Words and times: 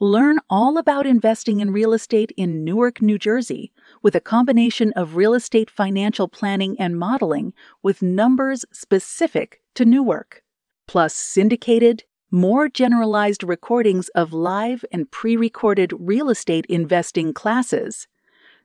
Learn 0.00 0.40
all 0.50 0.76
about 0.76 1.06
investing 1.06 1.60
in 1.60 1.70
real 1.70 1.92
estate 1.92 2.32
in 2.36 2.64
Newark, 2.64 3.00
New 3.00 3.16
Jersey, 3.16 3.72
with 4.02 4.16
a 4.16 4.20
combination 4.20 4.92
of 4.94 5.14
real 5.14 5.34
estate 5.34 5.70
financial 5.70 6.26
planning 6.26 6.74
and 6.80 6.98
modeling 6.98 7.52
with 7.80 8.02
numbers 8.02 8.64
specific 8.72 9.62
to 9.74 9.84
Newark, 9.84 10.42
plus 10.88 11.14
syndicated, 11.14 12.02
more 12.32 12.68
generalized 12.68 13.44
recordings 13.44 14.08
of 14.16 14.32
live 14.32 14.84
and 14.90 15.08
pre 15.12 15.36
recorded 15.36 15.92
real 15.96 16.28
estate 16.28 16.66
investing 16.68 17.32
classes, 17.32 18.08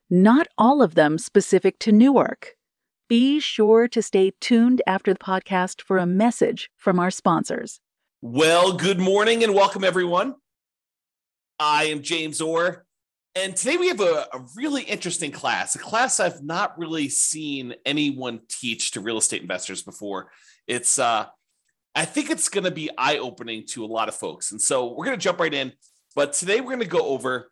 not 0.10 0.48
all 0.58 0.82
of 0.82 0.96
them 0.96 1.20
specific 1.20 1.78
to 1.78 1.92
Newark. 1.92 2.56
Be 3.08 3.40
sure 3.40 3.88
to 3.88 4.02
stay 4.02 4.32
tuned 4.42 4.82
after 4.88 5.14
the 5.14 5.20
podcast 5.20 5.84
for 5.84 6.00
a 6.00 6.08
message 6.08 6.72
from 6.76 7.00
our 7.00 7.12
sponsors. 7.12 7.82
Well, 8.20 8.74
good 8.74 9.00
morning 9.00 9.44
and 9.44 9.54
welcome, 9.54 9.84
everyone. 9.84 10.34
I 11.60 11.86
am 11.86 12.02
James 12.02 12.40
Orr. 12.40 12.86
And 13.36 13.56
today 13.56 13.78
we 13.78 13.90
have 13.90 14.00
a, 14.00 14.28
a, 14.34 14.46
really 14.56 14.84
interesting 14.84 15.32
class, 15.32 15.76
a 15.76 15.80
class 15.80 16.20
I've 16.20 16.42
not 16.42 16.80
really 16.80 17.10
seen 17.10 17.76
anyone 17.86 18.40
teach 18.48 18.92
to 18.92 19.02
real 19.02 19.18
estate 19.18 19.42
investors 19.42 19.84
before. 19.84 20.32
It's, 20.68 20.98
uh, 20.98 21.26
I 21.94 22.06
think 22.06 22.30
it's 22.30 22.50
going 22.50 22.64
to 22.64 22.72
be 22.72 22.90
eye 22.98 23.18
opening 23.18 23.66
to 23.72 23.84
a 23.84 23.88
lot 23.88 24.08
of 24.08 24.16
folks. 24.16 24.52
And 24.52 24.62
so 24.62 24.94
we're 24.94 25.06
going 25.06 25.18
to 25.18 25.24
jump 25.24 25.40
right 25.40 25.54
in. 25.54 25.74
But 26.16 26.34
today 26.34 26.60
we're 26.60 26.68
going 26.68 26.80
to 26.80 26.86
go 26.86 27.06
over 27.06 27.52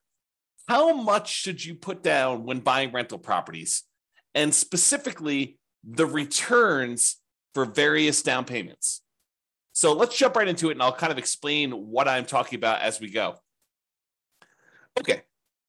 how 0.67 0.93
much 0.93 1.31
should 1.31 1.63
you 1.63 1.75
put 1.75 2.01
down 2.01 2.43
when 2.43 2.59
buying 2.59 2.91
rental 2.91 3.19
properties, 3.19 3.83
and 4.35 4.53
specifically 4.53 5.59
the 5.83 6.05
returns 6.05 7.17
for 7.53 7.65
various 7.65 8.21
down 8.21 8.45
payments. 8.45 9.01
So 9.73 9.93
let's 9.93 10.17
jump 10.17 10.35
right 10.35 10.47
into 10.47 10.69
it, 10.69 10.73
and 10.73 10.81
I'll 10.81 10.91
kind 10.91 11.11
of 11.11 11.17
explain 11.17 11.71
what 11.71 12.07
I'm 12.07 12.25
talking 12.25 12.57
about 12.57 12.81
as 12.81 12.99
we 12.99 13.09
go. 13.09 13.37
Okay. 14.99 15.21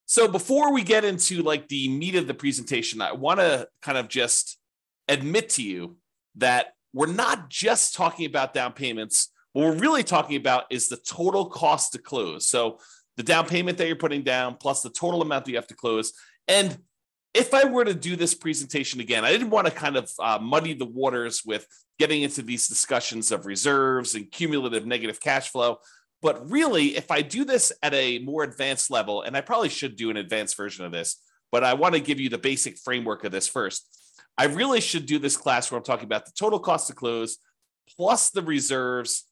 So 0.07 0.27
before 0.27 0.73
we 0.73 0.83
get 0.83 1.05
into 1.05 1.43
like 1.43 1.69
the 1.69 1.89
meat 1.89 2.15
of 2.15 2.27
the 2.27 2.35
presentation, 2.35 3.03
I 3.03 3.13
want 3.13 3.41
to 3.41 3.69
kind 3.83 3.99
of 3.99 4.09
just 4.09 4.59
admit 5.07 5.51
to 5.51 5.63
you 5.63 5.97
that 6.37 6.75
we're 6.95 7.07
not 7.07 7.51
just 7.51 7.95
talking 7.95 8.27
about 8.27 8.55
down 8.55 8.73
payments. 8.73 9.31
What 9.53 9.65
we're 9.65 9.79
really 9.79 10.03
talking 10.03 10.37
about 10.37 10.65
is 10.71 10.89
the 10.89 10.97
total 10.97 11.47
cost 11.47 11.93
to 11.93 11.99
close. 11.99 12.47
So 12.49 12.79
the 13.17 13.23
down 13.23 13.47
payment 13.47 13.77
that 13.79 13.87
you're 13.87 13.97
putting 13.97 14.23
down 14.23 14.57
plus 14.57 14.83
the 14.83 14.91
total 14.91 15.21
amount 15.21 15.45
that 15.45 15.51
you 15.51 15.57
have 15.57 15.67
to 15.67 15.75
close. 15.75 16.13
And 16.47 16.79
if 17.35 17.53
I 17.53 17.65
were 17.67 17.85
to 17.85 17.95
do 17.95 18.17
this 18.17 18.35
presentation 18.35 19.01
again, 19.01 19.25
I 19.25 19.33
didn't 19.33 19.51
want 19.51 19.67
to 19.67 19.73
kind 19.73 19.97
of 19.97 20.11
uh, 20.19 20.39
muddy 20.41 20.73
the 20.73 20.87
waters 20.87 21.43
with 21.45 21.67
getting 21.99 22.23
into 22.23 22.43
these 22.43 22.69
discussions 22.69 23.31
of 23.31 23.45
reserves 23.45 24.15
and 24.15 24.31
cumulative 24.31 24.87
negative 24.87 25.21
cash 25.21 25.51
flow. 25.51 25.79
But 26.21 26.51
really, 26.51 26.97
if 26.97 27.11
I 27.11 27.23
do 27.23 27.45
this 27.45 27.73
at 27.83 27.95
a 27.95 28.19
more 28.19 28.43
advanced 28.43 28.91
level, 28.91 29.23
and 29.23 29.37
I 29.37 29.41
probably 29.41 29.69
should 29.69 29.97
do 29.97 30.11
an 30.11 30.17
advanced 30.17 30.57
version 30.57 30.85
of 30.85 30.93
this, 30.93 31.23
but 31.53 31.65
I 31.65 31.75
want 31.75 31.95
to 31.95 32.01
give 32.01 32.21
you 32.21 32.29
the 32.29 32.39
basic 32.39 32.77
framework 32.79 33.25
of 33.25 33.33
this 33.33 33.49
first. 33.49 33.87
I 34.37 34.45
really 34.45 34.81
should 34.81 35.07
do 35.07 35.19
this 35.19 35.37
class 35.37 35.71
where 35.71 35.79
I'm 35.79 35.85
talking 35.85 36.05
about 36.05 36.27
the 36.27 36.33
total 36.37 36.59
cost 36.59 36.89
to 36.89 36.93
close, 36.93 37.39
plus 37.97 38.31
the 38.31 38.43
reserves, 38.43 39.25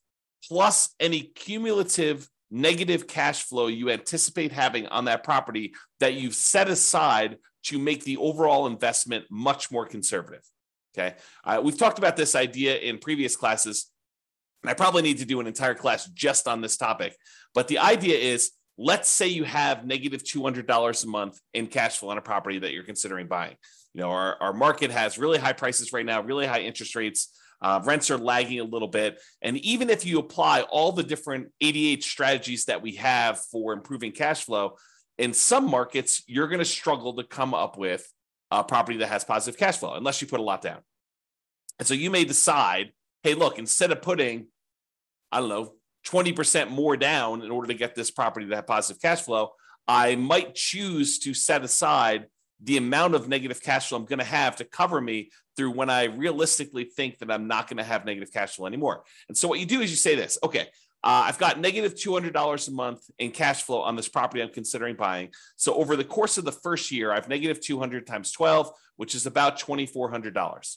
plus 0.48 0.94
any 1.00 1.22
cumulative 1.22 2.28
negative 2.50 3.06
cash 3.06 3.42
flow 3.42 3.66
you 3.66 3.90
anticipate 3.90 4.52
having 4.52 4.86
on 4.86 5.06
that 5.06 5.24
property 5.24 5.74
that 5.98 6.14
you've 6.14 6.34
set 6.34 6.68
aside 6.68 7.36
to 7.64 7.78
make 7.78 8.04
the 8.04 8.16
overall 8.18 8.66
investment 8.66 9.24
much 9.30 9.70
more 9.72 9.84
conservative. 9.84 10.42
Okay. 10.96 11.16
Uh, 11.44 11.60
we've 11.62 11.76
talked 11.76 11.98
about 11.98 12.16
this 12.16 12.34
idea 12.34 12.76
in 12.76 12.98
previous 12.98 13.36
classes 13.36 13.90
I 14.64 14.74
probably 14.74 15.02
need 15.02 15.18
to 15.18 15.24
do 15.24 15.40
an 15.40 15.46
entire 15.46 15.74
class 15.74 16.06
just 16.06 16.48
on 16.48 16.60
this 16.60 16.76
topic. 16.76 17.16
But 17.54 17.68
the 17.68 17.78
idea 17.78 18.16
is 18.16 18.52
let's 18.78 19.08
say 19.08 19.28
you 19.28 19.44
have 19.44 19.86
negative 19.86 20.22
$200 20.22 21.04
a 21.04 21.08
month 21.08 21.40
in 21.54 21.66
cash 21.66 21.98
flow 21.98 22.10
on 22.10 22.18
a 22.18 22.22
property 22.22 22.58
that 22.58 22.72
you're 22.72 22.84
considering 22.84 23.26
buying. 23.26 23.56
You 23.94 24.02
know, 24.02 24.10
our, 24.10 24.36
our 24.40 24.52
market 24.52 24.90
has 24.90 25.16
really 25.16 25.38
high 25.38 25.54
prices 25.54 25.92
right 25.92 26.04
now, 26.04 26.20
really 26.20 26.46
high 26.46 26.60
interest 26.60 26.94
rates. 26.94 27.34
Uh, 27.62 27.80
rents 27.84 28.10
are 28.10 28.18
lagging 28.18 28.60
a 28.60 28.64
little 28.64 28.88
bit. 28.88 29.18
And 29.40 29.56
even 29.58 29.88
if 29.88 30.04
you 30.04 30.18
apply 30.18 30.62
all 30.62 30.92
the 30.92 31.02
different 31.02 31.48
88 31.62 32.04
strategies 32.04 32.66
that 32.66 32.82
we 32.82 32.96
have 32.96 33.40
for 33.40 33.72
improving 33.72 34.12
cash 34.12 34.44
flow, 34.44 34.76
in 35.16 35.32
some 35.32 35.70
markets, 35.70 36.22
you're 36.26 36.48
going 36.48 36.58
to 36.58 36.66
struggle 36.66 37.14
to 37.14 37.24
come 37.24 37.54
up 37.54 37.78
with 37.78 38.06
a 38.50 38.62
property 38.62 38.98
that 38.98 39.06
has 39.06 39.24
positive 39.24 39.58
cash 39.58 39.78
flow 39.78 39.94
unless 39.94 40.20
you 40.20 40.28
put 40.28 40.40
a 40.40 40.42
lot 40.42 40.60
down. 40.60 40.80
And 41.78 41.88
so 41.88 41.94
you 41.94 42.10
may 42.10 42.24
decide, 42.24 42.92
hey, 43.26 43.34
look, 43.34 43.58
instead 43.58 43.90
of 43.90 44.00
putting 44.02 44.46
I 45.32 45.40
don't 45.40 45.48
know, 45.48 45.72
20% 46.06 46.70
more 46.70 46.96
down 46.96 47.42
in 47.42 47.50
order 47.50 47.66
to 47.66 47.74
get 47.74 47.94
this 47.94 48.10
property 48.10 48.46
to 48.46 48.54
have 48.54 48.66
positive 48.66 49.02
cash 49.02 49.22
flow, 49.22 49.50
I 49.88 50.14
might 50.14 50.54
choose 50.54 51.18
to 51.20 51.34
set 51.34 51.64
aside 51.64 52.26
the 52.62 52.76
amount 52.76 53.14
of 53.14 53.28
negative 53.28 53.60
cash 53.60 53.88
flow 53.88 53.98
I'm 53.98 54.04
going 54.04 54.20
to 54.20 54.24
have 54.24 54.56
to 54.56 54.64
cover 54.64 55.00
me 55.00 55.30
through 55.56 55.72
when 55.72 55.90
I 55.90 56.04
realistically 56.04 56.84
think 56.84 57.18
that 57.18 57.30
I'm 57.30 57.48
not 57.48 57.68
going 57.68 57.78
to 57.78 57.84
have 57.84 58.04
negative 58.04 58.32
cash 58.32 58.54
flow 58.54 58.66
anymore. 58.66 59.02
And 59.28 59.36
so 59.36 59.48
what 59.48 59.58
you 59.58 59.66
do 59.66 59.80
is 59.80 59.90
you 59.90 59.96
say 59.96 60.14
this, 60.14 60.38
okay, 60.44 60.68
uh, 61.04 61.24
I've 61.26 61.38
got 61.38 61.60
negative 61.60 61.94
$200 61.94 62.68
a 62.68 62.70
month 62.70 63.00
in 63.18 63.30
cash 63.30 63.62
flow 63.64 63.80
on 63.80 63.96
this 63.96 64.08
property 64.08 64.42
I'm 64.42 64.50
considering 64.50 64.96
buying. 64.96 65.30
So 65.56 65.74
over 65.74 65.96
the 65.96 66.04
course 66.04 66.38
of 66.38 66.44
the 66.44 66.52
first 66.52 66.90
year, 66.90 67.12
I 67.12 67.16
have 67.16 67.28
negative 67.28 67.60
200 67.60 68.06
times 68.06 68.32
12, 68.32 68.70
which 68.96 69.14
is 69.14 69.26
about 69.26 69.58
$2,400. 69.58 70.76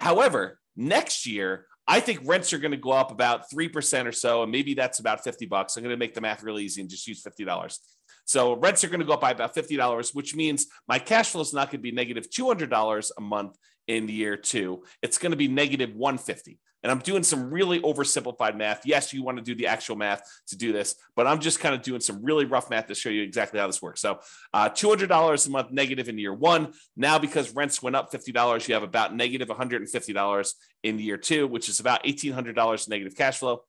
However, 0.00 0.58
next 0.78 1.26
year, 1.26 1.66
I 1.86 2.00
think 2.00 2.20
rents 2.24 2.52
are 2.52 2.58
going 2.58 2.70
to 2.70 2.76
go 2.78 2.92
up 2.92 3.10
about 3.10 3.50
3% 3.50 4.06
or 4.06 4.12
so, 4.12 4.42
and 4.42 4.52
maybe 4.52 4.74
that's 4.74 5.00
about 5.00 5.24
50 5.24 5.46
bucks. 5.46 5.76
I'm 5.76 5.82
going 5.82 5.94
to 5.94 5.98
make 5.98 6.14
the 6.14 6.20
math 6.20 6.42
really 6.42 6.64
easy 6.64 6.80
and 6.80 6.88
just 6.88 7.06
use 7.06 7.22
$50. 7.22 7.78
So 8.24 8.56
rents 8.56 8.84
are 8.84 8.88
going 8.88 9.00
to 9.00 9.06
go 9.06 9.14
up 9.14 9.22
by 9.22 9.30
about 9.30 9.54
$50, 9.54 10.14
which 10.14 10.36
means 10.36 10.66
my 10.86 10.98
cash 10.98 11.30
flow 11.30 11.40
is 11.40 11.54
not 11.54 11.70
going 11.70 11.80
to 11.80 11.82
be 11.82 11.92
negative 11.92 12.28
$200 12.30 13.10
a 13.16 13.20
month 13.20 13.56
in 13.86 14.06
year 14.08 14.36
two. 14.36 14.84
It's 15.02 15.18
going 15.18 15.30
to 15.30 15.36
be 15.36 15.48
negative 15.48 15.94
150. 15.94 16.58
And 16.82 16.92
I'm 16.92 17.00
doing 17.00 17.22
some 17.22 17.50
really 17.50 17.80
oversimplified 17.80 18.56
math. 18.56 18.82
Yes, 18.84 19.12
you 19.12 19.22
want 19.22 19.38
to 19.38 19.42
do 19.42 19.54
the 19.54 19.66
actual 19.66 19.96
math 19.96 20.22
to 20.48 20.56
do 20.56 20.72
this, 20.72 20.94
but 21.16 21.26
I'm 21.26 21.40
just 21.40 21.58
kind 21.60 21.74
of 21.74 21.82
doing 21.82 22.00
some 22.00 22.24
really 22.24 22.44
rough 22.44 22.70
math 22.70 22.86
to 22.86 22.94
show 22.94 23.10
you 23.10 23.22
exactly 23.22 23.58
how 23.58 23.66
this 23.66 23.82
works. 23.82 24.00
So, 24.00 24.20
uh, 24.54 24.68
$200 24.68 25.46
a 25.46 25.50
month 25.50 25.70
negative 25.72 26.08
in 26.08 26.18
year 26.18 26.34
one. 26.34 26.72
Now, 26.96 27.18
because 27.18 27.54
rents 27.54 27.82
went 27.82 27.96
up 27.96 28.12
$50, 28.12 28.68
you 28.68 28.74
have 28.74 28.84
about 28.84 29.14
negative 29.14 29.48
$150 29.48 30.52
in 30.84 30.98
year 30.98 31.16
two, 31.16 31.46
which 31.48 31.68
is 31.68 31.80
about 31.80 32.04
$1,800 32.04 32.88
negative 32.88 33.16
cash 33.16 33.38
flow. 33.38 33.62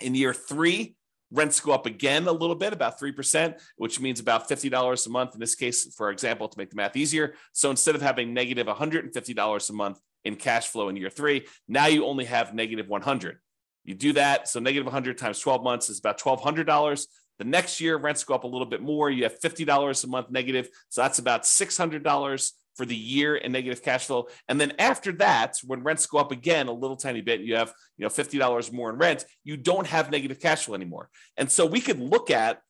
In 0.00 0.14
year 0.14 0.34
three, 0.34 0.96
rents 1.30 1.60
go 1.60 1.72
up 1.72 1.86
again 1.86 2.26
a 2.26 2.32
little 2.32 2.54
bit, 2.54 2.72
about 2.72 3.00
3%, 3.00 3.58
which 3.76 4.00
means 4.00 4.20
about 4.20 4.48
$50 4.48 5.06
a 5.06 5.10
month. 5.10 5.34
In 5.34 5.40
this 5.40 5.54
case, 5.54 5.92
for 5.94 6.10
example, 6.10 6.48
to 6.48 6.58
make 6.58 6.70
the 6.70 6.76
math 6.76 6.96
easier. 6.96 7.34
So 7.52 7.70
instead 7.70 7.94
of 7.94 8.02
having 8.02 8.32
negative 8.32 8.66
$150 8.66 9.70
a 9.70 9.72
month, 9.72 9.98
in 10.26 10.36
cash 10.36 10.68
flow 10.68 10.88
in 10.88 10.96
year 10.96 11.10
three. 11.10 11.46
Now 11.68 11.86
you 11.86 12.04
only 12.04 12.24
have 12.26 12.54
negative 12.54 12.88
100. 12.88 13.38
You 13.84 13.94
do 13.94 14.12
that. 14.14 14.48
So 14.48 14.60
negative 14.60 14.86
100 14.86 15.16
times 15.16 15.38
12 15.38 15.62
months 15.62 15.88
is 15.88 15.98
about 15.98 16.20
$1,200. 16.20 17.06
The 17.38 17.44
next 17.44 17.80
year, 17.80 17.96
rents 17.96 18.24
go 18.24 18.34
up 18.34 18.44
a 18.44 18.48
little 18.48 18.66
bit 18.66 18.82
more. 18.82 19.10
You 19.10 19.24
have 19.24 19.38
$50 19.38 20.04
a 20.04 20.06
month 20.06 20.30
negative. 20.30 20.68
So 20.88 21.02
that's 21.02 21.18
about 21.18 21.42
$600 21.42 22.52
for 22.74 22.84
the 22.84 22.96
year 22.96 23.36
in 23.36 23.52
negative 23.52 23.82
cash 23.82 24.06
flow. 24.06 24.28
And 24.48 24.60
then 24.60 24.72
after 24.78 25.12
that, 25.12 25.56
when 25.64 25.82
rents 25.82 26.06
go 26.06 26.18
up 26.18 26.30
again 26.30 26.68
a 26.68 26.72
little 26.72 26.96
tiny 26.96 27.22
bit, 27.22 27.40
you 27.40 27.56
have 27.56 27.72
you 27.96 28.04
know 28.04 28.10
$50 28.10 28.72
more 28.72 28.90
in 28.90 28.96
rent, 28.96 29.24
you 29.44 29.56
don't 29.56 29.86
have 29.86 30.10
negative 30.10 30.40
cash 30.40 30.66
flow 30.66 30.74
anymore. 30.74 31.08
And 31.36 31.50
so 31.50 31.64
we 31.64 31.80
could 31.80 31.98
look 31.98 32.30
at 32.30 32.60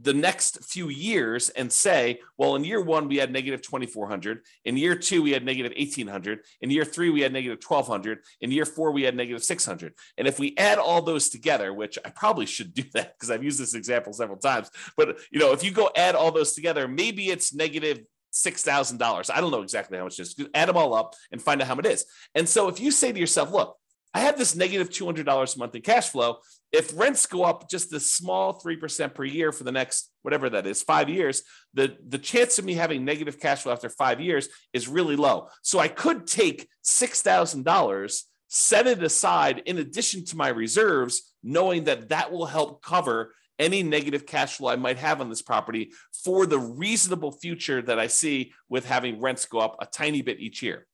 the 0.00 0.12
next 0.12 0.62
few 0.62 0.88
years 0.88 1.48
and 1.50 1.72
say, 1.72 2.20
well, 2.36 2.54
in 2.54 2.64
year 2.64 2.82
one, 2.82 3.08
we 3.08 3.16
had 3.16 3.32
negative 3.32 3.62
2,400. 3.62 4.42
In 4.64 4.76
year 4.76 4.94
two, 4.94 5.22
we 5.22 5.32
had 5.32 5.44
negative 5.44 5.72
1,800. 5.76 6.40
In 6.60 6.70
year 6.70 6.84
three, 6.84 7.08
we 7.08 7.22
had 7.22 7.32
negative 7.32 7.58
1,200. 7.66 8.18
In 8.42 8.50
year 8.50 8.66
four, 8.66 8.92
we 8.92 9.02
had 9.02 9.16
negative 9.16 9.42
600. 9.42 9.94
And 10.18 10.28
if 10.28 10.38
we 10.38 10.54
add 10.58 10.78
all 10.78 11.00
those 11.00 11.30
together, 11.30 11.72
which 11.72 11.98
I 12.04 12.10
probably 12.10 12.44
should 12.46 12.74
do 12.74 12.84
that 12.92 13.14
because 13.14 13.30
I've 13.30 13.44
used 13.44 13.58
this 13.58 13.74
example 13.74 14.12
several 14.12 14.38
times, 14.38 14.70
but 14.96 15.18
you 15.30 15.40
know, 15.40 15.52
if 15.52 15.64
you 15.64 15.70
go 15.70 15.90
add 15.96 16.14
all 16.14 16.30
those 16.30 16.52
together, 16.52 16.86
maybe 16.86 17.30
it's 17.30 17.54
negative 17.54 18.00
$6,000. 18.34 19.30
I 19.32 19.40
don't 19.40 19.50
know 19.50 19.62
exactly 19.62 19.96
how 19.96 20.04
much 20.04 20.18
it 20.18 20.22
is. 20.22 20.36
Add 20.54 20.68
them 20.68 20.76
all 20.76 20.94
up 20.94 21.14
and 21.32 21.40
find 21.40 21.62
out 21.62 21.68
how 21.68 21.74
much 21.74 21.86
it 21.86 21.92
is. 21.92 22.04
And 22.34 22.46
so 22.46 22.68
if 22.68 22.78
you 22.80 22.90
say 22.90 23.12
to 23.12 23.18
yourself, 23.18 23.50
look, 23.50 23.78
I 24.16 24.20
have 24.20 24.38
this 24.38 24.56
negative 24.56 24.88
$200 24.88 25.26
a 25.26 25.58
month 25.58 25.74
in 25.74 25.82
cash 25.82 26.08
flow. 26.08 26.38
If 26.72 26.98
rents 26.98 27.26
go 27.26 27.42
up 27.42 27.68
just 27.68 27.92
a 27.92 28.00
small 28.00 28.58
3% 28.58 29.14
per 29.14 29.24
year 29.24 29.52
for 29.52 29.64
the 29.64 29.72
next, 29.72 30.10
whatever 30.22 30.48
that 30.48 30.66
is, 30.66 30.82
five 30.82 31.10
years, 31.10 31.42
the, 31.74 31.98
the 32.08 32.16
chance 32.16 32.58
of 32.58 32.64
me 32.64 32.72
having 32.72 33.04
negative 33.04 33.38
cash 33.38 33.64
flow 33.64 33.74
after 33.74 33.90
five 33.90 34.18
years 34.18 34.48
is 34.72 34.88
really 34.88 35.16
low. 35.16 35.48
So 35.60 35.80
I 35.80 35.88
could 35.88 36.26
take 36.26 36.66
$6,000, 36.82 38.22
set 38.48 38.86
it 38.86 39.02
aside 39.02 39.62
in 39.66 39.76
addition 39.76 40.24
to 40.24 40.36
my 40.38 40.48
reserves, 40.48 41.34
knowing 41.42 41.84
that 41.84 42.08
that 42.08 42.32
will 42.32 42.46
help 42.46 42.82
cover 42.82 43.34
any 43.58 43.82
negative 43.82 44.24
cash 44.24 44.56
flow 44.56 44.70
I 44.70 44.76
might 44.76 44.96
have 44.96 45.20
on 45.20 45.28
this 45.28 45.42
property 45.42 45.92
for 46.24 46.46
the 46.46 46.58
reasonable 46.58 47.32
future 47.32 47.82
that 47.82 47.98
I 47.98 48.06
see 48.06 48.54
with 48.70 48.86
having 48.86 49.20
rents 49.20 49.44
go 49.44 49.58
up 49.58 49.76
a 49.78 49.84
tiny 49.84 50.22
bit 50.22 50.40
each 50.40 50.62
year. 50.62 50.86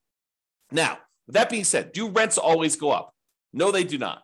Now, 0.72 0.98
with 1.26 1.34
that 1.34 1.50
being 1.50 1.64
said, 1.64 1.92
do 1.92 2.08
rents 2.08 2.36
always 2.36 2.74
go 2.74 2.90
up? 2.90 3.11
No, 3.52 3.70
they 3.70 3.84
do 3.84 3.98
not. 3.98 4.22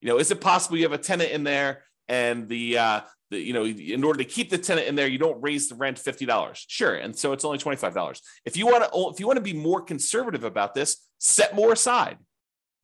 You 0.00 0.08
know, 0.08 0.18
is 0.18 0.30
it 0.30 0.40
possible 0.40 0.76
you 0.76 0.84
have 0.84 0.92
a 0.92 0.98
tenant 0.98 1.30
in 1.30 1.44
there 1.44 1.82
and 2.08 2.48
the, 2.48 2.78
uh, 2.78 3.00
the 3.30 3.38
you 3.38 3.52
know, 3.52 3.64
in 3.64 4.04
order 4.04 4.18
to 4.18 4.24
keep 4.24 4.50
the 4.50 4.58
tenant 4.58 4.86
in 4.86 4.94
there, 4.94 5.06
you 5.06 5.18
don't 5.18 5.42
raise 5.42 5.68
the 5.68 5.74
rent 5.74 5.98
fifty 5.98 6.26
dollars? 6.26 6.64
Sure, 6.68 6.94
and 6.94 7.16
so 7.16 7.32
it's 7.32 7.44
only 7.44 7.58
twenty 7.58 7.76
five 7.76 7.94
dollars. 7.94 8.20
If 8.44 8.56
you 8.56 8.66
want 8.66 8.84
to, 8.84 9.12
if 9.12 9.18
you 9.18 9.26
want 9.26 9.38
to 9.38 9.42
be 9.42 9.54
more 9.54 9.80
conservative 9.80 10.44
about 10.44 10.74
this, 10.74 10.98
set 11.18 11.54
more 11.54 11.72
aside. 11.72 12.18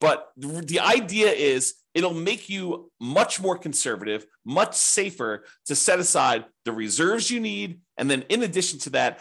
But 0.00 0.28
the 0.36 0.80
idea 0.80 1.30
is 1.30 1.74
it'll 1.92 2.14
make 2.14 2.48
you 2.48 2.90
much 2.98 3.38
more 3.38 3.58
conservative, 3.58 4.24
much 4.46 4.74
safer 4.74 5.44
to 5.66 5.76
set 5.76 5.98
aside 5.98 6.46
the 6.64 6.72
reserves 6.72 7.30
you 7.30 7.38
need. 7.38 7.80
And 7.98 8.10
then, 8.10 8.22
in 8.30 8.42
addition 8.42 8.78
to 8.80 8.90
that, 8.90 9.20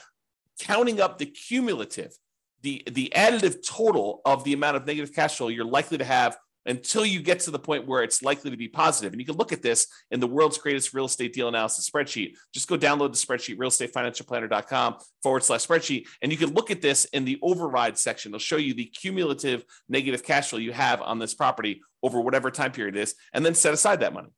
counting 0.62 1.02
up 1.02 1.18
the 1.18 1.26
cumulative, 1.26 2.14
the, 2.62 2.84
the 2.92 3.12
additive 3.16 3.66
total 3.66 4.22
of 4.26 4.44
the 4.44 4.54
amount 4.54 4.78
of 4.78 4.86
negative 4.86 5.14
cash 5.14 5.38
flow 5.38 5.48
you're 5.48 5.66
likely 5.66 5.98
to 5.98 6.06
have 6.06 6.38
until 6.66 7.06
you 7.06 7.22
get 7.22 7.40
to 7.40 7.52
the 7.52 7.60
point 7.60 7.88
where 7.88 8.04
it's 8.04 8.22
likely 8.22 8.52
to 8.52 8.58
be 8.58 8.68
positive. 8.68 9.14
And 9.14 9.20
you 9.20 9.26
can 9.26 9.38
look 9.38 9.52
at 9.52 9.62
this 9.62 9.88
in 10.12 10.20
the 10.20 10.28
world's 10.28 10.58
greatest 10.58 10.94
real 10.94 11.06
estate 11.06 11.34
deal 11.34 11.48
analysis 11.48 11.90
spreadsheet. 11.90 12.36
Just 12.54 12.68
go 12.68 12.78
download 12.78 13.12
the 13.12 13.18
spreadsheet, 13.18 13.58
realestatefinancialplanner.com 13.58 14.98
forward 15.24 15.44
slash 15.44 15.66
spreadsheet. 15.66 16.08
And 16.22 16.32
you 16.32 16.38
can 16.38 16.54
look 16.54 16.70
at 16.70 16.82
this 16.82 17.06
in 17.06 17.26
the 17.26 17.40
override 17.42 17.98
section. 17.98 18.30
It'll 18.30 18.40
show 18.40 18.58
you 18.58 18.74
the 18.74 18.86
cumulative 18.86 19.64
negative 19.88 20.24
cash 20.24 20.50
flow 20.50 20.60
you 20.60 20.74
have 20.74 21.02
on 21.02 21.18
this 21.18 21.34
property 21.34 21.82
over 22.04 22.22
whatever 22.22 22.52
time 22.52 22.72
period 22.72 22.96
it 22.96 23.02
is, 23.02 23.16
and 23.34 23.46
then 23.46 23.56
set 23.56 23.74
aside 23.74 24.02
that 24.02 24.14
money. 24.14 24.30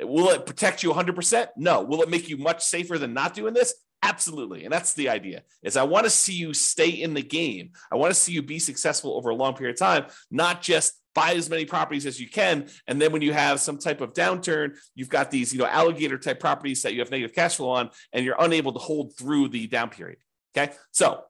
Will 0.00 0.30
it 0.30 0.46
protect 0.46 0.82
you 0.82 0.92
100%? 0.92 1.48
No. 1.56 1.82
Will 1.82 2.02
it 2.02 2.10
make 2.10 2.28
you 2.28 2.36
much 2.36 2.62
safer 2.62 2.98
than 2.98 3.14
not 3.14 3.34
doing 3.34 3.52
this? 3.52 3.74
Absolutely. 4.02 4.64
And 4.64 4.72
that's 4.72 4.94
the 4.94 5.08
idea 5.08 5.42
is 5.62 5.76
I 5.76 5.82
want 5.82 6.04
to 6.04 6.10
see 6.10 6.32
you 6.32 6.54
stay 6.54 6.88
in 6.88 7.14
the 7.14 7.22
game. 7.22 7.70
I 7.90 7.96
want 7.96 8.12
to 8.12 8.18
see 8.18 8.32
you 8.32 8.42
be 8.42 8.58
successful 8.58 9.16
over 9.16 9.30
a 9.30 9.34
long 9.34 9.54
period 9.54 9.74
of 9.74 9.80
time, 9.80 10.06
not 10.30 10.62
just 10.62 10.94
buy 11.14 11.32
as 11.32 11.50
many 11.50 11.64
properties 11.64 12.06
as 12.06 12.20
you 12.20 12.28
can. 12.28 12.68
And 12.86 13.02
then 13.02 13.10
when 13.10 13.22
you 13.22 13.32
have 13.32 13.58
some 13.58 13.76
type 13.76 14.00
of 14.00 14.12
downturn, 14.12 14.76
you've 14.94 15.08
got 15.08 15.32
these, 15.32 15.52
you 15.52 15.58
know, 15.58 15.66
alligator 15.66 16.16
type 16.16 16.38
properties 16.38 16.82
that 16.82 16.94
you 16.94 17.00
have 17.00 17.10
negative 17.10 17.34
cash 17.34 17.56
flow 17.56 17.70
on, 17.70 17.90
and 18.12 18.24
you're 18.24 18.36
unable 18.38 18.72
to 18.72 18.78
hold 18.78 19.16
through 19.16 19.48
the 19.48 19.66
down 19.66 19.90
period. 19.90 20.18
Okay. 20.56 20.72
So 20.92 21.24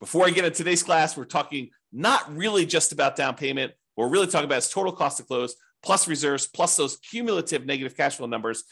before 0.00 0.26
I 0.26 0.30
get 0.30 0.44
into 0.44 0.56
today's 0.56 0.82
class, 0.82 1.16
we're 1.16 1.24
talking 1.24 1.70
not 1.92 2.34
really 2.36 2.66
just 2.66 2.90
about 2.90 3.14
down 3.14 3.36
payment. 3.36 3.72
What 3.94 4.06
we're 4.06 4.12
really 4.12 4.26
talking 4.26 4.46
about 4.46 4.58
is 4.58 4.68
total 4.68 4.92
cost 4.92 5.18
to 5.18 5.22
close 5.22 5.54
plus 5.82 6.08
reserves 6.08 6.46
plus 6.46 6.76
those 6.76 6.96
cumulative 6.96 7.64
negative 7.64 7.96
cash 7.96 8.16
flow 8.16 8.26
numbers. 8.26 8.64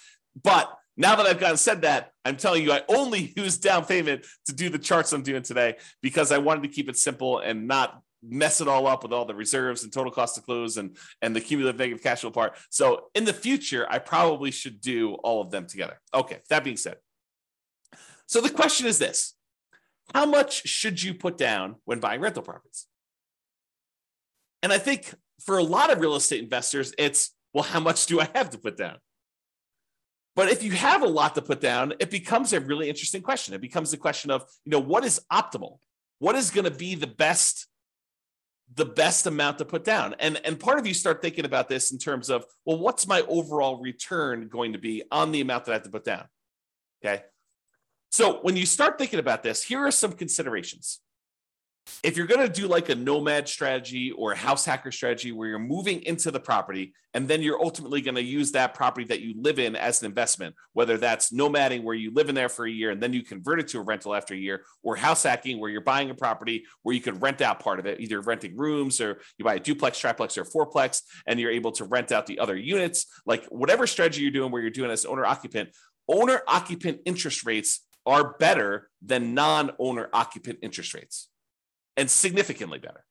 But 0.42 0.68
now 0.96 1.16
that 1.16 1.26
I've 1.26 1.38
gotten 1.38 1.56
said 1.56 1.82
that, 1.82 2.12
I'm 2.24 2.36
telling 2.36 2.62
you, 2.62 2.72
I 2.72 2.82
only 2.88 3.32
use 3.36 3.58
down 3.58 3.84
payment 3.84 4.26
to 4.46 4.54
do 4.54 4.68
the 4.68 4.78
charts 4.78 5.12
I'm 5.12 5.22
doing 5.22 5.42
today 5.42 5.76
because 6.02 6.32
I 6.32 6.38
wanted 6.38 6.62
to 6.62 6.68
keep 6.68 6.88
it 6.88 6.96
simple 6.96 7.38
and 7.38 7.66
not 7.66 8.00
mess 8.22 8.60
it 8.60 8.66
all 8.66 8.86
up 8.86 9.02
with 9.02 9.12
all 9.12 9.24
the 9.24 9.34
reserves 9.34 9.84
and 9.84 9.92
total 9.92 10.10
cost 10.10 10.34
to 10.34 10.40
close 10.40 10.78
and 10.78 10.96
and 11.22 11.36
the 11.36 11.40
cumulative 11.40 11.78
negative 11.78 12.02
cash 12.02 12.22
flow 12.22 12.30
part. 12.30 12.56
So 12.70 13.10
in 13.14 13.24
the 13.24 13.32
future, 13.32 13.86
I 13.88 13.98
probably 13.98 14.50
should 14.50 14.80
do 14.80 15.14
all 15.14 15.42
of 15.42 15.50
them 15.50 15.66
together. 15.66 16.00
Okay, 16.14 16.38
that 16.48 16.64
being 16.64 16.76
said. 16.76 16.96
So 18.26 18.40
the 18.40 18.50
question 18.50 18.86
is 18.86 18.98
this. 18.98 19.34
How 20.14 20.24
much 20.24 20.66
should 20.66 21.02
you 21.02 21.14
put 21.14 21.36
down 21.36 21.76
when 21.84 22.00
buying 22.00 22.20
rental 22.20 22.42
properties? 22.42 22.86
And 24.62 24.72
I 24.72 24.78
think 24.78 25.14
for 25.40 25.58
a 25.58 25.62
lot 25.62 25.92
of 25.92 26.00
real 26.00 26.16
estate 26.16 26.42
investors, 26.42 26.94
it's 26.98 27.32
well, 27.52 27.64
how 27.64 27.80
much 27.80 28.06
do 28.06 28.20
I 28.20 28.28
have 28.34 28.50
to 28.50 28.58
put 28.58 28.76
down? 28.76 28.98
But 30.36 30.50
if 30.50 30.62
you 30.62 30.72
have 30.72 31.02
a 31.02 31.06
lot 31.06 31.34
to 31.36 31.42
put 31.42 31.60
down, 31.60 31.94
it 31.98 32.10
becomes 32.10 32.52
a 32.52 32.60
really 32.60 32.90
interesting 32.90 33.22
question. 33.22 33.54
It 33.54 33.62
becomes 33.62 33.90
the 33.90 33.96
question 33.96 34.30
of, 34.30 34.44
you 34.64 34.70
know, 34.70 34.78
what 34.78 35.02
is 35.02 35.22
optimal? 35.32 35.78
What 36.18 36.36
is 36.36 36.50
going 36.50 36.66
to 36.66 36.70
be 36.70 36.94
the 36.94 37.08
best 37.08 37.66
the 38.74 38.84
best 38.84 39.26
amount 39.26 39.58
to 39.58 39.64
put 39.64 39.82
down? 39.82 40.14
And 40.18 40.40
and 40.44 40.60
part 40.60 40.78
of 40.78 40.86
you 40.86 40.92
start 40.92 41.22
thinking 41.22 41.46
about 41.46 41.68
this 41.68 41.90
in 41.90 41.98
terms 41.98 42.28
of, 42.28 42.44
well, 42.66 42.78
what's 42.78 43.06
my 43.06 43.22
overall 43.22 43.80
return 43.80 44.48
going 44.48 44.74
to 44.74 44.78
be 44.78 45.02
on 45.10 45.32
the 45.32 45.40
amount 45.40 45.64
that 45.64 45.72
I 45.72 45.74
have 45.74 45.84
to 45.84 45.90
put 45.90 46.04
down? 46.04 46.26
Okay? 47.02 47.22
So 48.10 48.40
when 48.42 48.56
you 48.56 48.66
start 48.66 48.98
thinking 48.98 49.18
about 49.18 49.42
this, 49.42 49.62
here 49.62 49.80
are 49.80 49.90
some 49.90 50.12
considerations 50.12 51.00
if 52.02 52.16
you're 52.16 52.26
going 52.26 52.46
to 52.46 52.52
do 52.52 52.66
like 52.66 52.88
a 52.88 52.94
nomad 52.94 53.48
strategy 53.48 54.12
or 54.12 54.32
a 54.32 54.36
house 54.36 54.64
hacker 54.64 54.92
strategy 54.92 55.32
where 55.32 55.48
you're 55.48 55.58
moving 55.58 56.02
into 56.02 56.30
the 56.30 56.40
property 56.40 56.94
and 57.14 57.26
then 57.28 57.42
you're 57.42 57.62
ultimately 57.62 58.00
going 58.00 58.14
to 58.14 58.22
use 58.22 58.52
that 58.52 58.74
property 58.74 59.06
that 59.06 59.20
you 59.20 59.34
live 59.40 59.58
in 59.58 59.76
as 59.76 60.02
an 60.02 60.06
investment, 60.06 60.54
whether 60.72 60.98
that's 60.98 61.32
nomading 61.32 61.82
where 61.82 61.94
you 61.94 62.12
live 62.12 62.28
in 62.28 62.34
there 62.34 62.48
for 62.48 62.66
a 62.66 62.70
year 62.70 62.90
and 62.90 63.02
then 63.02 63.12
you 63.12 63.22
convert 63.22 63.60
it 63.60 63.68
to 63.68 63.78
a 63.78 63.82
rental 63.82 64.14
after 64.14 64.34
a 64.34 64.36
year, 64.36 64.64
or 64.82 64.96
house 64.96 65.22
hacking 65.22 65.58
where 65.58 65.70
you're 65.70 65.80
buying 65.80 66.10
a 66.10 66.14
property 66.14 66.64
where 66.82 66.94
you 66.94 67.00
could 67.00 67.20
rent 67.22 67.40
out 67.40 67.60
part 67.60 67.78
of 67.78 67.86
it, 67.86 68.00
either 68.00 68.20
renting 68.20 68.56
rooms 68.56 69.00
or 69.00 69.20
you 69.38 69.44
buy 69.44 69.54
a 69.54 69.60
duplex, 69.60 69.98
triplex, 69.98 70.36
or 70.36 70.44
fourplex, 70.44 71.02
and 71.26 71.40
you're 71.40 71.50
able 71.50 71.72
to 71.72 71.84
rent 71.84 72.12
out 72.12 72.26
the 72.26 72.38
other 72.38 72.56
units. 72.56 73.06
Like 73.24 73.44
whatever 73.46 73.86
strategy 73.86 74.22
you're 74.22 74.30
doing 74.30 74.50
where 74.50 74.62
you're 74.62 74.70
doing 74.70 74.90
as 74.90 75.04
owner 75.04 75.24
occupant, 75.24 75.70
owner 76.08 76.42
occupant 76.46 77.00
interest 77.04 77.44
rates 77.46 77.80
are 78.04 78.36
better 78.38 78.88
than 79.02 79.34
non 79.34 79.70
owner 79.78 80.08
occupant 80.12 80.58
interest 80.62 80.94
rates 80.94 81.28
and 81.96 82.10
significantly 82.10 82.78
better. 82.78 83.04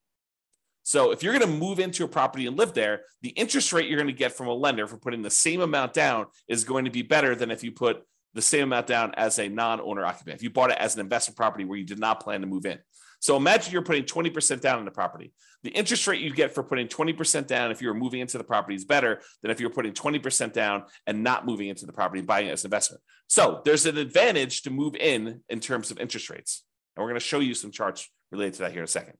So 0.84 1.12
if 1.12 1.24
you're 1.24 1.38
going 1.38 1.52
to 1.52 1.60
move 1.60 1.80
into 1.80 2.04
a 2.04 2.08
property 2.08 2.46
and 2.46 2.56
live 2.56 2.74
there, 2.74 3.02
the 3.24 3.30
interest 3.30 3.74
rate 3.74 3.90
you're 3.90 3.98
going 3.98 4.08
to 4.08 4.14
get 4.14 4.34
from 4.34 4.48
a 4.48 4.54
lender 4.54 4.86
for 4.86 4.98
putting 4.98 5.24
the 5.24 5.32
same 5.32 5.62
amount 5.62 5.94
down 5.94 6.28
is 6.48 6.64
going 6.64 6.86
to 6.86 6.92
be 6.92 7.02
better 7.02 7.36
than 7.36 7.50
if 7.50 7.64
you 7.64 7.72
put 7.72 8.04
the 8.36 8.42
same 8.42 8.64
amount 8.64 8.86
down 8.86 9.12
as 9.16 9.40
a 9.40 9.50
non-owner 9.50 10.06
occupant. 10.06 10.36
If 10.36 10.44
you 10.44 10.52
bought 10.52 10.70
it 10.70 10.78
as 10.78 10.94
an 10.94 11.02
investment 11.02 11.38
property 11.38 11.66
where 11.66 11.80
you 11.80 11.86
did 11.86 12.00
not 12.00 12.20
plan 12.20 12.42
to 12.42 12.48
move 12.48 12.68
in. 12.68 12.78
So 13.20 13.36
imagine 13.36 13.74
you're 13.74 13.82
putting 13.82 14.04
20% 14.04 14.62
down 14.62 14.78
in 14.78 14.86
the 14.86 14.92
property. 14.92 15.34
The 15.64 15.72
interest 15.72 16.06
rate 16.06 16.22
you 16.22 16.32
get 16.32 16.54
for 16.54 16.62
putting 16.62 16.88
20% 16.88 17.48
down 17.48 17.72
if 17.72 17.82
you're 17.82 17.96
moving 17.96 18.20
into 18.20 18.38
the 18.38 18.44
property 18.44 18.76
is 18.76 18.86
better 18.86 19.22
than 19.42 19.50
if 19.50 19.60
you're 19.60 19.72
putting 19.72 19.94
20% 19.94 20.54
down 20.54 20.84
and 21.08 21.24
not 21.24 21.48
moving 21.48 21.70
into 21.70 21.88
the 21.88 21.94
property 21.94 22.20
and 22.20 22.28
buying 22.28 22.46
it 22.46 22.52
as 22.52 22.64
an 22.64 22.68
investment. 22.68 23.02
So 23.26 23.62
there's 23.66 23.88
an 23.88 23.98
advantage 23.98 24.62
to 24.64 24.70
move 24.70 24.96
in 24.96 25.42
in 25.50 25.60
terms 25.60 25.90
of 25.90 25.98
interest 25.98 26.30
rates. 26.30 26.64
And 26.96 27.04
we're 27.04 27.10
going 27.10 27.20
to 27.20 27.26
show 27.26 27.40
you 27.40 27.56
some 27.56 27.72
charts 27.72 28.08
related 28.36 28.56
to 28.56 28.64
that 28.64 28.72
here 28.72 28.82
in 28.82 28.86
a 28.86 28.88
second. 28.88 29.14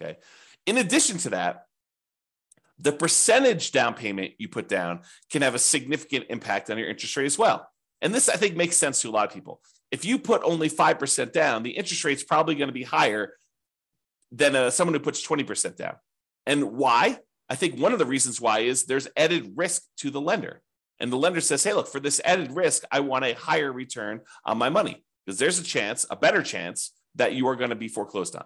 Okay. 0.00 0.18
In 0.66 0.78
addition 0.78 1.18
to 1.18 1.30
that, 1.30 1.66
the 2.78 2.92
percentage 2.92 3.72
down 3.72 3.94
payment 3.94 4.32
you 4.38 4.48
put 4.48 4.68
down 4.68 5.00
can 5.30 5.42
have 5.42 5.54
a 5.54 5.58
significant 5.58 6.26
impact 6.30 6.70
on 6.70 6.78
your 6.78 6.88
interest 6.88 7.16
rate 7.16 7.26
as 7.26 7.38
well. 7.38 7.68
And 8.02 8.14
this, 8.14 8.28
I 8.28 8.36
think, 8.36 8.56
makes 8.56 8.76
sense 8.76 9.00
to 9.02 9.08
a 9.08 9.12
lot 9.12 9.28
of 9.28 9.34
people. 9.34 9.60
If 9.90 10.04
you 10.04 10.18
put 10.18 10.42
only 10.42 10.68
5% 10.68 11.32
down, 11.32 11.62
the 11.62 11.70
interest 11.70 12.04
rate 12.04 12.16
is 12.16 12.24
probably 12.24 12.56
going 12.56 12.68
to 12.68 12.74
be 12.74 12.82
higher 12.82 13.34
than 14.32 14.56
uh, 14.56 14.70
someone 14.70 14.94
who 14.94 15.00
puts 15.00 15.26
20% 15.26 15.76
down. 15.76 15.94
And 16.46 16.72
why? 16.72 17.18
I 17.48 17.54
think 17.54 17.78
one 17.78 17.92
of 17.92 17.98
the 17.98 18.06
reasons 18.06 18.40
why 18.40 18.60
is 18.60 18.84
there's 18.84 19.08
added 19.16 19.52
risk 19.54 19.82
to 19.98 20.10
the 20.10 20.20
lender. 20.20 20.62
And 20.98 21.12
the 21.12 21.16
lender 21.16 21.40
says, 21.40 21.62
hey, 21.62 21.74
look, 21.74 21.88
for 21.88 22.00
this 22.00 22.20
added 22.24 22.52
risk, 22.52 22.82
I 22.90 23.00
want 23.00 23.24
a 23.24 23.34
higher 23.34 23.72
return 23.72 24.20
on 24.44 24.58
my 24.58 24.68
money 24.68 25.04
because 25.24 25.38
there's 25.38 25.58
a 25.58 25.64
chance, 25.64 26.06
a 26.10 26.16
better 26.16 26.42
chance 26.42 26.92
that 27.16 27.34
you 27.34 27.48
are 27.48 27.56
going 27.56 27.70
to 27.70 27.76
be 27.76 27.88
foreclosed 27.88 28.36
on. 28.36 28.44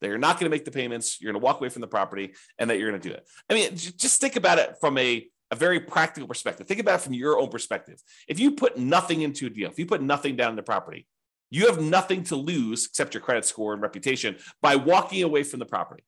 That 0.00 0.08
you're 0.08 0.18
not 0.18 0.38
going 0.38 0.50
to 0.50 0.54
make 0.54 0.64
the 0.64 0.70
payments, 0.70 1.20
you're 1.20 1.32
going 1.32 1.40
to 1.40 1.44
walk 1.44 1.58
away 1.58 1.70
from 1.70 1.80
the 1.80 1.88
property, 1.88 2.34
and 2.58 2.68
that 2.68 2.78
you're 2.78 2.90
going 2.90 3.00
to 3.00 3.08
do 3.08 3.14
it. 3.14 3.26
I 3.48 3.54
mean, 3.54 3.76
just 3.76 4.20
think 4.20 4.36
about 4.36 4.58
it 4.58 4.76
from 4.80 4.98
a, 4.98 5.26
a 5.50 5.56
very 5.56 5.80
practical 5.80 6.28
perspective. 6.28 6.66
Think 6.66 6.80
about 6.80 6.96
it 6.96 7.02
from 7.02 7.14
your 7.14 7.38
own 7.38 7.48
perspective. 7.48 8.02
If 8.28 8.38
you 8.38 8.52
put 8.52 8.76
nothing 8.76 9.22
into 9.22 9.46
a 9.46 9.50
deal, 9.50 9.70
if 9.70 9.78
you 9.78 9.86
put 9.86 10.02
nothing 10.02 10.36
down 10.36 10.50
in 10.50 10.56
the 10.56 10.62
property, 10.62 11.06
you 11.50 11.66
have 11.66 11.80
nothing 11.80 12.24
to 12.24 12.36
lose 12.36 12.86
except 12.86 13.14
your 13.14 13.22
credit 13.22 13.44
score 13.44 13.72
and 13.72 13.80
reputation 13.80 14.36
by 14.60 14.76
walking 14.76 15.22
away 15.22 15.44
from 15.44 15.60
the 15.60 15.66
property. 15.66 16.04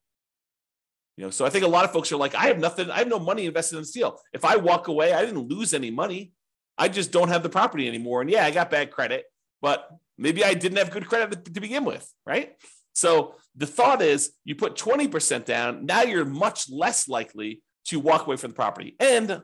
You 1.17 1.25
know, 1.25 1.31
so 1.31 1.45
I 1.45 1.51
think 1.51 1.65
a 1.65 1.69
lot 1.69 1.85
of 1.85 1.93
folks 1.93 2.13
are 2.13 2.17
like, 2.17 2.35
I 2.35 2.47
have 2.47 2.59
nothing, 2.59 2.91
I 2.91 2.99
have 2.99 3.09
no 3.09 3.19
money 3.19 3.47
invested 3.47 3.77
in 3.77 3.83
this 3.83 3.91
deal. 3.91 4.21
If 4.33 4.45
I 4.45 4.57
walk 4.57 4.89
away, 4.89 5.13
I 5.13 5.25
didn't 5.25 5.49
lose 5.49 5.75
any 5.75 5.91
money. 5.91 6.33
I 6.77 6.89
just 6.89 7.11
don't 7.11 7.29
have 7.29 7.43
the 7.43 7.49
property 7.49 7.89
anymore. 7.89 8.21
And 8.21 8.31
yeah, 8.31 8.45
I 8.45 8.53
got 8.53 8.71
bad 8.71 8.93
credit, 8.93 9.25
but 9.61 9.91
maybe 10.19 10.45
I 10.45 10.55
didn't 10.55 10.79
have 10.79 10.91
good 10.91 11.09
credit 11.09 11.45
to 11.45 11.61
begin 11.61 11.85
with, 11.85 12.07
right? 12.27 12.55
So 12.93 13.37
the 13.57 13.67
thought 13.67 14.03
is 14.03 14.33
you 14.45 14.57
put 14.57 14.77
20% 14.77 15.45
down, 15.45 15.87
now 15.87 16.03
you're 16.03 16.25
much 16.25 16.69
less 16.69 17.09
likely 17.09 17.63
to 17.87 18.01
walk 18.01 18.27
away 18.27 18.37
from 18.37 18.51
the 18.51 18.57
property. 18.57 18.97
And 18.99 19.43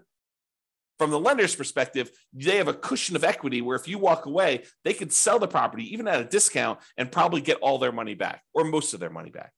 from 0.98 1.10
the 1.10 1.20
lender's 1.20 1.54
perspective, 1.54 2.10
they 2.32 2.56
have 2.56 2.68
a 2.68 2.74
cushion 2.74 3.16
of 3.16 3.24
equity 3.24 3.62
where 3.62 3.76
if 3.76 3.88
you 3.88 3.98
walk 3.98 4.26
away, 4.26 4.64
they 4.84 4.94
could 4.94 5.12
sell 5.12 5.38
the 5.38 5.48
property 5.48 5.92
even 5.92 6.06
at 6.08 6.20
a 6.20 6.24
discount 6.24 6.80
and 6.96 7.10
probably 7.10 7.40
get 7.40 7.58
all 7.58 7.78
their 7.78 7.92
money 7.92 8.14
back 8.14 8.42
or 8.52 8.64
most 8.64 8.94
of 8.94 9.00
their 9.00 9.10
money 9.10 9.30
back. 9.30 9.52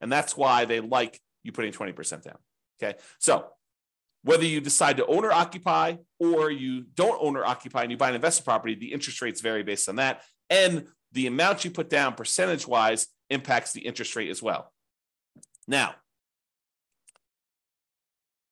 And 0.00 0.10
that's 0.10 0.36
why 0.36 0.64
they 0.64 0.80
like 0.80 1.20
you 1.42 1.52
putting 1.52 1.72
20% 1.72 2.22
down. 2.22 2.38
Okay. 2.82 2.98
So 3.18 3.46
whether 4.22 4.44
you 4.44 4.60
decide 4.60 4.96
to 4.98 5.06
own 5.06 5.24
or 5.24 5.32
occupy 5.32 5.96
or 6.18 6.50
you 6.50 6.84
don't 6.94 7.18
own 7.22 7.36
or 7.36 7.44
occupy 7.44 7.82
and 7.82 7.90
you 7.90 7.96
buy 7.96 8.08
an 8.08 8.14
investment 8.14 8.46
property, 8.46 8.74
the 8.74 8.92
interest 8.92 9.22
rates 9.22 9.40
vary 9.40 9.62
based 9.62 9.88
on 9.88 9.96
that. 9.96 10.22
And 10.50 10.86
the 11.12 11.26
amount 11.26 11.64
you 11.64 11.70
put 11.70 11.88
down 11.88 12.14
percentage 12.14 12.66
wise 12.66 13.06
impacts 13.30 13.72
the 13.72 13.80
interest 13.80 14.14
rate 14.16 14.28
as 14.28 14.42
well. 14.42 14.72
Now, 15.66 15.94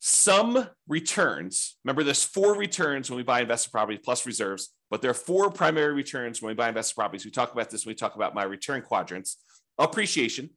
some 0.00 0.68
returns, 0.86 1.76
remember 1.84 2.04
there's 2.04 2.22
four 2.22 2.54
returns 2.54 3.10
when 3.10 3.16
we 3.16 3.24
buy 3.24 3.40
investment 3.40 3.72
properties 3.72 4.00
plus 4.04 4.24
reserves, 4.24 4.72
but 4.90 5.02
there 5.02 5.10
are 5.10 5.14
four 5.14 5.50
primary 5.50 5.92
returns 5.92 6.40
when 6.40 6.50
we 6.50 6.54
buy 6.54 6.68
investment 6.68 6.96
properties. 6.96 7.24
We 7.24 7.32
talk 7.32 7.52
about 7.52 7.70
this 7.70 7.84
when 7.84 7.90
we 7.90 7.96
talk 7.96 8.14
about 8.14 8.34
my 8.34 8.44
return 8.44 8.82
quadrants. 8.82 9.38
Appreciation, 9.76 10.50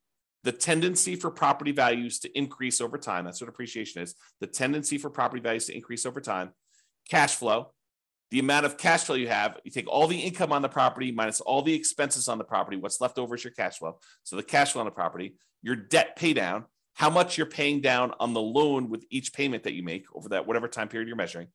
the 0.44 0.52
tendency 0.52 1.16
for 1.16 1.32
property 1.32 1.72
values 1.72 2.20
to 2.20 2.38
increase 2.38 2.82
over 2.82 2.98
time. 2.98 3.26
That's 3.26 3.42
what 3.42 3.50
appreciation 3.50 4.02
is. 4.02 4.16
The 4.40 4.48
tendency 4.48 4.98
for 4.98 5.10
property 5.10 5.42
values 5.42 5.66
to 5.66 5.76
increase 5.76 6.06
over 6.06 6.22
time. 6.22 6.52
Cash 7.10 7.36
flow, 7.36 7.74
the 8.32 8.40
amount 8.40 8.66
of 8.66 8.78
cash 8.78 9.04
flow 9.04 9.16
you 9.16 9.28
have. 9.28 9.60
You 9.64 9.72
take 9.72 9.88
all 9.88 10.08
the 10.08 10.20
income 10.20 10.52
on 10.52 10.62
the 10.62 10.70
property 10.70 11.12
minus 11.12 11.42
all 11.42 11.62
the 11.62 11.74
expenses 11.74 12.28
on 12.28 12.38
the 12.38 12.44
property. 12.44 12.78
What's 12.78 13.02
left 13.02 13.20
over 13.20 13.36
is 13.36 13.44
your 13.44 13.52
cash 13.52 13.78
flow. 13.78 14.00
So 14.24 14.38
the 14.38 14.44
cash 14.44 14.72
flow 14.72 14.80
on 14.80 14.86
the 14.86 14.92
property, 14.92 15.36
your 15.62 15.76
debt 15.76 16.16
pay 16.16 16.34
down, 16.34 16.66
how 16.94 17.10
much 17.10 17.38
you're 17.38 17.46
paying 17.46 17.82
down 17.82 18.14
on 18.20 18.34
the 18.34 18.42
loan 18.42 18.90
with 18.90 19.06
each 19.10 19.34
payment 19.34 19.64
that 19.64 19.74
you 19.74 19.84
make 19.84 20.06
over 20.16 20.30
that 20.30 20.48
whatever 20.48 20.68
time 20.68 20.88
period 20.88 21.08
you're 21.08 21.18
measuring. 21.18 21.48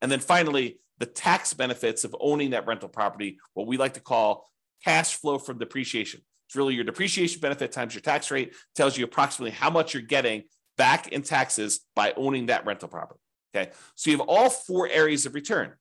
And 0.00 0.12
then 0.12 0.20
finally, 0.20 0.78
the 0.98 1.06
tax 1.06 1.54
benefits 1.54 2.04
of 2.04 2.14
owning 2.20 2.50
that 2.50 2.66
rental 2.66 2.88
property, 2.88 3.38
what 3.54 3.66
we 3.66 3.76
like 3.76 3.94
to 3.94 4.00
call 4.00 4.48
cash 4.84 5.16
flow 5.16 5.38
from 5.38 5.58
depreciation. 5.58 6.20
It's 6.46 6.56
really 6.56 6.74
your 6.74 6.84
depreciation 6.84 7.40
benefit 7.40 7.72
times 7.72 7.94
your 7.94 8.00
tax 8.00 8.30
rate 8.30 8.54
tells 8.74 8.96
you 8.96 9.04
approximately 9.04 9.50
how 9.50 9.70
much 9.70 9.94
you're 9.94 10.02
getting 10.02 10.44
back 10.76 11.08
in 11.08 11.22
taxes 11.22 11.80
by 11.94 12.12
owning 12.16 12.46
that 12.46 12.64
rental 12.64 12.88
property. 12.88 13.20
Okay. 13.54 13.70
So 13.94 14.10
you 14.10 14.18
have 14.18 14.26
all 14.28 14.50
four 14.50 14.88
areas 14.88 15.26
of 15.26 15.34
return. 15.34 15.72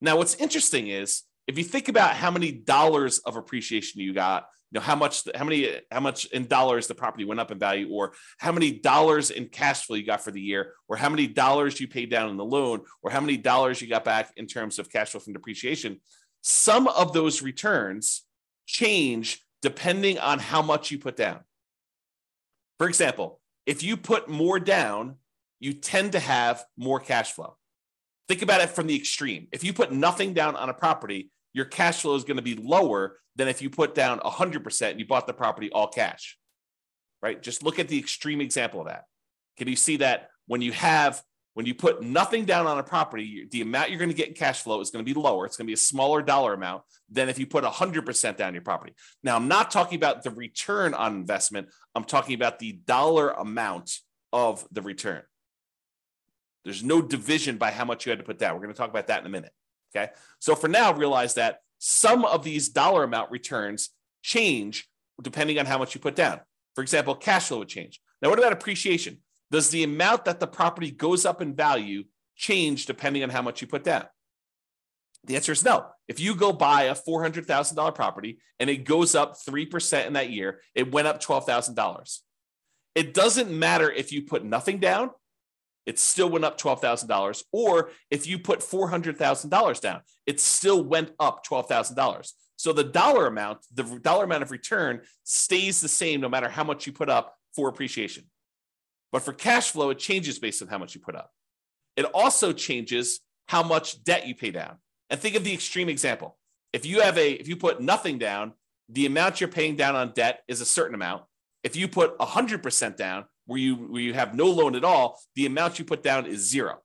Now, 0.00 0.16
what's 0.16 0.34
interesting 0.36 0.88
is 0.88 1.22
if 1.46 1.58
you 1.58 1.64
think 1.64 1.88
about 1.88 2.14
how 2.14 2.30
many 2.30 2.52
dollars 2.52 3.18
of 3.18 3.36
appreciation 3.36 4.00
you 4.00 4.12
got, 4.12 4.46
you 4.70 4.78
know, 4.78 4.84
how 4.84 4.94
much, 4.94 5.24
how 5.34 5.44
many, 5.44 5.68
how 5.90 6.00
much 6.00 6.26
in 6.26 6.46
dollars 6.46 6.86
the 6.86 6.94
property 6.94 7.24
went 7.24 7.40
up 7.40 7.50
in 7.50 7.58
value, 7.58 7.88
or 7.90 8.12
how 8.38 8.52
many 8.52 8.70
dollars 8.70 9.30
in 9.30 9.46
cash 9.46 9.84
flow 9.84 9.96
you 9.96 10.06
got 10.06 10.22
for 10.22 10.30
the 10.30 10.40
year, 10.40 10.74
or 10.88 10.96
how 10.96 11.08
many 11.08 11.26
dollars 11.26 11.80
you 11.80 11.88
paid 11.88 12.08
down 12.08 12.30
in 12.30 12.36
the 12.36 12.44
loan, 12.44 12.80
or 13.02 13.10
how 13.10 13.20
many 13.20 13.36
dollars 13.36 13.82
you 13.82 13.88
got 13.88 14.04
back 14.04 14.32
in 14.36 14.46
terms 14.46 14.78
of 14.78 14.88
cash 14.88 15.10
flow 15.10 15.20
from 15.20 15.32
depreciation. 15.32 16.00
Some 16.42 16.86
of 16.86 17.12
those 17.12 17.42
returns 17.42 18.22
change 18.66 19.44
depending 19.60 20.18
on 20.18 20.38
how 20.38 20.62
much 20.62 20.90
you 20.90 20.98
put 20.98 21.16
down. 21.16 21.40
For 22.78 22.88
example, 22.88 23.40
if 23.66 23.82
you 23.82 23.96
put 23.96 24.28
more 24.28 24.58
down, 24.60 25.16
you 25.58 25.74
tend 25.74 26.12
to 26.12 26.20
have 26.20 26.64
more 26.76 27.00
cash 27.00 27.32
flow. 27.32 27.56
Think 28.30 28.42
about 28.42 28.60
it 28.60 28.70
from 28.70 28.86
the 28.86 28.94
extreme. 28.94 29.48
If 29.50 29.64
you 29.64 29.72
put 29.72 29.90
nothing 29.90 30.34
down 30.34 30.54
on 30.54 30.68
a 30.68 30.72
property, 30.72 31.32
your 31.52 31.64
cash 31.64 32.02
flow 32.02 32.14
is 32.14 32.22
going 32.22 32.36
to 32.36 32.44
be 32.44 32.54
lower 32.54 33.18
than 33.34 33.48
if 33.48 33.60
you 33.60 33.68
put 33.68 33.92
down 33.92 34.20
100% 34.20 34.90
and 34.92 35.00
you 35.00 35.04
bought 35.04 35.26
the 35.26 35.32
property 35.32 35.68
all 35.72 35.88
cash, 35.88 36.38
right? 37.20 37.42
Just 37.42 37.64
look 37.64 37.80
at 37.80 37.88
the 37.88 37.98
extreme 37.98 38.40
example 38.40 38.82
of 38.82 38.86
that. 38.86 39.06
Can 39.58 39.66
you 39.66 39.74
see 39.74 39.96
that 39.96 40.28
when 40.46 40.62
you 40.62 40.70
have 40.70 41.20
when 41.54 41.66
you 41.66 41.74
put 41.74 42.04
nothing 42.04 42.44
down 42.44 42.68
on 42.68 42.78
a 42.78 42.84
property, 42.84 43.48
the 43.50 43.62
amount 43.62 43.90
you're 43.90 43.98
going 43.98 44.10
to 44.10 44.16
get 44.16 44.28
in 44.28 44.34
cash 44.34 44.62
flow 44.62 44.80
is 44.80 44.90
going 44.90 45.04
to 45.04 45.14
be 45.14 45.20
lower. 45.20 45.44
It's 45.44 45.56
going 45.56 45.66
to 45.66 45.70
be 45.70 45.74
a 45.74 45.76
smaller 45.76 46.22
dollar 46.22 46.54
amount 46.54 46.84
than 47.10 47.28
if 47.28 47.36
you 47.36 47.48
put 47.48 47.64
100% 47.64 48.36
down 48.36 48.54
your 48.54 48.62
property. 48.62 48.94
Now, 49.24 49.34
I'm 49.34 49.48
not 49.48 49.72
talking 49.72 49.96
about 49.96 50.22
the 50.22 50.30
return 50.30 50.94
on 50.94 51.16
investment. 51.16 51.66
I'm 51.96 52.04
talking 52.04 52.36
about 52.36 52.60
the 52.60 52.74
dollar 52.86 53.30
amount 53.30 53.90
of 54.32 54.64
the 54.70 54.82
return. 54.82 55.22
There's 56.64 56.84
no 56.84 57.00
division 57.00 57.56
by 57.56 57.70
how 57.70 57.84
much 57.84 58.04
you 58.04 58.10
had 58.10 58.18
to 58.18 58.24
put 58.24 58.38
down. 58.38 58.54
We're 58.54 58.62
going 58.62 58.72
to 58.72 58.78
talk 58.78 58.90
about 58.90 59.06
that 59.06 59.20
in 59.20 59.26
a 59.26 59.30
minute. 59.30 59.52
Okay. 59.94 60.12
So 60.38 60.54
for 60.54 60.68
now, 60.68 60.92
realize 60.92 61.34
that 61.34 61.60
some 61.78 62.24
of 62.24 62.44
these 62.44 62.68
dollar 62.68 63.04
amount 63.04 63.30
returns 63.30 63.90
change 64.22 64.88
depending 65.22 65.58
on 65.58 65.66
how 65.66 65.78
much 65.78 65.94
you 65.94 66.00
put 66.00 66.14
down. 66.14 66.40
For 66.74 66.82
example, 66.82 67.14
cash 67.14 67.48
flow 67.48 67.58
would 67.58 67.68
change. 67.68 68.00
Now, 68.22 68.30
what 68.30 68.38
about 68.38 68.52
appreciation? 68.52 69.18
Does 69.50 69.70
the 69.70 69.82
amount 69.82 70.26
that 70.26 70.40
the 70.40 70.46
property 70.46 70.90
goes 70.90 71.26
up 71.26 71.42
in 71.42 71.54
value 71.54 72.04
change 72.36 72.86
depending 72.86 73.22
on 73.22 73.30
how 73.30 73.42
much 73.42 73.60
you 73.60 73.66
put 73.66 73.84
down? 73.84 74.04
The 75.24 75.36
answer 75.36 75.52
is 75.52 75.64
no. 75.64 75.86
If 76.08 76.20
you 76.20 76.34
go 76.34 76.52
buy 76.52 76.84
a 76.84 76.94
$400,000 76.94 77.94
property 77.94 78.38
and 78.58 78.70
it 78.70 78.84
goes 78.84 79.14
up 79.14 79.36
3% 79.36 80.06
in 80.06 80.14
that 80.14 80.30
year, 80.30 80.60
it 80.74 80.92
went 80.92 81.08
up 81.08 81.22
$12,000. 81.22 82.18
It 82.94 83.14
doesn't 83.14 83.50
matter 83.50 83.90
if 83.90 84.12
you 84.12 84.22
put 84.22 84.44
nothing 84.44 84.78
down, 84.78 85.10
it 85.86 85.98
still 85.98 86.28
went 86.28 86.44
up 86.44 86.60
$12,000. 86.60 87.42
Or 87.52 87.90
if 88.10 88.26
you 88.26 88.38
put 88.38 88.60
$400,000 88.60 89.80
down, 89.80 90.00
it 90.26 90.40
still 90.40 90.84
went 90.84 91.12
up 91.18 91.44
$12,000. 91.46 92.32
So 92.56 92.72
the 92.72 92.84
dollar 92.84 93.26
amount, 93.26 93.60
the 93.72 93.84
dollar 94.02 94.24
amount 94.24 94.42
of 94.42 94.50
return 94.50 95.00
stays 95.24 95.80
the 95.80 95.88
same 95.88 96.20
no 96.20 96.28
matter 96.28 96.48
how 96.48 96.64
much 96.64 96.86
you 96.86 96.92
put 96.92 97.08
up 97.08 97.34
for 97.54 97.68
appreciation. 97.68 98.24
But 99.12 99.22
for 99.22 99.32
cash 99.32 99.70
flow, 99.70 99.90
it 99.90 99.98
changes 99.98 100.38
based 100.38 100.62
on 100.62 100.68
how 100.68 100.78
much 100.78 100.94
you 100.94 101.00
put 101.00 101.16
up. 101.16 101.30
It 101.96 102.04
also 102.14 102.52
changes 102.52 103.20
how 103.48 103.62
much 103.62 104.04
debt 104.04 104.26
you 104.26 104.34
pay 104.34 104.50
down. 104.50 104.76
And 105.08 105.18
think 105.18 105.34
of 105.34 105.44
the 105.44 105.52
extreme 105.52 105.88
example. 105.88 106.38
If 106.72 106.86
you 106.86 107.00
have 107.00 107.18
a, 107.18 107.32
if 107.32 107.48
you 107.48 107.56
put 107.56 107.80
nothing 107.80 108.18
down, 108.18 108.52
the 108.88 109.06
amount 109.06 109.40
you're 109.40 109.48
paying 109.48 109.76
down 109.76 109.96
on 109.96 110.12
debt 110.12 110.40
is 110.46 110.60
a 110.60 110.66
certain 110.66 110.94
amount. 110.94 111.24
If 111.64 111.76
you 111.76 111.88
put 111.88 112.16
100% 112.18 112.96
down, 112.96 113.24
where 113.50 113.58
you 113.58 113.74
where 113.74 114.00
you 114.00 114.14
have 114.14 114.32
no 114.32 114.46
loan 114.46 114.76
at 114.76 114.84
all, 114.84 115.20
the 115.34 115.44
amount 115.44 115.80
you 115.80 115.84
put 115.84 116.04
down 116.04 116.24
is 116.24 116.48
zero. 116.48 116.78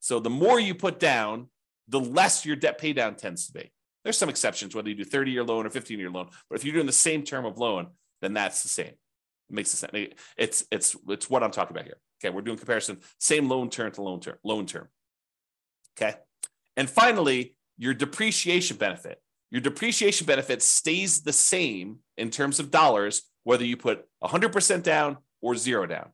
So 0.00 0.18
the 0.18 0.28
more 0.28 0.58
you 0.58 0.74
put 0.74 0.98
down, 0.98 1.50
the 1.86 2.00
less 2.00 2.44
your 2.44 2.56
debt 2.56 2.78
pay 2.78 2.92
down 2.92 3.14
tends 3.14 3.46
to 3.46 3.52
be. 3.52 3.70
There's 4.02 4.18
some 4.18 4.28
exceptions, 4.28 4.74
whether 4.74 4.88
you 4.88 4.96
do 4.96 5.04
30 5.04 5.30
year 5.30 5.44
loan 5.44 5.64
or 5.64 5.70
15 5.70 6.00
year 6.00 6.10
loan, 6.10 6.30
but 6.50 6.58
if 6.58 6.64
you're 6.64 6.74
doing 6.74 6.86
the 6.86 6.92
same 6.92 7.22
term 7.22 7.44
of 7.44 7.58
loan, 7.58 7.86
then 8.22 8.34
that's 8.34 8.64
the 8.64 8.68
same. 8.68 8.88
It 8.88 8.96
makes 9.50 9.70
sense. 9.70 9.92
It's 10.36 10.64
it's 10.72 10.96
it's 11.08 11.30
what 11.30 11.44
I'm 11.44 11.52
talking 11.52 11.76
about 11.76 11.86
here. 11.86 11.98
Okay, 12.20 12.34
we're 12.34 12.42
doing 12.42 12.58
comparison, 12.58 12.98
same 13.20 13.48
loan 13.48 13.70
term 13.70 13.92
to 13.92 14.02
loan 14.02 14.18
term, 14.18 14.38
loan 14.42 14.66
term. 14.66 14.88
Okay. 15.96 16.16
And 16.76 16.90
finally, 16.90 17.54
your 17.78 17.94
depreciation 17.94 18.78
benefit. 18.78 19.22
Your 19.52 19.60
depreciation 19.60 20.26
benefit 20.26 20.60
stays 20.60 21.22
the 21.22 21.32
same 21.32 22.00
in 22.16 22.30
terms 22.30 22.58
of 22.58 22.72
dollars, 22.72 23.22
whether 23.44 23.64
you 23.64 23.76
put 23.76 24.04
100% 24.24 24.82
down 24.82 25.18
or 25.40 25.56
zero 25.56 25.86
down. 25.86 26.10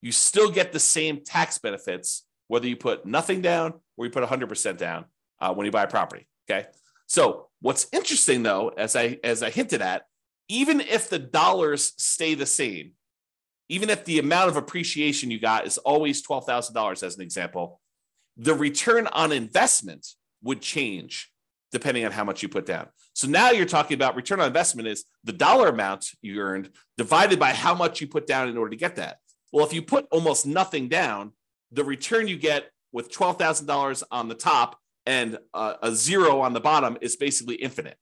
You 0.00 0.12
still 0.12 0.50
get 0.50 0.72
the 0.72 0.80
same 0.80 1.22
tax 1.24 1.58
benefits, 1.58 2.26
whether 2.48 2.66
you 2.66 2.76
put 2.76 3.06
nothing 3.06 3.40
down 3.40 3.74
or 3.96 4.04
you 4.04 4.10
put 4.10 4.24
100% 4.24 4.76
down 4.76 5.04
uh, 5.40 5.54
when 5.54 5.64
you 5.64 5.72
buy 5.72 5.84
a 5.84 5.88
property. 5.88 6.26
Okay. 6.50 6.66
So 7.06 7.48
what's 7.60 7.86
interesting 7.92 8.42
though, 8.42 8.68
as 8.68 8.96
I 8.96 9.18
as 9.22 9.42
I 9.42 9.50
hinted 9.50 9.82
at, 9.82 10.02
even 10.48 10.80
if 10.80 11.08
the 11.08 11.18
dollars 11.18 11.92
stay 11.96 12.34
the 12.34 12.46
same, 12.46 12.92
even 13.68 13.90
if 13.90 14.04
the 14.04 14.18
amount 14.18 14.50
of 14.50 14.56
appreciation 14.56 15.30
you 15.30 15.40
got 15.40 15.66
is 15.66 15.78
always 15.78 16.26
$12,000 16.26 17.02
as 17.02 17.16
an 17.16 17.22
example, 17.22 17.80
the 18.36 18.54
return 18.54 19.06
on 19.06 19.32
investment 19.32 20.06
would 20.42 20.60
change 20.60 21.31
depending 21.72 22.04
on 22.04 22.12
how 22.12 22.22
much 22.22 22.42
you 22.42 22.48
put 22.48 22.66
down. 22.66 22.86
So 23.14 23.26
now 23.26 23.50
you're 23.50 23.66
talking 23.66 23.94
about 23.94 24.14
return 24.14 24.40
on 24.40 24.46
investment 24.46 24.88
is 24.88 25.04
the 25.24 25.32
dollar 25.32 25.68
amount 25.68 26.10
you 26.20 26.38
earned 26.40 26.70
divided 26.96 27.38
by 27.38 27.50
how 27.50 27.74
much 27.74 28.00
you 28.00 28.06
put 28.06 28.26
down 28.26 28.48
in 28.48 28.56
order 28.56 28.70
to 28.70 28.76
get 28.76 28.96
that. 28.96 29.18
Well, 29.52 29.66
if 29.66 29.72
you 29.72 29.82
put 29.82 30.06
almost 30.10 30.46
nothing 30.46 30.88
down, 30.88 31.32
the 31.72 31.84
return 31.84 32.28
you 32.28 32.36
get 32.36 32.70
with 32.92 33.10
$12,000 33.10 34.02
on 34.10 34.28
the 34.28 34.34
top 34.34 34.78
and 35.06 35.38
a, 35.54 35.74
a 35.82 35.94
zero 35.94 36.40
on 36.40 36.52
the 36.52 36.60
bottom 36.60 36.98
is 37.00 37.16
basically 37.16 37.56
infinite. 37.56 37.96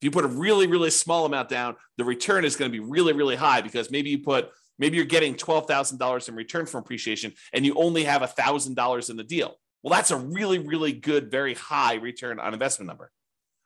If 0.00 0.04
you 0.04 0.10
put 0.10 0.24
a 0.24 0.28
really, 0.28 0.66
really 0.66 0.90
small 0.90 1.26
amount 1.26 1.48
down, 1.48 1.74
the 1.96 2.04
return 2.04 2.44
is 2.44 2.54
going 2.54 2.70
to 2.70 2.72
be 2.72 2.84
really, 2.84 3.14
really 3.14 3.34
high 3.34 3.62
because 3.62 3.90
maybe 3.90 4.10
you 4.10 4.18
put, 4.20 4.50
maybe 4.78 4.96
you're 4.96 5.06
getting 5.06 5.34
$12,000 5.34 6.28
in 6.28 6.34
return 6.36 6.66
from 6.66 6.80
appreciation 6.80 7.32
and 7.52 7.66
you 7.66 7.74
only 7.74 8.04
have 8.04 8.22
$1,000 8.22 9.10
in 9.10 9.16
the 9.16 9.24
deal. 9.24 9.56
Well, 9.82 9.94
that's 9.94 10.10
a 10.10 10.16
really, 10.16 10.58
really 10.58 10.92
good, 10.92 11.30
very 11.30 11.54
high 11.54 11.94
return 11.94 12.40
on 12.40 12.52
investment 12.52 12.88
number. 12.88 13.10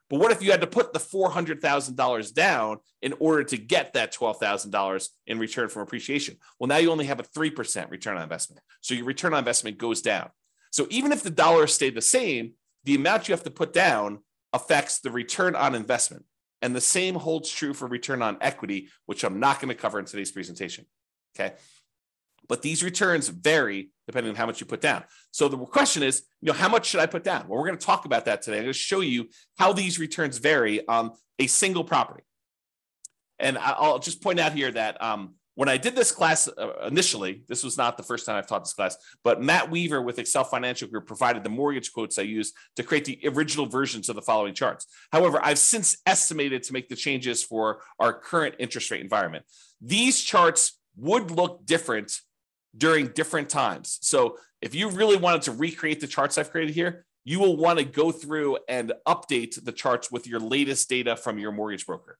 But 0.09 0.19
what 0.19 0.31
if 0.31 0.43
you 0.43 0.51
had 0.51 0.61
to 0.61 0.67
put 0.67 0.93
the 0.93 0.99
$400,000 0.99 2.33
down 2.33 2.77
in 3.01 3.13
order 3.19 3.43
to 3.45 3.57
get 3.57 3.93
that 3.93 4.13
$12,000 4.13 5.07
in 5.25 5.39
return 5.39 5.69
from 5.69 5.81
appreciation? 5.81 6.37
Well, 6.59 6.67
now 6.67 6.77
you 6.77 6.91
only 6.91 7.05
have 7.05 7.19
a 7.19 7.23
3% 7.23 7.89
return 7.89 8.17
on 8.17 8.23
investment. 8.23 8.61
So 8.81 8.93
your 8.93 9.05
return 9.05 9.33
on 9.33 9.39
investment 9.39 9.79
goes 9.79 10.01
down. 10.01 10.29
So 10.71 10.85
even 10.91 11.11
if 11.11 11.23
the 11.23 11.31
dollars 11.31 11.73
stay 11.73 11.89
the 11.89 12.01
same, 12.01 12.53
the 12.83 12.95
amount 12.95 13.27
you 13.27 13.33
have 13.33 13.43
to 13.43 13.51
put 13.51 13.73
down 13.73 14.19
affects 14.51 14.99
the 14.99 15.09
return 15.09 15.55
on 15.55 15.73
investment. 15.73 16.25
And 16.61 16.75
the 16.75 16.81
same 16.81 17.15
holds 17.15 17.49
true 17.49 17.73
for 17.73 17.87
return 17.87 18.21
on 18.21 18.37
equity, 18.39 18.89
which 19.05 19.23
I'm 19.23 19.39
not 19.39 19.59
going 19.59 19.69
to 19.69 19.81
cover 19.81 19.99
in 19.99 20.05
today's 20.05 20.31
presentation. 20.31 20.85
Okay. 21.35 21.55
But 22.47 22.61
these 22.61 22.83
returns 22.83 23.27
vary 23.29 23.89
depending 24.07 24.31
on 24.31 24.35
how 24.35 24.45
much 24.45 24.59
you 24.59 24.65
put 24.65 24.81
down. 24.81 25.03
So 25.31 25.47
the 25.47 25.57
question 25.57 26.03
is, 26.03 26.23
you 26.41 26.47
know, 26.47 26.53
how 26.57 26.69
much 26.69 26.87
should 26.87 26.99
I 26.99 27.05
put 27.05 27.23
down? 27.23 27.47
Well, 27.47 27.57
we're 27.59 27.67
going 27.67 27.79
to 27.79 27.85
talk 27.85 28.05
about 28.05 28.25
that 28.25 28.41
today. 28.41 28.57
I'm 28.57 28.63
going 28.63 28.73
to 28.73 28.79
show 28.79 28.99
you 28.99 29.29
how 29.57 29.73
these 29.73 29.99
returns 29.99 30.37
vary 30.37 30.85
on 30.87 31.11
a 31.39 31.47
single 31.47 31.83
property. 31.83 32.23
And 33.39 33.57
I'll 33.57 33.99
just 33.99 34.21
point 34.21 34.39
out 34.39 34.53
here 34.53 34.71
that 34.71 35.01
um, 35.01 35.35
when 35.55 35.69
I 35.69 35.77
did 35.77 35.95
this 35.95 36.11
class 36.11 36.47
uh, 36.47 36.85
initially, 36.87 37.43
this 37.47 37.63
was 37.63 37.77
not 37.77 37.97
the 37.97 38.03
first 38.03 38.25
time 38.25 38.35
I've 38.37 38.47
taught 38.47 38.63
this 38.63 38.73
class, 38.73 38.97
but 39.23 39.41
Matt 39.41 39.69
Weaver 39.69 40.01
with 40.01 40.19
Excel 40.19 40.43
Financial 40.43 40.87
Group 40.87 41.07
provided 41.07 41.43
the 41.43 41.49
mortgage 41.49 41.91
quotes 41.93 42.17
I 42.17 42.23
used 42.23 42.55
to 42.75 42.83
create 42.83 43.05
the 43.05 43.19
original 43.27 43.65
versions 43.65 44.09
of 44.09 44.15
the 44.15 44.21
following 44.21 44.53
charts. 44.53 44.87
However, 45.11 45.39
I've 45.43 45.59
since 45.59 45.97
estimated 46.05 46.63
to 46.63 46.73
make 46.73 46.89
the 46.89 46.95
changes 46.95 47.43
for 47.43 47.81
our 47.99 48.13
current 48.13 48.55
interest 48.59 48.89
rate 48.91 49.01
environment. 49.01 49.45
These 49.81 50.21
charts 50.21 50.79
would 50.95 51.31
look 51.31 51.65
different 51.65 52.19
during 52.75 53.07
different 53.07 53.49
times. 53.49 53.99
So 54.01 54.37
if 54.61 54.73
you 54.73 54.89
really 54.89 55.17
wanted 55.17 55.43
to 55.43 55.51
recreate 55.51 55.99
the 55.99 56.07
charts 56.07 56.37
I've 56.37 56.51
created 56.51 56.73
here, 56.73 57.05
you 57.25 57.39
will 57.39 57.55
want 57.55 57.79
to 57.79 57.85
go 57.85 58.11
through 58.11 58.57
and 58.67 58.93
update 59.07 59.63
the 59.63 59.71
charts 59.71 60.11
with 60.11 60.27
your 60.27 60.39
latest 60.39 60.89
data 60.89 61.15
from 61.15 61.37
your 61.37 61.51
mortgage 61.51 61.85
broker. 61.85 62.17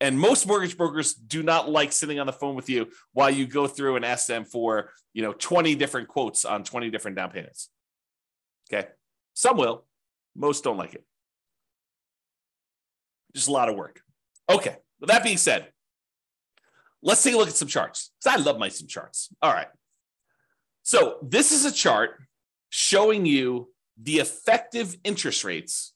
And 0.00 0.18
most 0.18 0.46
mortgage 0.46 0.76
brokers 0.76 1.14
do 1.14 1.42
not 1.42 1.68
like 1.68 1.92
sitting 1.92 2.20
on 2.20 2.26
the 2.26 2.32
phone 2.32 2.54
with 2.54 2.68
you 2.70 2.88
while 3.12 3.30
you 3.30 3.46
go 3.46 3.66
through 3.66 3.96
and 3.96 4.04
ask 4.04 4.26
them 4.26 4.44
for, 4.44 4.90
you 5.12 5.22
know, 5.22 5.32
20 5.32 5.74
different 5.74 6.08
quotes 6.08 6.44
on 6.44 6.62
20 6.62 6.90
different 6.90 7.16
down 7.16 7.30
payments. 7.30 7.68
Okay. 8.72 8.88
Some 9.34 9.56
will, 9.56 9.84
most 10.36 10.62
don't 10.62 10.76
like 10.76 10.94
it. 10.94 11.04
Just 13.34 13.48
a 13.48 13.52
lot 13.52 13.68
of 13.68 13.76
work. 13.76 14.00
Okay. 14.48 14.76
With 15.00 15.10
that 15.10 15.24
being 15.24 15.36
said, 15.36 15.68
let's 17.02 17.22
take 17.22 17.34
a 17.34 17.36
look 17.36 17.48
at 17.48 17.54
some 17.54 17.68
charts 17.68 18.12
because 18.22 18.38
I 18.38 18.42
love 18.42 18.58
my 18.58 18.68
some 18.68 18.86
charts. 18.86 19.28
All 19.42 19.52
right. 19.52 19.68
So 20.88 21.18
this 21.20 21.52
is 21.52 21.66
a 21.66 21.70
chart 21.70 22.18
showing 22.70 23.26
you 23.26 23.68
the 24.02 24.20
effective 24.20 24.96
interest 25.04 25.44
rates 25.44 25.92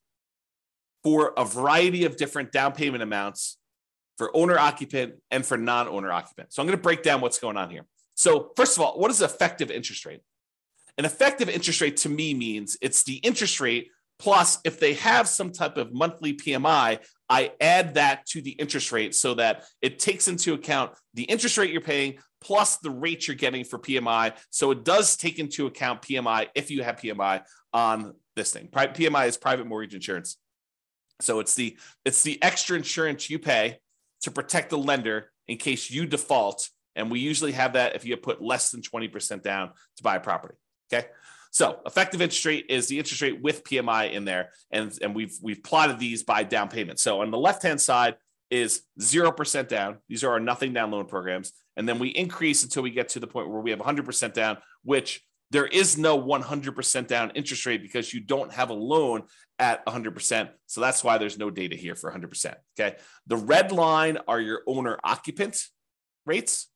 for 1.02 1.32
a 1.34 1.46
variety 1.46 2.04
of 2.04 2.18
different 2.18 2.52
down 2.52 2.72
payment 2.72 3.02
amounts 3.02 3.56
for 4.18 4.30
owner 4.36 4.58
occupant 4.58 5.14
and 5.30 5.46
for 5.46 5.56
non 5.56 5.88
owner 5.88 6.12
occupant. 6.12 6.52
So 6.52 6.60
I'm 6.60 6.66
going 6.66 6.76
to 6.76 6.82
break 6.82 7.02
down 7.02 7.22
what's 7.22 7.38
going 7.38 7.56
on 7.56 7.70
here. 7.70 7.86
So, 8.16 8.50
first 8.54 8.76
of 8.76 8.82
all, 8.82 8.98
what 8.98 9.10
is 9.10 9.22
effective 9.22 9.70
interest 9.70 10.04
rate? 10.04 10.20
An 10.98 11.06
effective 11.06 11.48
interest 11.48 11.80
rate 11.80 11.96
to 11.98 12.10
me 12.10 12.34
means 12.34 12.76
it's 12.82 13.02
the 13.02 13.16
interest 13.16 13.62
rate 13.62 13.88
plus 14.18 14.58
if 14.62 14.78
they 14.78 14.92
have 14.94 15.26
some 15.26 15.52
type 15.52 15.78
of 15.78 15.94
monthly 15.94 16.34
PMI, 16.34 16.98
I 17.30 17.52
add 17.62 17.94
that 17.94 18.26
to 18.26 18.42
the 18.42 18.50
interest 18.50 18.92
rate 18.92 19.14
so 19.14 19.32
that 19.34 19.64
it 19.80 19.98
takes 19.98 20.28
into 20.28 20.52
account 20.52 20.92
the 21.14 21.22
interest 21.22 21.56
rate 21.56 21.70
you're 21.70 21.80
paying 21.80 22.18
plus 22.42 22.76
the 22.78 22.90
rate 22.90 23.26
you're 23.26 23.36
getting 23.36 23.64
for 23.64 23.78
PMI. 23.78 24.34
So 24.50 24.70
it 24.70 24.84
does 24.84 25.16
take 25.16 25.38
into 25.38 25.66
account 25.66 26.02
PMI 26.02 26.48
if 26.54 26.70
you 26.70 26.82
have 26.82 26.96
PMI 26.96 27.42
on 27.72 28.14
this 28.36 28.52
thing. 28.52 28.68
PMI 28.68 29.28
is 29.28 29.36
private 29.36 29.66
mortgage 29.66 29.94
insurance. 29.94 30.36
So 31.20 31.40
it's 31.40 31.54
the 31.54 31.78
it's 32.04 32.22
the 32.22 32.42
extra 32.42 32.76
insurance 32.76 33.30
you 33.30 33.38
pay 33.38 33.78
to 34.22 34.30
protect 34.30 34.70
the 34.70 34.78
lender 34.78 35.30
in 35.48 35.56
case 35.56 35.90
you 35.90 36.06
default. 36.06 36.68
And 36.94 37.10
we 37.10 37.20
usually 37.20 37.52
have 37.52 37.74
that 37.74 37.94
if 37.94 38.04
you 38.04 38.16
put 38.16 38.42
less 38.42 38.70
than 38.70 38.82
20% 38.82 39.42
down 39.42 39.70
to 39.96 40.02
buy 40.02 40.16
a 40.16 40.20
property. 40.20 40.54
Okay. 40.92 41.06
So 41.50 41.80
effective 41.86 42.20
interest 42.22 42.44
rate 42.44 42.66
is 42.68 42.88
the 42.88 42.98
interest 42.98 43.22
rate 43.22 43.42
with 43.42 43.62
PMI 43.64 44.12
in 44.12 44.24
there. 44.24 44.50
And, 44.70 44.92
and 45.02 45.14
we've 45.14 45.34
we've 45.42 45.62
plotted 45.62 45.98
these 45.98 46.22
by 46.22 46.42
down 46.44 46.68
payment. 46.68 46.98
So 46.98 47.20
on 47.20 47.30
the 47.30 47.38
left-hand 47.38 47.80
side 47.80 48.16
is 48.50 48.82
0% 49.00 49.68
down. 49.68 49.98
These 50.08 50.24
are 50.24 50.32
our 50.32 50.40
nothing 50.40 50.72
down 50.72 50.90
loan 50.90 51.06
programs. 51.06 51.52
And 51.76 51.88
then 51.88 51.98
we 51.98 52.08
increase 52.08 52.62
until 52.62 52.82
we 52.82 52.90
get 52.90 53.10
to 53.10 53.20
the 53.20 53.26
point 53.26 53.48
where 53.48 53.60
we 53.60 53.70
have 53.70 53.80
100% 53.80 54.32
down, 54.32 54.58
which 54.82 55.22
there 55.50 55.66
is 55.66 55.98
no 55.98 56.20
100% 56.20 57.06
down 57.06 57.30
interest 57.34 57.66
rate 57.66 57.82
because 57.82 58.12
you 58.12 58.20
don't 58.20 58.52
have 58.52 58.70
a 58.70 58.74
loan 58.74 59.22
at 59.58 59.84
100%. 59.86 60.50
So 60.66 60.80
that's 60.80 61.04
why 61.04 61.18
there's 61.18 61.38
no 61.38 61.50
data 61.50 61.76
here 61.76 61.94
for 61.94 62.10
100%. 62.10 62.54
Okay. 62.78 62.96
The 63.26 63.36
red 63.36 63.70
line 63.70 64.18
are 64.26 64.40
your 64.40 64.62
owner 64.66 64.98
occupant 65.04 65.62
rates. 66.24 66.68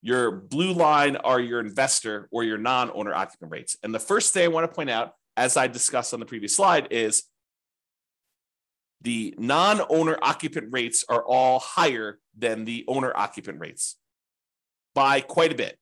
Your 0.00 0.30
blue 0.30 0.72
line 0.72 1.16
are 1.16 1.40
your 1.40 1.60
investor 1.60 2.28
or 2.30 2.42
your 2.42 2.58
non 2.58 2.90
owner 2.94 3.14
occupant 3.14 3.50
rates. 3.50 3.76
And 3.82 3.94
the 3.94 4.00
first 4.00 4.32
thing 4.32 4.44
I 4.44 4.48
want 4.48 4.70
to 4.70 4.74
point 4.74 4.90
out, 4.90 5.12
as 5.36 5.56
I 5.56 5.66
discussed 5.66 6.14
on 6.14 6.20
the 6.20 6.26
previous 6.26 6.56
slide, 6.56 6.88
is 6.90 7.24
the 9.02 9.34
non 9.36 9.82
owner 9.90 10.16
occupant 10.22 10.68
rates 10.70 11.04
are 11.08 11.22
all 11.22 11.58
higher 11.58 12.18
than 12.36 12.64
the 12.64 12.84
owner 12.88 13.12
occupant 13.14 13.60
rates 13.60 13.96
by 14.96 15.20
quite 15.20 15.52
a 15.52 15.54
bit. 15.54 15.78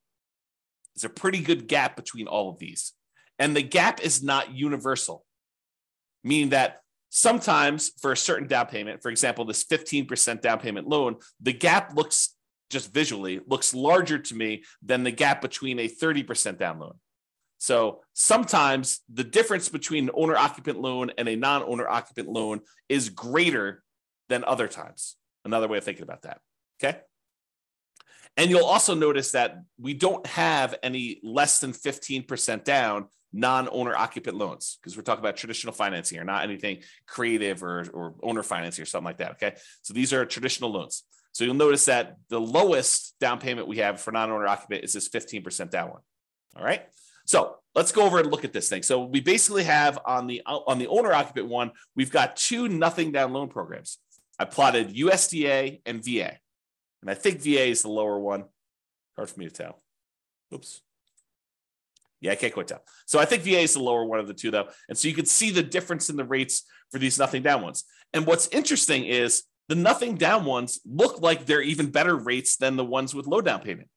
There's 0.94 1.04
a 1.04 1.08
pretty 1.08 1.38
good 1.38 1.68
gap 1.68 1.94
between 1.94 2.26
all 2.26 2.50
of 2.50 2.58
these. 2.58 2.92
And 3.38 3.56
the 3.56 3.62
gap 3.62 4.02
is 4.02 4.24
not 4.24 4.52
universal, 4.52 5.24
meaning 6.24 6.50
that 6.50 6.80
sometimes 7.10 7.92
for 8.00 8.10
a 8.10 8.16
certain 8.16 8.48
down 8.48 8.66
payment, 8.66 9.02
for 9.02 9.10
example, 9.10 9.44
this 9.44 9.64
15% 9.64 10.40
down 10.40 10.58
payment 10.58 10.88
loan, 10.88 11.16
the 11.40 11.52
gap 11.52 11.96
looks 11.96 12.34
just 12.70 12.92
visually 12.92 13.40
looks 13.46 13.72
larger 13.72 14.18
to 14.18 14.34
me 14.34 14.64
than 14.82 15.04
the 15.04 15.12
gap 15.12 15.40
between 15.40 15.78
a 15.78 15.88
30% 15.88 16.58
down 16.58 16.80
loan. 16.80 16.94
So 17.58 18.00
sometimes 18.14 19.00
the 19.12 19.22
difference 19.22 19.68
between 19.68 20.08
an 20.08 20.14
owner 20.14 20.36
occupant 20.36 20.80
loan 20.80 21.12
and 21.16 21.28
a 21.28 21.36
non 21.36 21.62
owner 21.62 21.88
occupant 21.88 22.28
loan 22.28 22.60
is 22.88 23.10
greater 23.10 23.84
than 24.28 24.42
other 24.44 24.66
times. 24.66 25.16
Another 25.44 25.68
way 25.68 25.78
of 25.78 25.84
thinking 25.84 26.02
about 26.02 26.22
that. 26.22 26.40
Okay. 26.82 26.98
And 28.36 28.50
you'll 28.50 28.64
also 28.64 28.94
notice 28.94 29.32
that 29.32 29.62
we 29.78 29.94
don't 29.94 30.26
have 30.26 30.74
any 30.82 31.20
less 31.22 31.60
than 31.60 31.72
15% 31.72 32.64
down 32.64 33.06
non-owner 33.32 33.96
occupant 33.96 34.36
loans 34.36 34.78
because 34.80 34.96
we're 34.96 35.02
talking 35.02 35.22
about 35.22 35.36
traditional 35.36 35.72
financing 35.72 36.18
or 36.18 36.24
not 36.24 36.44
anything 36.44 36.82
creative 37.06 37.62
or, 37.62 37.84
or 37.92 38.14
owner 38.22 38.42
financing 38.42 38.82
or 38.82 38.86
something 38.86 39.06
like 39.06 39.18
that. 39.18 39.32
Okay. 39.32 39.54
So 39.82 39.92
these 39.92 40.12
are 40.12 40.24
traditional 40.24 40.70
loans. 40.70 41.04
So 41.32 41.44
you'll 41.44 41.54
notice 41.54 41.86
that 41.86 42.16
the 42.28 42.40
lowest 42.40 43.16
down 43.18 43.40
payment 43.40 43.66
we 43.66 43.78
have 43.78 44.00
for 44.00 44.12
non-owner 44.12 44.46
occupant 44.46 44.84
is 44.84 44.92
this 44.92 45.08
15% 45.08 45.70
down 45.70 45.90
one. 45.90 46.00
All 46.56 46.64
right. 46.64 46.82
So 47.26 47.56
let's 47.74 47.90
go 47.90 48.02
over 48.02 48.20
and 48.20 48.30
look 48.30 48.44
at 48.44 48.52
this 48.52 48.68
thing. 48.68 48.82
So 48.82 49.04
we 49.04 49.20
basically 49.20 49.64
have 49.64 49.98
on 50.06 50.26
the 50.26 50.42
on 50.44 50.78
the 50.78 50.86
owner 50.86 51.12
occupant 51.12 51.48
one, 51.48 51.72
we've 51.96 52.10
got 52.10 52.36
two 52.36 52.68
nothing 52.68 53.12
down 53.12 53.32
loan 53.32 53.48
programs. 53.48 53.98
I 54.38 54.44
plotted 54.44 54.94
USDA 54.94 55.80
and 55.86 56.04
VA. 56.04 56.38
And 57.04 57.10
I 57.10 57.14
think 57.14 57.42
VA 57.42 57.66
is 57.66 57.82
the 57.82 57.90
lower 57.90 58.18
one. 58.18 58.44
Hard 59.16 59.28
for 59.28 59.38
me 59.38 59.46
to 59.46 59.52
tell. 59.52 59.82
Oops. 60.54 60.80
Yeah, 62.22 62.32
I 62.32 62.36
can't 62.36 62.54
quite 62.54 62.68
tell. 62.68 62.82
So 63.04 63.18
I 63.18 63.26
think 63.26 63.42
VA 63.42 63.58
is 63.58 63.74
the 63.74 63.82
lower 63.82 64.06
one 64.06 64.18
of 64.18 64.26
the 64.26 64.32
two, 64.32 64.50
though. 64.50 64.68
And 64.88 64.96
so 64.96 65.08
you 65.08 65.14
can 65.14 65.26
see 65.26 65.50
the 65.50 65.62
difference 65.62 66.08
in 66.08 66.16
the 66.16 66.24
rates 66.24 66.62
for 66.90 66.98
these 66.98 67.18
nothing 67.18 67.42
down 67.42 67.60
ones. 67.60 67.84
And 68.14 68.26
what's 68.26 68.48
interesting 68.48 69.04
is 69.04 69.42
the 69.68 69.74
nothing 69.74 70.14
down 70.14 70.46
ones 70.46 70.80
look 70.86 71.20
like 71.20 71.44
they're 71.44 71.60
even 71.60 71.90
better 71.90 72.16
rates 72.16 72.56
than 72.56 72.76
the 72.76 72.84
ones 72.84 73.14
with 73.14 73.26
low 73.26 73.42
down 73.42 73.60
payment, 73.60 73.88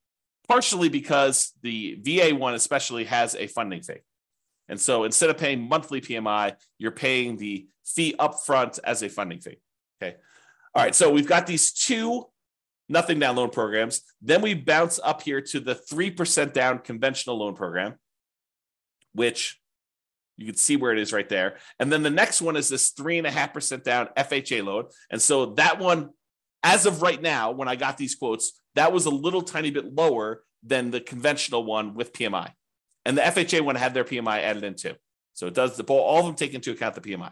partially 0.49 0.89
because 0.89 1.53
the 1.61 1.99
VA 2.01 2.35
one, 2.35 2.53
especially, 2.53 3.05
has 3.05 3.33
a 3.35 3.47
funding 3.47 3.81
fee. 3.81 4.01
And 4.67 4.79
so 4.79 5.05
instead 5.05 5.29
of 5.29 5.37
paying 5.37 5.61
monthly 5.61 6.01
PMI, 6.01 6.55
you're 6.77 6.91
paying 6.91 7.37
the 7.37 7.67
fee 7.85 8.13
upfront 8.19 8.79
as 8.83 9.01
a 9.03 9.07
funding 9.07 9.39
fee. 9.39 9.59
Okay. 10.01 10.17
All 10.75 10.83
right. 10.83 10.93
So 10.93 11.09
we've 11.09 11.27
got 11.27 11.47
these 11.47 11.71
two 11.71 12.25
nothing 12.89 13.19
down 13.19 13.35
loan 13.35 13.49
programs. 13.49 14.01
Then 14.21 14.41
we 14.41 14.53
bounce 14.53 14.99
up 15.03 15.21
here 15.21 15.41
to 15.41 15.59
the 15.59 15.75
3% 15.75 16.53
down 16.53 16.79
conventional 16.79 17.37
loan 17.37 17.55
program, 17.55 17.95
which 19.13 19.59
you 20.37 20.45
can 20.45 20.55
see 20.55 20.75
where 20.75 20.91
it 20.91 20.99
is 20.99 21.11
right 21.11 21.27
there. 21.27 21.57
And 21.79 21.91
then 21.91 22.03
the 22.03 22.09
next 22.09 22.41
one 22.41 22.55
is 22.55 22.69
this 22.69 22.91
3.5% 22.91 23.83
down 23.83 24.09
FHA 24.15 24.63
loan. 24.63 24.85
And 25.09 25.21
so 25.21 25.47
that 25.55 25.79
one, 25.79 26.11
as 26.63 26.85
of 26.85 27.01
right 27.01 27.21
now, 27.21 27.51
when 27.51 27.67
I 27.67 27.75
got 27.75 27.97
these 27.97 28.15
quotes, 28.15 28.59
that 28.75 28.93
was 28.93 29.05
a 29.05 29.11
little 29.11 29.41
tiny 29.41 29.71
bit 29.71 29.93
lower 29.93 30.43
than 30.63 30.91
the 30.91 31.01
conventional 31.01 31.63
one 31.63 31.95
with 31.95 32.13
PMI. 32.13 32.51
And 33.05 33.17
the 33.17 33.21
FHA 33.21 33.61
one 33.61 33.75
had 33.75 33.93
their 33.93 34.03
PMI 34.03 34.41
added 34.41 34.63
in 34.63 34.75
too. 34.75 34.93
So 35.33 35.47
it 35.47 35.53
does 35.53 35.77
the 35.77 35.83
poll, 35.83 35.99
all 35.99 36.19
of 36.19 36.25
them 36.25 36.35
take 36.35 36.53
into 36.53 36.71
account 36.71 36.95
the 36.95 37.01
PMI. 37.01 37.31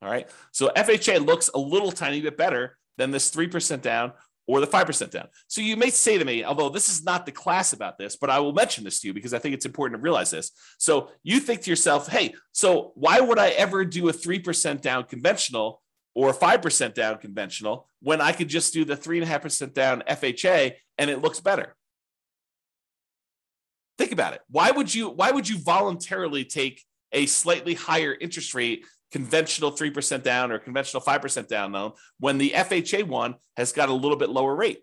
All 0.00 0.10
right. 0.10 0.30
So 0.52 0.70
FHA 0.74 1.24
looks 1.24 1.50
a 1.52 1.58
little 1.58 1.90
tiny 1.92 2.20
bit 2.20 2.36
better 2.36 2.78
than 2.98 3.10
this 3.10 3.30
3% 3.30 3.82
down 3.82 4.12
or 4.48 4.60
the 4.60 4.66
5% 4.66 5.10
down. 5.10 5.28
So 5.46 5.60
you 5.60 5.76
may 5.76 5.90
say 5.90 6.16
to 6.16 6.24
me, 6.24 6.42
although 6.42 6.70
this 6.70 6.88
is 6.88 7.04
not 7.04 7.26
the 7.26 7.32
class 7.32 7.74
about 7.74 7.98
this, 7.98 8.16
but 8.16 8.30
I 8.30 8.40
will 8.40 8.54
mention 8.54 8.82
this 8.82 8.98
to 9.00 9.06
you 9.06 9.14
because 9.14 9.34
I 9.34 9.38
think 9.38 9.54
it's 9.54 9.66
important 9.66 10.00
to 10.00 10.02
realize 10.02 10.30
this. 10.30 10.50
So 10.78 11.10
you 11.22 11.38
think 11.38 11.60
to 11.62 11.70
yourself, 11.70 12.08
hey, 12.08 12.34
so 12.52 12.92
why 12.94 13.20
would 13.20 13.38
I 13.38 13.50
ever 13.50 13.84
do 13.84 14.08
a 14.08 14.12
3% 14.12 14.80
down 14.80 15.04
conventional 15.04 15.82
or 16.14 16.32
5% 16.32 16.94
down 16.94 17.18
conventional 17.18 17.86
when 18.00 18.22
I 18.22 18.32
could 18.32 18.48
just 18.48 18.72
do 18.72 18.86
the 18.86 18.96
3.5% 18.96 19.74
down 19.74 20.02
FHA 20.08 20.72
and 20.96 21.10
it 21.10 21.20
looks 21.20 21.40
better? 21.40 21.76
Think 23.98 24.12
about 24.12 24.32
it. 24.32 24.40
Why 24.48 24.70
would 24.70 24.94
you 24.94 25.10
why 25.10 25.32
would 25.32 25.48
you 25.48 25.58
voluntarily 25.58 26.44
take 26.44 26.84
a 27.12 27.26
slightly 27.26 27.74
higher 27.74 28.16
interest 28.18 28.54
rate 28.54 28.86
conventional 29.12 29.72
3% 29.72 30.22
down 30.22 30.52
or 30.52 30.58
conventional 30.58 31.02
5% 31.02 31.48
down 31.48 31.72
loan 31.72 31.92
when 32.20 32.38
the 32.38 32.50
FHA 32.50 33.04
one 33.04 33.36
has 33.56 33.72
got 33.72 33.88
a 33.88 33.94
little 33.94 34.16
bit 34.18 34.28
lower 34.28 34.54
rate. 34.54 34.82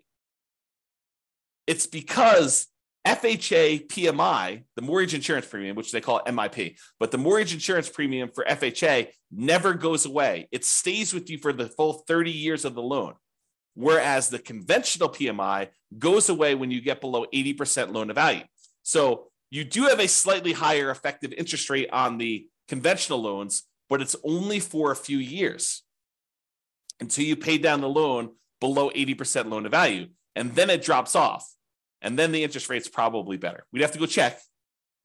It's 1.66 1.86
because 1.86 2.66
FHA 3.06 3.86
PMI, 3.86 4.64
the 4.74 4.82
mortgage 4.82 5.14
insurance 5.14 5.46
premium, 5.46 5.76
which 5.76 5.92
they 5.92 6.00
call 6.00 6.22
MIP, 6.26 6.76
but 6.98 7.12
the 7.12 7.18
mortgage 7.18 7.54
insurance 7.54 7.88
premium 7.88 8.30
for 8.34 8.44
FHA 8.44 9.08
never 9.30 9.74
goes 9.74 10.06
away. 10.06 10.48
It 10.50 10.64
stays 10.64 11.14
with 11.14 11.30
you 11.30 11.38
for 11.38 11.52
the 11.52 11.68
full 11.68 12.04
30 12.08 12.32
years 12.32 12.64
of 12.64 12.74
the 12.74 12.82
loan. 12.82 13.14
whereas 13.76 14.28
the 14.28 14.38
conventional 14.38 15.08
PMI 15.08 15.68
goes 15.96 16.28
away 16.28 16.54
when 16.54 16.70
you 16.70 16.80
get 16.80 17.00
below 17.00 17.26
80% 17.32 17.92
loan 17.92 18.08
to 18.08 18.14
value. 18.14 18.42
So 18.82 19.28
you 19.50 19.64
do 19.64 19.84
have 19.84 20.00
a 20.00 20.08
slightly 20.08 20.52
higher 20.52 20.90
effective 20.90 21.32
interest 21.32 21.70
rate 21.70 21.90
on 21.92 22.18
the 22.18 22.48
conventional 22.68 23.20
loans, 23.22 23.64
but 23.88 24.00
it's 24.00 24.16
only 24.24 24.60
for 24.60 24.90
a 24.90 24.96
few 24.96 25.18
years 25.18 25.82
until 27.00 27.24
you 27.24 27.36
pay 27.36 27.58
down 27.58 27.80
the 27.80 27.88
loan 27.88 28.30
below 28.60 28.90
80% 28.90 29.50
loan 29.50 29.64
to 29.64 29.68
value. 29.68 30.08
And 30.34 30.54
then 30.54 30.70
it 30.70 30.82
drops 30.82 31.14
off. 31.14 31.46
And 32.02 32.18
then 32.18 32.32
the 32.32 32.42
interest 32.42 32.68
rate's 32.68 32.88
probably 32.88 33.36
better. 33.36 33.64
We'd 33.72 33.82
have 33.82 33.92
to 33.92 33.98
go 33.98 34.06
check, 34.06 34.40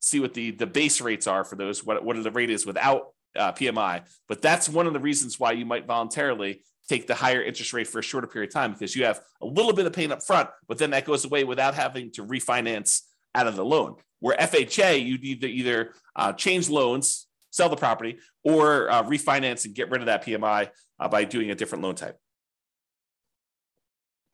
see 0.00 0.20
what 0.20 0.34
the, 0.34 0.50
the 0.50 0.66
base 0.66 1.00
rates 1.00 1.26
are 1.26 1.44
for 1.44 1.56
those, 1.56 1.84
what, 1.84 2.04
what 2.04 2.22
the 2.22 2.30
rate 2.30 2.50
is 2.50 2.66
without 2.66 3.08
uh, 3.36 3.52
PMI. 3.52 4.06
But 4.28 4.42
that's 4.42 4.68
one 4.68 4.86
of 4.86 4.92
the 4.92 5.00
reasons 5.00 5.40
why 5.40 5.52
you 5.52 5.64
might 5.64 5.86
voluntarily 5.86 6.62
take 6.88 7.06
the 7.06 7.14
higher 7.14 7.42
interest 7.42 7.72
rate 7.72 7.86
for 7.86 7.98
a 7.98 8.02
shorter 8.02 8.26
period 8.26 8.50
of 8.50 8.54
time 8.54 8.72
because 8.72 8.94
you 8.94 9.04
have 9.04 9.20
a 9.40 9.46
little 9.46 9.72
bit 9.72 9.86
of 9.86 9.92
pain 9.92 10.12
up 10.12 10.22
front, 10.22 10.50
but 10.68 10.78
then 10.78 10.90
that 10.90 11.04
goes 11.04 11.24
away 11.24 11.44
without 11.44 11.74
having 11.74 12.10
to 12.12 12.24
refinance 12.24 13.02
out 13.34 13.46
of 13.46 13.56
the 13.56 13.64
loan. 13.64 13.96
Where 14.20 14.36
FHA, 14.36 15.04
you 15.04 15.18
need 15.18 15.40
to 15.40 15.48
either 15.48 15.94
uh, 16.14 16.32
change 16.32 16.68
loans, 16.68 17.26
sell 17.52 17.68
the 17.68 17.76
property, 17.76 18.18
or 18.42 18.90
uh, 18.90 19.04
refinance 19.04 19.64
and 19.64 19.74
get 19.74 19.90
rid 19.90 20.00
of 20.00 20.06
that 20.06 20.24
PMI 20.24 20.70
uh, 20.98 21.08
by 21.08 21.22
doing 21.24 21.50
a 21.50 21.54
different 21.54 21.84
loan 21.84 21.94
type. 21.94 22.18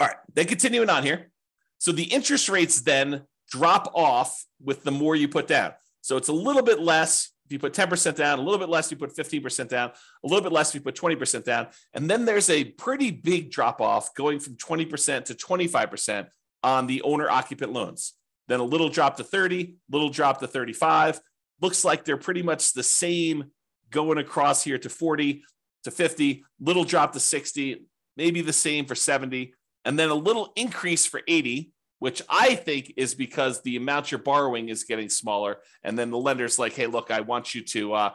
All 0.00 0.06
right, 0.06 0.16
then 0.34 0.46
continuing 0.46 0.88
on 0.88 1.02
here. 1.02 1.30
So 1.78 1.92
the 1.92 2.04
interest 2.04 2.48
rates 2.48 2.80
then 2.80 3.24
drop 3.50 3.92
off 3.94 4.46
with 4.62 4.84
the 4.84 4.90
more 4.90 5.14
you 5.14 5.28
put 5.28 5.46
down. 5.46 5.72
So 6.00 6.16
it's 6.16 6.28
a 6.28 6.32
little 6.32 6.62
bit 6.62 6.80
less 6.80 7.32
if 7.46 7.52
you 7.52 7.58
put 7.58 7.72
10% 7.72 8.14
down, 8.14 8.38
a 8.38 8.42
little 8.42 8.58
bit 8.58 8.68
less 8.68 8.86
if 8.86 9.00
you 9.00 9.06
put 9.06 9.16
15% 9.16 9.68
down, 9.68 9.88
a 9.88 10.26
little 10.26 10.42
bit 10.42 10.52
less 10.52 10.68
if 10.68 10.74
you 10.74 10.80
put 10.82 10.94
20% 10.94 11.44
down. 11.44 11.68
And 11.94 12.08
then 12.08 12.26
there's 12.26 12.50
a 12.50 12.64
pretty 12.64 13.10
big 13.10 13.50
drop 13.50 13.80
off 13.80 14.14
going 14.14 14.38
from 14.38 14.56
20% 14.56 15.24
to 15.24 15.34
25% 15.34 16.26
on 16.62 16.86
the 16.86 17.00
owner 17.02 17.30
occupant 17.30 17.72
loans. 17.72 18.12
Then 18.48 18.60
a 18.60 18.64
little 18.64 18.90
drop 18.90 19.16
to 19.16 19.24
30, 19.24 19.76
little 19.90 20.10
drop 20.10 20.40
to 20.40 20.46
35. 20.46 21.20
Looks 21.60 21.84
like 21.84 22.04
they're 22.04 22.16
pretty 22.16 22.42
much 22.42 22.72
the 22.72 22.82
same 22.82 23.50
going 23.90 24.18
across 24.18 24.62
here 24.62 24.78
to 24.78 24.88
40 24.88 25.42
to 25.84 25.90
50, 25.90 26.44
little 26.60 26.84
drop 26.84 27.12
to 27.12 27.20
60, 27.20 27.84
maybe 28.16 28.40
the 28.40 28.52
same 28.52 28.84
for 28.84 28.94
70, 28.94 29.54
and 29.84 29.98
then 29.98 30.10
a 30.10 30.14
little 30.14 30.52
increase 30.56 31.06
for 31.06 31.22
80 31.26 31.72
which 31.98 32.22
I 32.28 32.54
think 32.54 32.92
is 32.96 33.14
because 33.14 33.62
the 33.62 33.76
amount 33.76 34.10
you're 34.10 34.20
borrowing 34.20 34.68
is 34.68 34.84
getting 34.84 35.08
smaller. 35.08 35.58
And 35.82 35.98
then 35.98 36.10
the 36.10 36.18
lender's 36.18 36.58
like, 36.58 36.74
hey, 36.74 36.86
look, 36.86 37.10
I 37.10 37.20
want 37.20 37.54
you 37.54 37.62
to, 37.64 37.94
uh, 37.94 38.10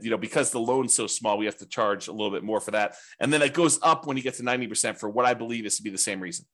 you 0.00 0.10
know, 0.10 0.16
because 0.16 0.50
the 0.50 0.60
loan's 0.60 0.94
so 0.94 1.06
small, 1.06 1.38
we 1.38 1.46
have 1.46 1.58
to 1.58 1.66
charge 1.66 2.08
a 2.08 2.12
little 2.12 2.30
bit 2.30 2.42
more 2.42 2.60
for 2.60 2.70
that. 2.70 2.96
And 3.20 3.32
then 3.32 3.42
it 3.42 3.54
goes 3.54 3.78
up 3.82 4.06
when 4.06 4.16
you 4.16 4.22
get 4.22 4.34
to 4.34 4.42
90% 4.42 4.98
for 4.98 5.10
what 5.10 5.26
I 5.26 5.34
believe 5.34 5.66
is 5.66 5.76
to 5.76 5.82
be 5.82 5.90
the 5.90 5.98
same 5.98 6.20
reason. 6.20 6.46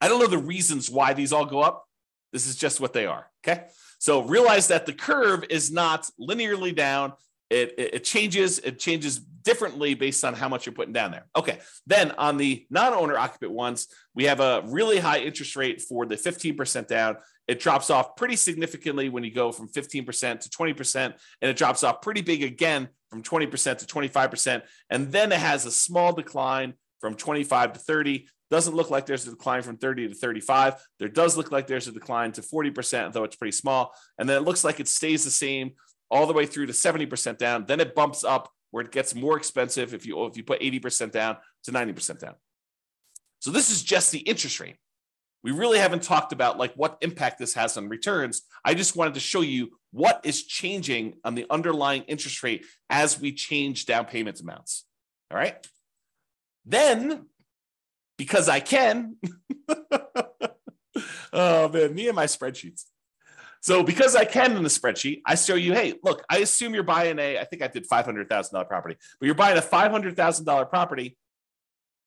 I 0.00 0.08
don't 0.08 0.20
know 0.20 0.26
the 0.26 0.38
reasons 0.38 0.90
why 0.90 1.14
these 1.14 1.32
all 1.32 1.46
go 1.46 1.60
up. 1.60 1.84
This 2.32 2.46
is 2.46 2.56
just 2.56 2.80
what 2.80 2.92
they 2.92 3.06
are. 3.06 3.26
Okay. 3.46 3.64
So 3.98 4.22
realize 4.22 4.68
that 4.68 4.86
the 4.86 4.92
curve 4.92 5.44
is 5.50 5.70
not 5.70 6.08
linearly 6.20 6.74
down. 6.74 7.12
It, 7.50 7.74
it, 7.78 7.94
it 7.94 8.04
changes. 8.04 8.58
It 8.58 8.78
changes 8.78 9.18
differently 9.18 9.94
based 9.94 10.24
on 10.24 10.34
how 10.34 10.48
much 10.48 10.66
you're 10.66 10.72
putting 10.72 10.92
down 10.92 11.10
there. 11.10 11.26
Okay. 11.36 11.58
Then 11.86 12.12
on 12.12 12.36
the 12.36 12.66
non-owner 12.70 13.18
occupant 13.18 13.52
ones, 13.52 13.88
we 14.14 14.24
have 14.24 14.40
a 14.40 14.62
really 14.66 14.98
high 14.98 15.20
interest 15.20 15.56
rate 15.56 15.82
for 15.82 16.06
the 16.06 16.16
15% 16.16 16.86
down. 16.86 17.16
It 17.48 17.60
drops 17.60 17.90
off 17.90 18.16
pretty 18.16 18.36
significantly 18.36 19.08
when 19.08 19.24
you 19.24 19.32
go 19.32 19.52
from 19.52 19.68
15% 19.68 20.40
to 20.40 20.48
20%, 20.48 20.96
and 20.96 21.14
it 21.50 21.56
drops 21.56 21.82
off 21.82 22.00
pretty 22.00 22.22
big 22.22 22.42
again 22.42 22.88
from 23.10 23.22
20% 23.22 23.78
to 23.78 23.86
25%. 23.86 24.62
And 24.90 25.12
then 25.12 25.32
it 25.32 25.40
has 25.40 25.66
a 25.66 25.70
small 25.70 26.12
decline 26.12 26.74
from 27.02 27.16
25 27.16 27.74
to 27.74 27.80
30. 27.80 28.28
Doesn't 28.50 28.74
look 28.74 28.90
like 28.90 29.04
there's 29.04 29.26
a 29.26 29.30
decline 29.30 29.62
from 29.62 29.76
30 29.76 30.08
to 30.08 30.14
35. 30.14 30.76
There 30.98 31.08
does 31.08 31.36
look 31.36 31.50
like 31.50 31.66
there's 31.66 31.88
a 31.88 31.92
decline 31.92 32.32
to 32.32 32.42
40%, 32.42 33.12
though 33.12 33.24
it's 33.24 33.36
pretty 33.36 33.52
small. 33.52 33.92
And 34.18 34.28
then 34.28 34.38
it 34.38 34.44
looks 34.44 34.62
like 34.62 34.78
it 34.78 34.88
stays 34.88 35.24
the 35.24 35.30
same 35.30 35.72
all 36.10 36.26
the 36.26 36.32
way 36.32 36.46
through 36.46 36.66
to 36.66 36.72
70% 36.72 37.38
down. 37.38 37.66
Then 37.66 37.80
it 37.80 37.94
bumps 37.94 38.24
up 38.24 38.50
where 38.70 38.84
it 38.84 38.92
gets 38.92 39.14
more 39.14 39.36
expensive 39.36 39.92
if 39.92 40.06
you 40.06 40.24
if 40.26 40.36
you 40.36 40.44
put 40.44 40.60
80% 40.60 41.10
down 41.10 41.36
to 41.64 41.72
90% 41.72 42.20
down. 42.20 42.34
So 43.40 43.50
this 43.50 43.70
is 43.70 43.82
just 43.82 44.12
the 44.12 44.20
interest 44.20 44.60
rate. 44.60 44.76
We 45.42 45.50
really 45.50 45.78
haven't 45.78 46.04
talked 46.04 46.32
about 46.32 46.56
like 46.56 46.72
what 46.74 46.98
impact 47.00 47.38
this 47.38 47.54
has 47.54 47.76
on 47.76 47.88
returns. 47.88 48.42
I 48.64 48.74
just 48.74 48.94
wanted 48.94 49.14
to 49.14 49.20
show 49.20 49.40
you 49.40 49.70
what 49.90 50.20
is 50.24 50.44
changing 50.44 51.14
on 51.24 51.34
the 51.34 51.46
underlying 51.50 52.02
interest 52.02 52.42
rate 52.44 52.64
as 52.88 53.20
we 53.20 53.32
change 53.32 53.86
down 53.86 54.04
payment 54.04 54.40
amounts. 54.40 54.84
All 55.30 55.36
right. 55.36 55.66
Then, 56.64 57.26
because 58.16 58.48
I 58.48 58.60
can, 58.60 59.16
oh 61.32 61.68
man, 61.68 61.94
me 61.94 62.08
and 62.08 62.16
my 62.16 62.26
spreadsheets. 62.26 62.84
So 63.62 63.84
because 63.84 64.16
I 64.16 64.24
can 64.24 64.56
in 64.56 64.62
the 64.64 64.68
spreadsheet, 64.68 65.22
I 65.24 65.36
show 65.36 65.54
you, 65.54 65.72
hey, 65.72 65.94
look, 66.02 66.24
I 66.28 66.38
assume 66.38 66.74
you're 66.74 66.82
buying 66.82 67.18
a, 67.20 67.38
I 67.38 67.44
think 67.44 67.62
I 67.62 67.68
did 67.68 67.86
five 67.86 68.04
hundred 68.04 68.28
thousand 68.28 68.54
dollar 68.54 68.64
property, 68.64 68.96
but 69.20 69.26
you're 69.26 69.36
buying 69.36 69.56
a 69.56 69.62
five 69.62 69.92
hundred 69.92 70.16
thousand 70.16 70.46
dollar 70.46 70.64
property, 70.64 71.16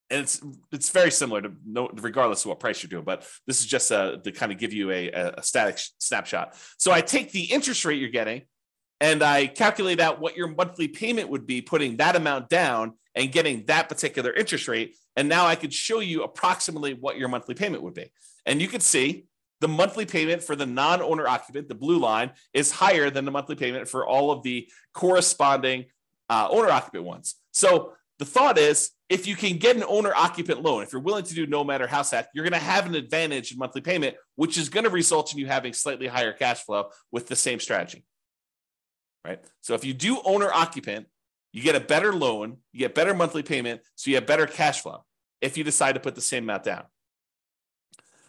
and 0.10 0.20
it's 0.20 0.42
it's 0.74 0.90
very 0.90 1.12
similar 1.12 1.42
to 1.42 1.54
no, 1.66 1.90
regardless 1.94 2.44
of 2.44 2.50
what 2.50 2.60
price 2.60 2.84
you're 2.84 2.90
doing. 2.90 3.06
But 3.06 3.26
this 3.48 3.62
is 3.62 3.66
just 3.66 3.90
a, 3.92 4.20
to 4.22 4.32
kind 4.34 4.52
of 4.52 4.58
give 4.58 4.74
you 4.74 4.92
a, 4.92 5.10
a 5.12 5.44
static 5.44 5.80
snapshot. 5.98 6.58
So 6.78 6.92
I 6.92 7.00
take 7.00 7.32
the 7.32 7.46
interest 7.46 7.86
rate 7.86 8.02
you're 8.02 8.10
getting, 8.10 8.42
and 9.00 9.24
I 9.24 9.48
calculate 9.48 10.02
out 10.02 10.20
what 10.20 10.36
your 10.36 10.50
monthly 10.50 10.90
payment 10.90 11.30
would 11.30 11.48
be, 11.48 11.62
putting 11.62 11.98
that 11.98 12.18
amount 12.18 12.50
down 12.50 12.96
and 13.16 13.32
getting 13.32 13.66
that 13.66 13.90
particular 13.90 14.32
interest 14.32 14.68
rate. 14.68 14.96
And 15.16 15.30
now 15.30 15.46
I 15.46 15.56
could 15.56 15.74
show 15.74 16.00
you 16.00 16.24
approximately 16.24 16.94
what 16.94 17.18
your 17.18 17.30
monthly 17.30 17.56
payment 17.56 17.84
would 17.84 17.94
be. 17.94 18.12
And 18.46 18.62
you 18.62 18.68
could 18.68 18.84
see 18.84 19.26
the 19.62 19.68
monthly 19.68 20.06
payment 20.06 20.44
for 20.44 20.56
the 20.56 20.66
non 20.66 21.02
owner 21.02 21.28
occupant, 21.28 21.70
the 21.70 21.76
blue 21.76 21.98
line, 21.98 22.32
is 22.54 22.72
higher 22.72 23.10
than 23.10 23.26
the 23.26 23.32
monthly 23.32 23.56
payment 23.56 23.88
for 23.88 24.06
all 24.06 24.32
of 24.32 24.44
the 24.44 24.70
corresponding 24.94 25.86
uh, 26.30 26.48
owner 26.52 26.70
occupant 26.70 27.06
ones. 27.06 27.36
So 27.52 27.94
the 28.20 28.26
thought 28.26 28.58
is 28.58 28.92
if 29.10 29.28
you 29.28 29.36
can 29.36 29.58
get 29.58 29.76
an 29.76 29.84
owner 29.88 30.14
occupant 30.14 30.62
loan, 30.62 30.84
if 30.84 30.92
you're 30.92 31.02
willing 31.02 31.24
to 31.24 31.34
do 31.34 31.46
nomad 31.46 31.82
or 31.82 31.88
house 31.88 32.12
hack, 32.12 32.30
you're 32.34 32.44
going 32.44 32.60
to 32.60 32.66
have 32.66 32.86
an 32.86 32.96
advantage 32.96 33.52
in 33.52 33.58
monthly 33.58 33.82
payment, 33.82 34.16
which 34.36 34.58
is 34.58 34.70
going 34.70 34.84
to 34.84 34.90
result 34.90 35.32
in 35.32 35.40
you 35.40 35.46
having 35.46 35.74
slightly 35.74 36.08
higher 36.08 36.34
cash 36.34 36.64
flow 36.64 36.90
with 37.12 37.28
the 37.28 37.36
same 37.36 37.60
strategy. 37.60 38.04
Right. 39.24 39.40
So 39.62 39.74
if 39.74 39.84
you 39.84 39.94
do 39.94 40.22
owner 40.24 40.52
occupant, 40.52 41.08
you 41.56 41.62
get 41.62 41.74
a 41.74 41.80
better 41.80 42.12
loan, 42.12 42.58
you 42.74 42.80
get 42.80 42.94
better 42.94 43.14
monthly 43.14 43.42
payment, 43.42 43.80
so 43.96 44.10
you 44.10 44.18
have 44.18 44.28
better 44.28 44.46
cash 44.46 44.82
flow 44.82 45.06
if 45.40 45.58
you 45.58 45.64
decide 45.64 45.94
to 45.94 46.02
put 46.02 46.14
the 46.14 46.20
same 46.20 46.44
amount 46.44 46.66
down. 46.66 46.84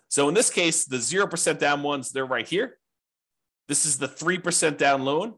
So 0.07 0.29
in 0.29 0.35
this 0.35 0.49
case, 0.49 0.85
the 0.85 0.99
0% 0.99 1.59
down 1.59 1.83
ones, 1.83 2.13
they're 2.13 2.25
right 2.25 2.47
here. 2.47 2.79
This 3.67 3.85
is 3.85 3.99
the 3.99 4.07
3% 4.07 4.79
down 4.79 5.05
loan, 5.05 5.35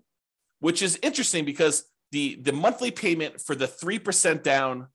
which 0.61 0.83
is 0.83 0.99
interesting 1.03 1.47
because 1.47 1.85
the, 2.13 2.39
the 2.43 2.53
monthly 2.53 2.91
payment 2.91 3.41
for 3.41 3.55
the 3.55 3.67
3% 3.67 4.43
down 4.43 4.89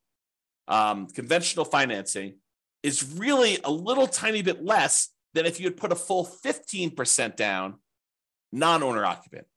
um, 0.67 1.07
conventional 1.07 1.65
financing 1.65 2.35
is 2.83 3.15
really 3.17 3.57
a 3.63 3.71
little 3.71 4.05
tiny 4.05 4.43
bit 4.43 4.63
less 4.63 5.09
than 5.33 5.47
if 5.47 5.59
you 5.59 5.65
had 5.65 5.77
put 5.77 5.91
a 5.91 5.95
full 5.95 6.29
15% 6.45 7.35
down 7.35 7.79
non 8.51 8.83
owner 8.83 9.03
occupant. 9.03 9.47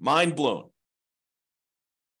Mind 0.00 0.34
blown. 0.34 0.70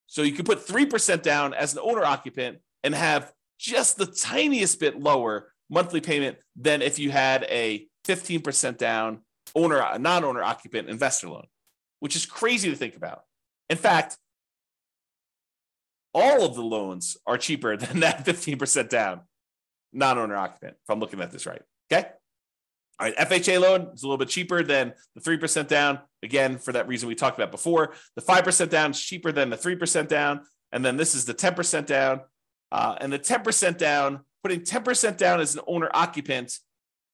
So 0.08 0.22
you 0.22 0.32
could 0.32 0.46
put 0.46 0.66
3% 0.66 1.22
down 1.22 1.54
as 1.54 1.74
an 1.74 1.80
owner 1.82 2.02
occupant 2.02 2.58
and 2.82 2.94
have 2.94 3.32
just 3.58 3.98
the 3.98 4.06
tiniest 4.06 4.80
bit 4.80 4.98
lower 4.98 5.52
monthly 5.70 6.00
payment 6.00 6.38
than 6.56 6.80
if 6.80 6.98
you 6.98 7.10
had 7.10 7.44
a 7.44 7.86
15% 8.06 8.78
down 8.78 9.20
owner, 9.54 9.76
a 9.78 9.98
non-owner 9.98 10.42
occupant 10.42 10.88
investor 10.88 11.28
loan, 11.28 11.46
which 12.00 12.16
is 12.16 12.24
crazy 12.24 12.70
to 12.70 12.76
think 12.76 12.96
about. 12.96 13.22
In 13.68 13.76
fact, 13.76 14.16
all 16.14 16.42
of 16.42 16.54
the 16.54 16.62
loans 16.62 17.18
are 17.26 17.36
cheaper 17.36 17.76
than 17.76 18.00
that 18.00 18.24
15% 18.24 18.88
down 18.88 19.20
non-owner 19.92 20.36
occupant, 20.36 20.76
if 20.82 20.90
I'm 20.90 21.00
looking 21.00 21.20
at 21.20 21.30
this 21.30 21.46
right. 21.46 21.62
Okay. 21.92 22.08
All 22.98 23.06
right, 23.06 23.16
FHA 23.16 23.60
loan 23.60 23.90
is 23.94 24.02
a 24.02 24.06
little 24.06 24.18
bit 24.18 24.28
cheaper 24.28 24.62
than 24.62 24.92
the 25.14 25.20
3% 25.20 25.68
down. 25.68 26.00
Again, 26.22 26.58
for 26.58 26.72
that 26.72 26.88
reason 26.88 27.08
we 27.08 27.14
talked 27.14 27.38
about 27.38 27.50
before. 27.50 27.94
The 28.16 28.22
5% 28.22 28.68
down 28.70 28.90
is 28.90 29.00
cheaper 29.00 29.32
than 29.32 29.50
the 29.50 29.56
3% 29.56 30.08
down. 30.08 30.40
And 30.72 30.84
then 30.84 30.96
this 30.96 31.14
is 31.14 31.24
the 31.24 31.34
10% 31.34 31.86
down. 31.86 32.20
Uh, 32.70 32.96
and 33.00 33.12
the 33.12 33.18
10% 33.18 33.78
down 33.78 34.20
putting 34.42 34.60
10% 34.60 35.16
down 35.16 35.40
as 35.40 35.54
an 35.54 35.62
owner 35.66 35.90
occupant 35.94 36.58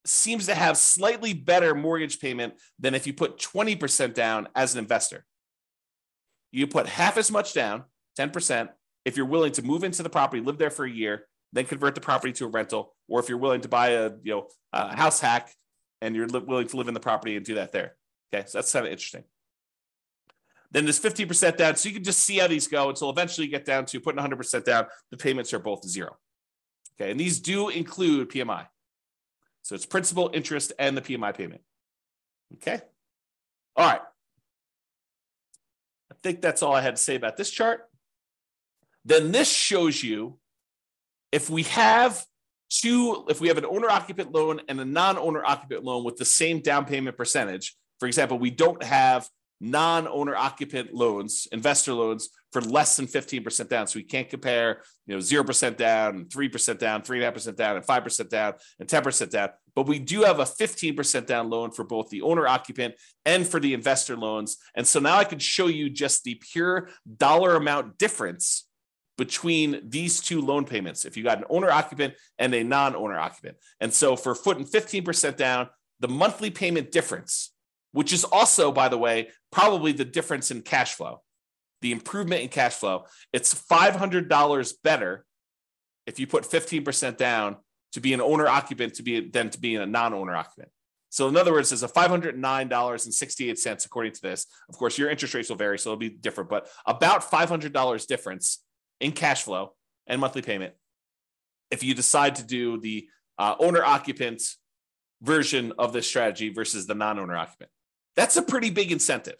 seems 0.07 0.47
to 0.47 0.55
have 0.55 0.77
slightly 0.77 1.33
better 1.33 1.75
mortgage 1.75 2.21
payment 2.21 2.55
than 2.79 2.95
if 2.95 3.07
you 3.07 3.14
put 3.14 3.38
20% 3.38 4.14
down 4.14 4.49
as 4.55 4.75
an 4.75 4.81
investor. 4.81 5.25
You 6.53 6.67
put 6.67 6.87
half 6.87 7.17
as 7.17 7.31
much 7.31 7.55
down, 7.55 7.85
10%, 8.19 8.69
if 9.05 9.17
you're 9.17 9.27
willing 9.27 9.53
to 9.53 9.62
move 9.62 9.85
into 9.85 10.03
the 10.03 10.11
property, 10.11 10.43
live 10.43 10.59
there 10.59 10.71
for 10.71 10.85
a 10.85 10.90
year, 10.90 11.27
then 11.53 11.64
convert 11.64 11.95
the 11.95 12.01
property 12.01 12.33
to 12.35 12.47
a 12.47 12.49
rental, 12.49 12.95
or 13.09 13.21
if 13.21 13.29
you're 13.29 13.38
willing 13.38 13.61
to 13.61 13.69
buy 13.69 13.90
a 13.90 14.11
you 14.23 14.33
know 14.33 14.49
a 14.73 14.95
house 14.95 15.21
hack 15.21 15.51
and 16.01 16.17
you're 16.17 16.27
li- 16.27 16.43
willing 16.47 16.67
to 16.67 16.77
live 16.77 16.88
in 16.88 16.95
the 16.95 17.01
property 17.01 17.37
and 17.37 17.47
do 17.47 17.55
that 17.55 17.73
there. 17.73 17.95
Okay, 18.35 18.44
so 18.47 18.59
that's 18.59 18.73
kind 18.73 18.87
of 18.87 18.92
interesting. 18.92 19.25
Then 20.70 20.85
there's 20.85 21.01
50% 21.01 21.57
down, 21.57 21.77
so 21.77 21.88
you 21.88 21.94
can 21.94 22.03
just 22.03 22.20
see 22.20 22.38
how 22.38 22.49
these 22.49 22.66
go 22.66 22.88
until 22.88 23.09
eventually 23.09 23.47
you 23.47 23.51
get 23.51 23.64
down 23.64 23.87
to 23.87 24.01
putting 24.01 24.20
100% 24.20 24.64
down. 24.64 24.87
The 25.12 25.16
payments 25.16 25.55
are 25.55 25.61
both 25.61 25.87
zero. 25.87 26.16
Okay. 27.01 27.12
And 27.12 27.20
these 27.20 27.38
do 27.38 27.68
include 27.68 28.31
PMI. 28.31 28.66
So 29.62 29.75
it's 29.75 29.87
principal, 29.87 30.31
interest, 30.35 30.73
and 30.79 30.97
the 30.97 31.01
PMI 31.01 31.37
payment. 31.37 31.61
Okay. 32.55 32.81
All 33.77 33.88
right. 33.88 34.01
I 36.11 36.14
think 36.23 36.42
that's 36.42 36.62
all 36.62 36.75
I 36.75 36.81
had 36.81 36.97
to 36.97 37.03
say 37.03 37.14
about 37.14 37.37
this 37.37 37.51
chart. 37.51 37.88
Then 39.05 39.31
this 39.31 39.51
shows 39.51 40.03
you 40.03 40.38
if 41.31 41.51
we 41.51 41.64
have 41.64 42.25
two, 42.68 43.25
if 43.29 43.40
we 43.40 43.49
have 43.49 43.59
an 43.59 43.64
owner 43.64 43.88
occupant 43.88 44.33
loan 44.33 44.61
and 44.68 44.81
a 44.81 44.85
non 44.85 45.18
owner 45.18 45.44
occupant 45.44 45.85
loan 45.85 46.05
with 46.05 46.16
the 46.16 46.25
same 46.25 46.61
down 46.61 46.85
payment 46.85 47.16
percentage, 47.16 47.77
for 48.05 48.09
example, 48.09 48.38
we 48.38 48.51
don't 48.51 48.83
have 48.83 49.27
non-owner 49.62 50.37
occupant 50.37 50.93
loans, 50.93 51.49
investor 51.53 51.95
loans 51.95 52.29
for 52.53 52.61
less 52.61 52.99
than 52.99 53.07
15% 53.07 53.67
down. 53.71 53.87
So 53.87 53.99
we 53.99 54.03
can't 54.03 54.29
compare, 54.29 54.83
you 55.07 55.14
know, 55.14 55.21
0% 55.23 55.77
down, 55.79 56.27
3% 56.27 56.79
down, 56.79 57.01
3.5% 57.01 57.57
down, 57.57 57.77
and 57.77 57.87
5% 57.87 58.29
down, 58.29 58.53
and 58.79 58.87
10% 58.87 59.31
down. 59.31 59.49
But 59.75 59.87
we 59.87 59.99
do 59.99 60.21
have 60.21 60.38
a 60.38 60.45
15% 60.45 61.25
down 61.25 61.49
loan 61.49 61.71
for 61.71 61.83
both 61.83 62.11
the 62.11 62.21
owner 62.21 62.47
occupant 62.47 62.95
and 63.25 63.47
for 63.47 63.59
the 63.59 63.73
investor 63.73 64.19
loans. 64.19 64.59
And 64.75 64.87
so 64.87 65.01
now 65.01 65.17
I 65.17 65.25
can 65.25 65.38
show 65.38 65.69
you 65.69 65.88
just 65.88 66.25
the 66.25 66.35
pure 66.53 66.90
dollar 67.17 67.57
amount 67.57 67.97
difference 67.97 68.69
between 69.17 69.81
these 69.88 70.21
two 70.21 70.43
loan 70.43 70.67
payments 70.67 71.07
if 71.07 71.17
you 71.17 71.25
got 71.25 71.38
an 71.38 71.45
owner 71.49 71.71
occupant 71.71 72.12
and 72.38 72.55
a 72.55 72.62
non 72.62 72.95
owner 72.95 73.19
occupant. 73.19 73.57
And 73.81 73.95
so 73.95 74.14
for 74.14 74.35
putting 74.35 74.67
15% 74.67 75.38
down, 75.38 75.71
the 76.01 76.09
monthly 76.09 76.51
payment 76.51 76.93
difference 76.93 77.54
which 77.94 78.12
is 78.12 78.24
also, 78.24 78.72
by 78.72 78.88
the 78.88 78.98
way, 78.98 79.28
probably 79.52 79.92
the 79.92 80.04
difference 80.04 80.50
in 80.50 80.61
cash 80.62 80.94
flow, 80.94 81.22
the 81.80 81.92
improvement 81.92 82.42
in 82.42 82.48
cash 82.48 82.74
flow. 82.74 83.04
It's 83.33 83.54
$500 83.54 84.74
better 84.83 85.24
if 86.07 86.18
you 86.18 86.26
put 86.26 86.42
15% 86.42 87.16
down 87.16 87.57
to 87.92 88.00
be 88.00 88.12
an 88.12 88.20
owner 88.20 88.48
occupant 88.48 88.94
to 88.94 89.04
be 89.04 89.30
than 89.30 89.48
to 89.50 89.61
be 89.61 89.76
a 89.76 89.87
non-owner 89.87 90.35
occupant. 90.35 90.70
So 91.11 91.28
in 91.28 91.37
other 91.37 91.52
words, 91.52 91.70
there's 91.70 91.85
a 91.85 91.88
$509.68 91.88 93.87
according 93.87 94.12
to 94.14 94.22
this. 94.22 94.46
Of 94.68 94.76
course, 94.76 94.98
your 94.98 95.09
interest 95.09 95.33
rates 95.33 95.48
will 95.48 95.57
vary, 95.57 95.78
so 95.78 95.90
it'll 95.90 96.00
be 96.00 96.09
different, 96.09 96.50
but 96.50 96.66
about 96.87 97.22
$500 97.22 98.07
difference 98.09 98.64
in 99.00 99.12
cash 99.12 99.44
flow 99.44 99.74
and 100.09 100.20
monthly 100.20 100.42
payment 100.42 100.74
if 101.70 101.85
you 101.85 101.94
decide 101.94 102.35
to 102.37 102.44
do 102.44 102.80
the 102.80 103.09
uh, 103.38 103.54
owner 103.61 103.85
occupant 103.85 104.42
version 105.22 105.72
of 105.78 105.92
this 105.92 106.09
strategy 106.09 106.52
versus 106.52 106.88
the 106.88 106.94
non-owner 106.94 107.37
occupant. 107.37 107.70
That's 108.16 108.37
a 108.37 108.42
pretty 108.42 108.70
big 108.70 108.92
incentive. 108.92 109.37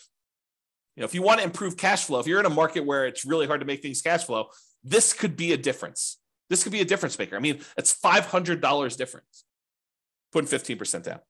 You 0.96 1.00
know, 1.00 1.06
if 1.06 1.14
you 1.14 1.22
want 1.22 1.40
to 1.40 1.44
improve 1.44 1.76
cash 1.76 2.04
flow, 2.04 2.20
if 2.20 2.26
you're 2.26 2.40
in 2.40 2.46
a 2.46 2.50
market 2.50 2.84
where 2.84 3.06
it's 3.06 3.24
really 3.24 3.46
hard 3.46 3.60
to 3.60 3.66
make 3.66 3.82
things 3.82 4.00
cash 4.02 4.24
flow, 4.24 4.48
this 4.82 5.12
could 5.12 5.37
be 5.37 5.52
a 5.52 5.56
difference. 5.56 6.18
This 6.50 6.62
could 6.62 6.72
be 6.72 6.80
a 6.80 6.84
difference 6.84 7.18
maker. 7.18 7.37
I 7.37 7.40
mean, 7.40 7.60
it's 7.76 7.96
$500 7.98 8.96
difference 8.96 9.44
putting 10.32 10.48
15% 10.48 11.02
down. 11.04 11.20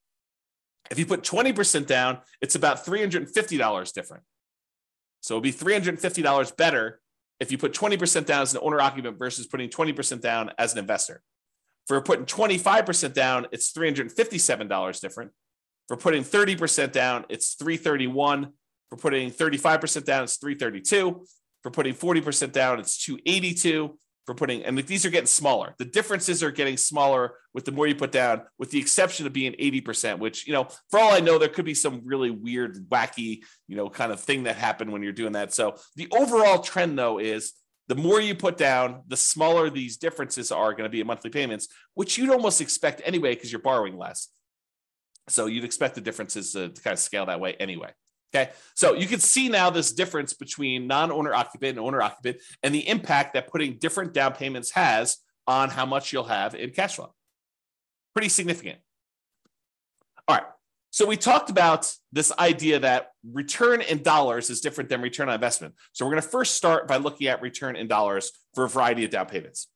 If 0.91 0.99
you 0.99 1.07
put 1.07 1.23
20% 1.23 1.87
down, 1.87 2.19
it's 2.41 2.55
about 2.55 2.85
$350 2.85 3.93
different. 3.93 4.23
So 5.21 5.35
it'll 5.35 5.43
be 5.43 5.53
$350 5.53 6.57
better 6.57 7.01
if 7.41 7.51
you 7.51 7.59
put 7.59 7.73
20% 7.73 8.27
down 8.27 8.43
as 8.43 8.55
an 8.55 8.61
owner 8.63 8.81
occupant 8.81 9.19
versus 9.19 9.47
putting 9.47 9.69
20% 9.69 10.21
down 10.21 10.51
as 10.59 10.73
an 10.73 10.79
investor. 10.79 11.23
For 11.87 12.01
putting 12.01 12.25
25% 12.27 13.13
down, 13.13 13.47
it's 13.53 13.73
$357 13.73 15.01
different. 15.01 15.33
For 15.89 15.97
putting 15.97 16.25
30% 16.25 16.93
down, 16.93 17.27
it's 17.29 17.55
331. 17.55 18.49
For 18.91 18.97
putting 18.97 19.31
35% 19.31 20.05
down, 20.05 20.25
it's 20.25 20.37
332. 20.37 21.25
For 21.63 21.71
putting 21.71 21.95
40% 21.95 22.53
down, 22.53 22.81
it's 22.81 23.05
282. 23.05 23.99
For 24.27 24.35
putting, 24.35 24.65
and 24.65 24.79
these 24.79 25.05
are 25.05 25.11
getting 25.11 25.27
smaller. 25.27 25.75
The 25.79 25.85
differences 25.85 26.43
are 26.43 26.51
getting 26.51 26.79
smaller 26.79 27.35
with 27.53 27.67
the 27.67 27.73
more 27.73 27.87
you 27.87 27.95
put 27.95 28.11
down, 28.11 28.43
with 28.59 28.71
the 28.71 28.79
exception 28.79 29.27
of 29.27 29.35
being 29.35 29.53
80%, 29.53 30.19
which, 30.19 30.47
you 30.47 30.55
know, 30.55 30.67
for 30.91 30.99
all 30.99 31.13
I 31.13 31.21
know, 31.21 31.37
there 31.39 31.51
could 31.51 31.67
be 31.67 31.75
some 31.75 32.01
really 32.05 32.31
weird, 32.31 32.89
wacky, 32.89 33.43
you 33.69 33.77
know, 33.77 33.91
kind 33.91 34.13
of 34.13 34.21
thing 34.21 34.45
that 34.45 34.57
happened 34.57 34.93
when 34.93 35.03
you're 35.03 35.13
doing 35.13 35.33
that. 35.33 35.53
So 35.53 35.77
the 35.97 36.09
overall 36.11 36.61
trend, 36.61 36.99
though, 36.99 37.19
is 37.19 37.53
the 37.89 37.95
more 37.95 38.19
you 38.19 38.35
put 38.35 38.57
down, 38.57 39.03
the 39.09 39.17
smaller 39.17 39.69
these 39.69 39.99
differences 39.99 40.51
are 40.51 40.73
going 40.73 40.85
to 40.85 40.89
be 40.89 41.03
in 41.03 41.07
monthly 41.07 41.31
payments, 41.31 41.69
which 41.93 42.17
you'd 42.17 42.31
almost 42.31 42.63
expect 42.63 43.03
anyway 43.05 43.35
because 43.35 43.53
you're 43.53 43.61
borrowing 43.61 43.99
less. 43.99 44.29
So 45.29 45.47
you'd 45.47 45.65
expect 45.65 45.95
the 45.95 46.01
differences 46.01 46.53
to, 46.53 46.69
to 46.69 46.83
kind 46.83 46.93
of 46.93 46.99
scale 46.99 47.27
that 47.27 47.41
way 47.41 47.55
anyway. 47.59 47.91
Okay. 48.35 48.51
So 48.75 48.95
you 48.95 49.07
can 49.07 49.21
see 49.21 49.49
now 49.49 49.71
this 49.71 49.93
difference 49.93 50.35
between 50.35 50.87
non 50.87 51.13
owner 51.13 51.33
occupant 51.33 51.79
and 51.79 51.87
owner 51.87 52.03
occupant 52.03 52.39
and 52.63 52.75
the 52.75 52.87
impact 52.89 53.35
that 53.35 53.49
putting 53.49 53.79
different 53.79 54.13
down 54.13 54.33
payments 54.33 54.73
has 54.73 55.19
on 55.47 55.71
how 55.71 55.87
much 55.87 56.13
you'll 56.13 56.25
have 56.25 56.55
in 56.55 56.71
cash 56.71 56.97
flow. 56.97 57.15
Pretty 58.13 58.29
significant. 58.29 58.79
All 60.27 60.37
right. 60.37 60.47
So 60.91 61.07
we 61.07 61.17
talked 61.17 61.51
about 61.51 61.93
this 62.13 62.33
idea 62.39 62.79
that 62.81 63.11
return 63.33 63.81
in 63.81 64.03
dollars 64.03 64.51
is 64.51 64.61
different 64.61 64.91
than 64.91 65.01
return 65.01 65.29
on 65.29 65.35
investment. 65.35 65.75
So 65.93 66.05
we're 66.05 66.13
going 66.13 66.23
to 66.23 66.29
first 66.29 66.55
start 66.55 66.87
by 66.87 66.97
looking 66.97 67.27
at 67.27 67.43
return 67.43 67.77
in 67.77 67.89
dollars 67.89 68.31
for 68.55 68.65
a 68.65 68.69
variety 68.69 69.05
of 69.05 69.11
down 69.11 69.27
payments. 69.27 69.69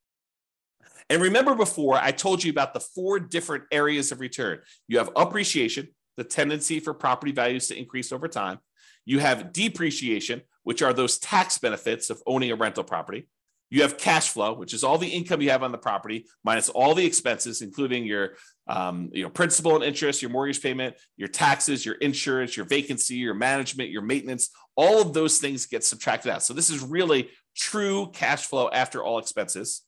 And 1.11 1.23
remember 1.23 1.55
before, 1.55 1.97
I 1.97 2.11
told 2.11 2.45
you 2.45 2.51
about 2.51 2.75
the 2.75 2.81
four 2.81 3.19
different 3.19 3.65
areas 3.71 4.13
of 4.13 4.21
return. 4.21 4.61
You 4.89 4.99
have 4.99 5.11
appreciation, 5.17 5.89
the 6.17 6.25
tendency 6.25 6.81
for 6.81 6.93
property 6.93 7.33
values 7.33 7.69
to 7.69 7.79
increase 7.79 8.13
over 8.13 8.29
time. 8.29 8.59
You 9.07 9.21
have 9.21 9.53
depreciation, 9.53 10.43
which 10.65 10.83
are 10.83 10.93
those 10.93 11.19
tax 11.19 11.57
benefits 11.59 12.11
of 12.11 12.23
owning 12.27 12.51
a 12.51 12.57
rental 12.57 12.85
property. 12.85 13.27
You 13.71 13.83
have 13.83 13.99
cash 13.99 14.31
flow, 14.31 14.55
which 14.55 14.73
is 14.73 14.83
all 14.83 14.97
the 14.97 15.09
income 15.09 15.43
you 15.43 15.51
have 15.51 15.63
on 15.63 15.73
the 15.73 15.79
property 15.79 16.27
minus 16.43 16.69
all 16.71 16.95
the 16.95 17.05
expenses, 17.05 17.61
including 17.61 18.05
your 18.05 18.31
um, 18.67 19.11
you 19.13 19.23
know, 19.23 19.31
principal 19.31 19.75
and 19.77 19.85
interest, 19.85 20.23
your 20.23 20.31
mortgage 20.31 20.63
payment, 20.63 20.97
your 21.17 21.29
taxes, 21.29 21.85
your 21.85 21.97
insurance, 21.97 22.57
your 22.57 22.67
vacancy, 22.67 23.17
your 23.17 23.35
management, 23.35 23.91
your 23.91 24.03
maintenance. 24.03 24.51
All 24.75 25.03
of 25.03 25.13
those 25.13 25.39
things 25.39 25.67
get 25.67 25.85
subtracted 25.85 26.33
out. 26.33 26.43
So 26.43 26.55
this 26.55 26.71
is 26.71 26.83
really 26.83 27.31
true 27.57 28.11
cash 28.13 28.47
flow 28.47 28.71
after 28.73 29.03
all 29.03 29.19
expenses. 29.19 29.83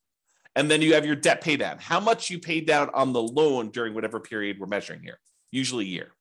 And 0.56 0.70
then 0.70 0.82
you 0.82 0.94
have 0.94 1.06
your 1.06 1.16
debt 1.16 1.40
pay 1.40 1.56
down. 1.56 1.78
How 1.78 2.00
much 2.00 2.30
you 2.30 2.38
paid 2.38 2.66
down 2.66 2.90
on 2.92 3.12
the 3.12 3.22
loan 3.22 3.70
during 3.70 3.94
whatever 3.94 4.20
period 4.20 4.58
we're 4.58 4.66
measuring 4.66 5.02
here, 5.02 5.18
usually 5.50 5.84
a 5.84 5.88
year. 5.88 6.12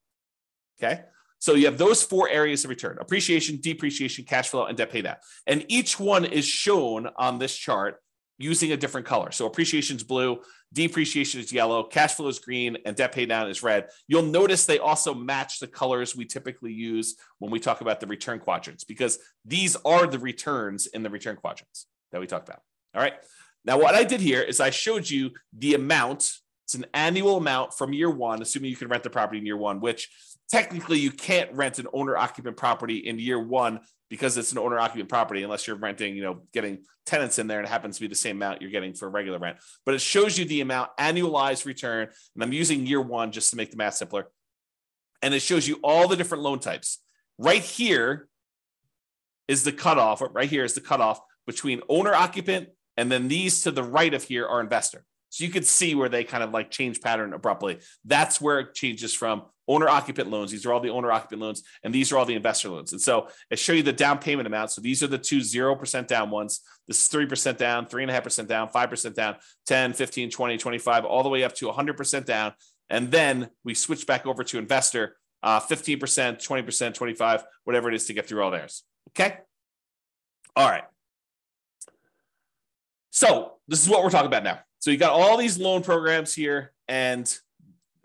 Okay. 0.82 1.02
So 1.40 1.56
you 1.56 1.66
have 1.66 1.78
those 1.78 2.04
four 2.04 2.30
areas 2.30 2.64
of 2.64 2.70
return 2.70 2.98
appreciation, 3.00 3.60
depreciation, 3.62 4.26
cash 4.26 4.50
flow, 4.50 4.66
and 4.66 4.78
debt 4.78 4.92
pay 4.92 5.02
down. 5.02 5.16
And 5.48 5.66
each 5.68 6.00
one 6.00 6.26
is 6.26 6.46
shown 6.46 7.10
on 7.18 7.40
this 7.40 7.56
chart 7.56 7.98
using 8.38 8.72
a 8.72 8.78
different 8.78 9.06
color. 9.06 9.32
So 9.32 9.46
appreciation 9.46 9.98
is 9.98 10.04
blue, 10.04 10.42
depreciation 10.72 11.42
is 11.42 11.52
yellow, 11.52 11.84
cash 11.84 12.16
flow 12.16 12.28
is 12.28 12.40
green, 12.40 12.78
and 12.86 12.96
debt 12.96 13.14
pay 13.14 13.26
down 13.26 13.50
is 13.50 13.64
red. 13.64 13.88
You'll 14.08 14.24
notice 14.24 14.66
they 14.66 14.80
also 14.80 15.14
match 15.14 15.60
the 15.60 15.68
colors 15.68 16.16
we 16.16 16.26
typically 16.26 16.72
use 16.72 17.16
when 17.40 17.52
we 17.52 17.60
talk 17.60 17.82
about 17.82 18.00
the 18.00 18.08
return 18.08 18.40
quadrants 18.40 18.84
because 18.84 19.20
these 19.46 19.76
are 19.86 20.08
the 20.08 20.20
returns 20.20 20.88
in 20.88 21.04
the 21.04 21.10
return 21.10 21.36
quadrants 21.36 21.88
that 22.12 22.22
we 22.22 22.28
talked 22.28 22.48
about. 22.48 22.62
All 22.96 23.02
right. 23.02 23.14
Now, 23.66 23.78
what 23.80 23.96
I 23.96 24.04
did 24.04 24.22
here 24.22 24.42
is 24.42 24.60
I 24.60 24.70
showed 24.70 25.10
you 25.10 25.32
the 25.58 25.76
amount. 25.76 26.32
It's 26.66 26.76
an 26.76 26.86
annual 26.94 27.38
amount 27.38 27.74
from 27.74 27.94
year 27.94 28.10
one, 28.10 28.42
assuming 28.42 28.70
you 28.70 28.78
can 28.78 28.88
rent 28.88 29.04
the 29.04 29.10
property 29.10 29.40
in 29.40 29.46
year 29.46 29.58
one, 29.58 29.80
which 29.82 30.10
technically 30.50 31.00
you 31.00 31.12
can't 31.12 31.52
rent 31.54 31.80
an 31.80 31.88
owner 31.94 32.18
occupant 32.18 32.58
property 32.58 32.98
in 32.98 33.20
year 33.20 33.40
one 33.40 33.82
because 34.10 34.38
it's 34.38 34.52
an 34.52 34.58
owner 34.58 34.80
occupant 34.80 35.10
property 35.10 35.44
unless 35.44 35.68
you're 35.68 35.76
renting, 35.76 36.16
you 36.16 36.24
know, 36.24 36.42
getting 36.52 36.80
tenants 37.06 37.38
in 37.38 37.48
there 37.48 37.60
and 37.60 37.68
it 37.68 37.70
happens 37.70 37.96
to 37.96 38.02
be 38.02 38.08
the 38.08 38.16
same 38.16 38.38
amount 38.38 38.62
you're 38.62 38.72
getting 38.72 38.94
for 38.94 39.10
regular 39.10 39.38
rent. 39.38 39.58
But 39.86 39.96
it 39.96 40.02
shows 40.02 40.38
you 40.38 40.46
the 40.46 40.62
amount 40.62 40.90
annualized 41.00 41.66
return. 41.66 42.08
And 42.36 42.44
I'm 42.44 42.54
using 42.54 42.86
year 42.86 43.02
one 43.02 43.32
just 43.32 43.52
to 43.52 43.56
make 43.56 43.72
the 43.72 43.78
math 43.78 43.96
simpler. 43.96 44.28
And 45.22 45.34
it 45.34 45.42
shows 45.42 45.68
you 45.68 45.80
all 45.84 46.08
the 46.08 46.16
different 46.16 46.44
loan 46.44 46.60
types. 46.60 47.00
Right 47.38 47.62
here 47.62 48.28
is 49.48 49.64
the 49.64 49.72
cutoff, 49.72 50.22
right 50.32 50.50
here 50.50 50.64
is 50.64 50.74
the 50.74 50.82
cutoff 50.82 51.20
between 51.46 51.82
owner 51.90 52.14
occupant 52.14 52.70
and 53.00 53.10
then 53.10 53.30
these 53.30 53.62
to 53.62 53.72
the 53.72 53.82
right 53.82 54.14
of 54.14 54.24
here 54.24 54.46
are 54.46 54.60
investor. 54.60 55.06
So 55.30 55.46
you 55.46 55.52
could 55.52 55.66
see 55.66 55.96
where 55.96 56.10
they 56.10 56.26
kind 56.26 56.44
of 56.44 56.52
like 56.52 56.70
change 56.70 57.00
pattern 57.00 57.32
abruptly. 57.32 57.80
That's 58.04 58.42
where 58.42 58.60
it 58.60 58.74
changes 58.74 59.14
from 59.14 59.44
owner 59.70 59.88
occupant 59.88 60.30
loans. 60.30 60.52
These 60.52 60.66
are 60.66 60.74
all 60.74 60.82
the 60.82 60.90
owner 60.90 61.10
occupant 61.10 61.40
loans, 61.40 61.64
and 61.82 61.96
these 61.96 62.12
are 62.12 62.18
all 62.18 62.26
the 62.26 62.36
investor 62.36 62.68
loans. 62.68 62.92
And 62.92 63.00
so 63.00 63.30
I 63.50 63.56
show 63.56 63.72
you 63.72 63.84
the 63.84 63.94
down 63.94 64.18
payment 64.18 64.48
amount. 64.48 64.72
So 64.72 64.82
these 64.82 65.02
are 65.02 65.08
the 65.08 65.18
two 65.18 65.38
0% 65.38 66.08
down 66.08 66.30
ones. 66.30 66.60
This 66.90 67.02
is 67.02 67.10
3% 67.10 67.56
down, 67.56 67.86
3.5% 67.86 68.48
down, 68.48 68.68
5% 68.68 69.14
down, 69.14 69.36
10, 69.66 69.94
15, 69.94 70.30
20, 70.30 70.58
25, 70.58 71.06
all 71.06 71.24
the 71.24 71.30
way 71.30 71.46
up 71.46 71.56
to 71.56 71.68
100% 71.68 72.26
down. 72.26 72.54
And 72.90 73.12
then 73.12 73.50
we 73.64 73.76
switch 73.76 74.06
back 74.06 74.26
over 74.26 74.44
to 74.44 74.58
investor, 74.58 75.16
uh, 75.42 75.62
15%, 75.62 76.00
20%, 76.46 76.94
25, 76.94 77.44
whatever 77.64 77.88
it 77.88 77.96
is 77.96 78.08
to 78.08 78.14
get 78.14 78.28
through 78.28 78.44
all 78.44 78.52
theirs. 78.52 78.84
Okay. 79.12 79.38
All 80.58 80.68
right. 80.68 80.84
So 83.12 83.54
this 83.68 83.82
is 83.84 83.90
what 83.90 84.04
we're 84.04 84.10
talking 84.10 84.28
about 84.28 84.44
now. 84.44 84.60
So 84.80 84.92
you 84.92 84.98
got 84.98 85.12
all 85.12 85.38
these 85.38 85.58
loan 85.58 85.84
programs 85.84 86.34
here, 86.34 86.72
and 86.88 87.32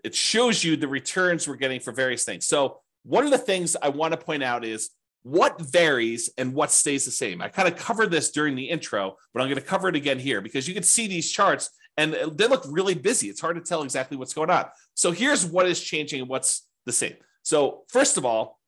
it 0.03 0.15
shows 0.15 0.63
you 0.65 0.77
the 0.77 0.89
returns 0.89 1.47
we're 1.47 1.57
getting 1.57 1.81
for 1.81 1.93
various 1.93 2.25
things. 2.25 2.47
So 2.47 2.81
one 3.05 3.25
of 3.25 3.31
the 3.31 3.39
things 3.39 3.77
I 3.81 3.91
want 3.91 4.13
to 4.13 4.19
point 4.19 4.43
out 4.43 4.65
is 4.65 4.91
what 5.23 5.61
varies 5.61 6.31
and 6.37 6.55
what 6.55 6.71
stays 6.71 7.05
the 7.05 7.11
same. 7.11 7.41
I 7.41 7.49
kind 7.49 7.67
of 7.67 7.77
covered 7.77 8.11
this 8.11 8.31
during 8.31 8.55
the 8.55 8.69
intro, 8.69 9.17
but 9.33 9.41
I'm 9.41 9.49
going 9.49 9.61
to 9.61 9.67
cover 9.67 9.89
it 9.89 9.97
again 9.97 10.19
here 10.19 10.41
because 10.41 10.69
you 10.69 10.75
can 10.75 10.83
see 10.83 11.07
these 11.07 11.31
charts 11.31 11.71
and 11.97 12.13
they 12.13 12.47
look 12.47 12.65
really 12.69 12.95
busy. 12.95 13.29
It's 13.29 13.41
hard 13.41 13.57
to 13.57 13.63
tell 13.63 13.83
exactly 13.83 14.17
what's 14.17 14.35
going 14.35 14.51
on. 14.51 14.67
So 14.95 15.13
here's 15.13 15.47
what 15.47 15.67
is 15.67 15.81
changing 15.81 16.21
and 16.21 16.29
what's 16.29 16.67
the 16.87 16.93
same. 16.93 17.15
So 17.43 17.85
first 17.89 18.17
of 18.19 18.27
all, 18.27 18.59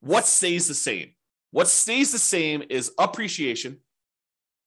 what 0.00 0.24
stays 0.24 0.68
the 0.68 0.74
same? 0.74 1.12
What 1.50 1.68
stays 1.68 2.12
the 2.12 2.18
same 2.18 2.62
is 2.70 2.92
appreciation. 2.98 3.80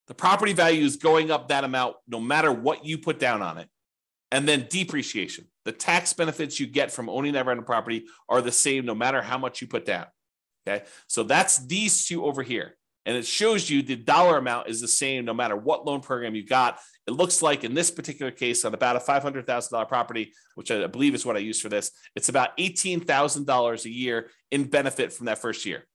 The 0.10 0.16
property 0.16 0.54
value 0.54 0.84
is 0.84 0.96
going 0.96 1.30
up 1.30 1.50
that 1.50 1.64
amount 1.64 1.96
no 2.08 2.20
matter 2.20 2.52
what 2.52 2.84
you 2.84 2.98
put 2.98 3.20
down 3.20 3.44
on 3.44 3.60
it. 3.60 3.70
And 4.32 4.48
then 4.48 4.68
depreciation. 4.68 5.46
The 5.66 5.72
tax 5.72 6.14
benefits 6.14 6.60
you 6.60 6.66
get 6.66 6.92
from 6.92 7.10
owning 7.10 7.34
that 7.34 7.46
rental 7.46 7.64
property 7.64 8.06
are 8.28 8.42
the 8.42 8.52
same 8.52 8.86
no 8.86 8.96
matter 8.96 9.22
how 9.22 9.38
much 9.38 9.62
you 9.62 9.68
put 9.68 9.86
down. 9.86 10.08
Okay. 10.68 10.84
So 11.08 11.22
that's 11.22 11.60
these 11.60 12.08
two 12.08 12.26
over 12.26 12.42
here. 12.42 12.76
And 13.06 13.16
it 13.16 13.26
shows 13.26 13.70
you 13.70 13.84
the 13.84 13.96
dollar 13.96 14.38
amount 14.38 14.68
is 14.68 14.82
the 14.82 14.88
same 14.88 15.26
no 15.26 15.34
matter 15.34 15.56
what 15.56 15.86
loan 15.86 16.02
program 16.02 16.34
you 16.34 16.46
got. 16.46 16.80
It 17.06 17.12
looks 17.12 17.44
like 17.44 17.64
in 17.64 17.76
this 17.76 17.92
particular 17.92 18.32
case, 18.32 18.66
on 18.66 18.74
about 18.74 18.96
a 18.96 19.00
$500,000 19.00 19.88
property, 19.88 20.34
which 20.56 20.72
I 20.72 20.88
believe 20.88 21.14
is 21.14 21.26
what 21.26 21.36
I 21.36 21.40
use 21.40 21.62
for 21.62 21.70
this, 21.70 21.92
it's 22.16 22.30
about 22.30 22.58
$18,000 22.58 23.86
a 23.86 23.90
year 23.90 24.30
in 24.50 24.66
benefit 24.66 25.14
from 25.14 25.28
that 25.28 25.38
first 25.38 25.66
year. 25.68 25.86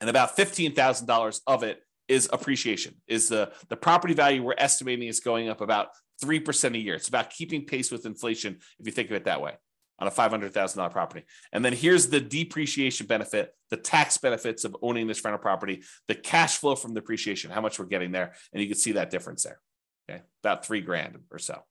And 0.00 0.08
about 0.08 0.36
$15,000 0.36 1.40
of 1.46 1.62
it 1.62 1.82
is 2.10 2.28
appreciation, 2.32 2.96
is 3.06 3.28
the, 3.28 3.52
the 3.68 3.76
property 3.76 4.14
value 4.14 4.42
we're 4.42 4.54
estimating 4.58 5.08
is 5.08 5.20
going 5.20 5.48
up 5.48 5.60
about 5.60 5.88
3% 6.22 6.74
a 6.74 6.78
year. 6.78 6.94
It's 6.94 7.08
about 7.08 7.30
keeping 7.30 7.64
pace 7.64 7.90
with 7.90 8.04
inflation, 8.04 8.58
if 8.78 8.86
you 8.86 8.92
think 8.92 9.10
of 9.10 9.16
it 9.16 9.24
that 9.24 9.40
way 9.40 9.54
on 10.00 10.08
a 10.08 10.10
$500,000 10.10 10.90
property. 10.90 11.24
And 11.52 11.64
then 11.64 11.74
here's 11.74 12.08
the 12.08 12.20
depreciation 12.20 13.06
benefit, 13.06 13.54
the 13.68 13.76
tax 13.76 14.16
benefits 14.18 14.64
of 14.64 14.74
owning 14.82 15.06
this 15.06 15.22
rental 15.22 15.38
property, 15.38 15.82
the 16.08 16.14
cash 16.14 16.56
flow 16.56 16.74
from 16.74 16.94
depreciation, 16.94 17.50
how 17.50 17.60
much 17.60 17.78
we're 17.78 17.84
getting 17.84 18.10
there. 18.10 18.32
And 18.52 18.62
you 18.62 18.68
can 18.68 18.78
see 18.78 18.92
that 18.92 19.10
difference 19.10 19.42
there. 19.42 19.60
Okay. 20.08 20.22
About 20.42 20.64
three 20.64 20.80
grand 20.80 21.18
or 21.30 21.38
so. 21.38 21.62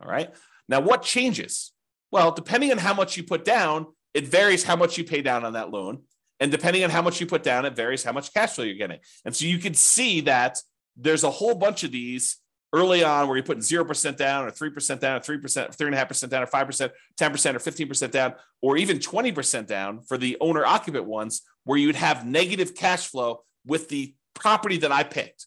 All 0.00 0.08
right. 0.08 0.32
Now, 0.68 0.80
what 0.80 1.02
changes? 1.02 1.72
Well, 2.12 2.30
depending 2.30 2.70
on 2.70 2.78
how 2.78 2.94
much 2.94 3.16
you 3.16 3.24
put 3.24 3.44
down, 3.44 3.86
it 4.14 4.28
varies 4.28 4.64
how 4.64 4.76
much 4.76 4.96
you 4.96 5.04
pay 5.04 5.20
down 5.20 5.44
on 5.44 5.54
that 5.54 5.70
loan. 5.70 6.02
And 6.40 6.50
depending 6.50 6.82
on 6.82 6.90
how 6.90 7.02
much 7.02 7.20
you 7.20 7.26
put 7.26 7.42
down, 7.42 7.66
it 7.66 7.76
varies 7.76 8.02
how 8.02 8.12
much 8.12 8.32
cash 8.32 8.54
flow 8.54 8.64
you're 8.64 8.74
getting. 8.74 8.98
And 9.24 9.36
so 9.36 9.44
you 9.44 9.58
can 9.58 9.74
see 9.74 10.22
that 10.22 10.58
there's 10.96 11.22
a 11.22 11.30
whole 11.30 11.54
bunch 11.54 11.84
of 11.84 11.92
these 11.92 12.38
early 12.72 13.02
on 13.02 13.26
where 13.26 13.36
you're 13.36 13.44
putting 13.44 13.62
0% 13.62 14.16
down 14.16 14.46
or 14.46 14.50
3% 14.50 15.00
down 15.00 15.16
or 15.16 15.20
3%, 15.20 15.76
3.5% 15.76 16.28
down 16.28 16.42
or 16.42 16.46
5%, 16.46 16.90
10% 17.18 17.54
or 17.54 17.58
15% 17.58 18.10
down, 18.10 18.34
or 18.62 18.76
even 18.76 18.98
20% 18.98 19.66
down 19.66 20.00
for 20.02 20.16
the 20.16 20.36
owner 20.40 20.64
occupant 20.64 21.04
ones 21.04 21.42
where 21.64 21.78
you'd 21.78 21.96
have 21.96 22.26
negative 22.26 22.74
cash 22.74 23.08
flow 23.08 23.42
with 23.66 23.88
the 23.88 24.14
property 24.34 24.78
that 24.78 24.92
I 24.92 25.02
picked. 25.02 25.46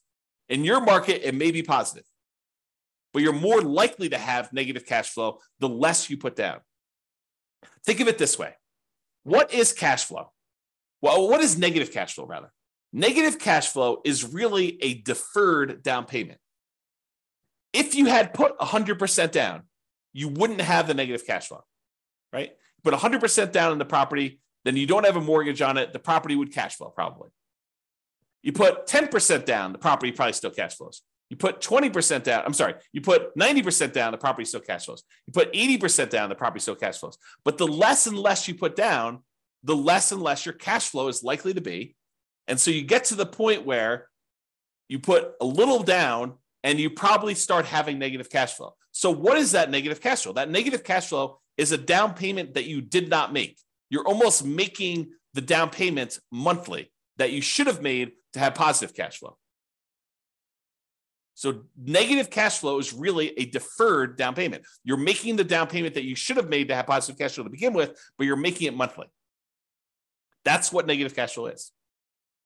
In 0.49 0.63
your 0.65 0.81
market, 0.81 1.27
it 1.27 1.33
may 1.33 1.51
be 1.51 1.63
positive, 1.63 2.03
but 3.13 3.21
you're 3.21 3.33
more 3.33 3.61
likely 3.61 4.09
to 4.09 4.17
have 4.17 4.51
negative 4.51 4.85
cash 4.85 5.09
flow 5.09 5.39
the 5.59 5.69
less 5.69 6.09
you 6.09 6.17
put 6.17 6.35
down. 6.35 6.59
Think 7.85 8.01
of 8.01 8.09
it 8.09 8.17
this 8.17 8.37
way 8.37 8.55
What 9.23 9.53
is 9.53 9.71
cash 9.71 10.03
flow? 10.03 10.32
Well, 11.03 11.27
what 11.27 11.41
is 11.41 11.57
negative 11.57 11.91
cash 11.91 12.13
flow, 12.13 12.25
rather? 12.25 12.49
Negative 12.93 13.37
cash 13.37 13.67
flow 13.67 13.99
is 14.05 14.33
really 14.33 14.81
a 14.81 14.93
deferred 14.93 15.83
down 15.83 16.05
payment. 16.05 16.39
If 17.73 17.93
you 17.93 18.05
had 18.05 18.33
put 18.33 18.57
100% 18.57 19.31
down, 19.31 19.63
you 20.13 20.29
wouldn't 20.29 20.61
have 20.61 20.87
the 20.87 20.93
negative 20.93 21.27
cash 21.27 21.49
flow, 21.49 21.65
right? 22.31 22.51
Put 22.85 22.93
100% 22.93 23.51
down 23.51 23.73
in 23.73 23.79
the 23.79 23.85
property, 23.85 24.39
then 24.63 24.77
you 24.77 24.87
don't 24.87 25.05
have 25.05 25.17
a 25.17 25.21
mortgage 25.21 25.61
on 25.61 25.77
it. 25.77 25.91
The 25.91 25.99
property 25.99 26.37
would 26.37 26.53
cash 26.53 26.77
flow 26.77 26.87
probably. 26.87 27.31
You 28.41 28.53
put 28.53 28.87
10% 28.87 29.43
down, 29.43 29.73
the 29.73 29.79
property 29.79 30.13
probably 30.13 30.33
still 30.33 30.51
cash 30.51 30.75
flows. 30.75 31.01
You 31.29 31.35
put 31.35 31.59
20% 31.59 32.23
down, 32.23 32.43
I'm 32.45 32.53
sorry, 32.53 32.75
you 32.93 33.01
put 33.01 33.35
90% 33.35 33.91
down, 33.91 34.13
the 34.13 34.17
property 34.17 34.45
still 34.45 34.61
cash 34.61 34.85
flows. 34.85 35.03
You 35.27 35.33
put 35.33 35.51
80% 35.51 36.09
down, 36.09 36.29
the 36.29 36.35
property 36.35 36.61
still 36.61 36.75
cash 36.75 36.99
flows. 36.99 37.17
But 37.43 37.57
the 37.57 37.67
less 37.67 38.07
and 38.07 38.17
less 38.17 38.47
you 38.47 38.55
put 38.55 38.77
down, 38.77 39.23
the 39.63 39.75
less 39.75 40.11
and 40.11 40.21
less 40.21 40.45
your 40.45 40.53
cash 40.53 40.89
flow 40.89 41.07
is 41.07 41.23
likely 41.23 41.53
to 41.53 41.61
be. 41.61 41.95
And 42.47 42.59
so 42.59 42.71
you 42.71 42.81
get 42.81 43.05
to 43.05 43.15
the 43.15 43.25
point 43.25 43.65
where 43.65 44.07
you 44.89 44.99
put 44.99 45.33
a 45.41 45.45
little 45.45 45.81
down 45.81 46.33
and 46.63 46.79
you 46.79 46.89
probably 46.89 47.35
start 47.35 47.65
having 47.65 47.99
negative 47.99 48.29
cash 48.29 48.53
flow. 48.53 48.75
So, 48.91 49.09
what 49.11 49.37
is 49.37 49.53
that 49.53 49.71
negative 49.71 50.01
cash 50.01 50.23
flow? 50.23 50.33
That 50.33 50.49
negative 50.49 50.83
cash 50.83 51.07
flow 51.07 51.39
is 51.57 51.71
a 51.71 51.77
down 51.77 52.13
payment 52.13 52.53
that 52.53 52.65
you 52.65 52.81
did 52.81 53.09
not 53.09 53.33
make. 53.33 53.57
You're 53.89 54.07
almost 54.07 54.45
making 54.45 55.11
the 55.33 55.41
down 55.41 55.69
payment 55.69 56.19
monthly 56.31 56.91
that 57.17 57.31
you 57.31 57.41
should 57.41 57.67
have 57.67 57.81
made 57.81 58.11
to 58.33 58.39
have 58.39 58.55
positive 58.55 58.95
cash 58.95 59.17
flow. 59.17 59.37
So, 61.33 61.63
negative 61.75 62.29
cash 62.29 62.59
flow 62.59 62.77
is 62.77 62.93
really 62.93 63.37
a 63.37 63.45
deferred 63.45 64.17
down 64.17 64.35
payment. 64.35 64.63
You're 64.83 64.97
making 64.97 65.35
the 65.35 65.43
down 65.43 65.67
payment 65.67 65.95
that 65.95 66.03
you 66.03 66.15
should 66.15 66.37
have 66.37 66.49
made 66.49 66.67
to 66.67 66.75
have 66.75 66.85
positive 66.85 67.17
cash 67.17 67.33
flow 67.33 67.43
to 67.43 67.49
begin 67.49 67.73
with, 67.73 67.99
but 68.17 68.27
you're 68.27 68.35
making 68.35 68.67
it 68.67 68.75
monthly. 68.75 69.07
That's 70.45 70.71
what 70.71 70.87
negative 70.87 71.15
cash 71.15 71.33
flow 71.33 71.47
is. 71.47 71.71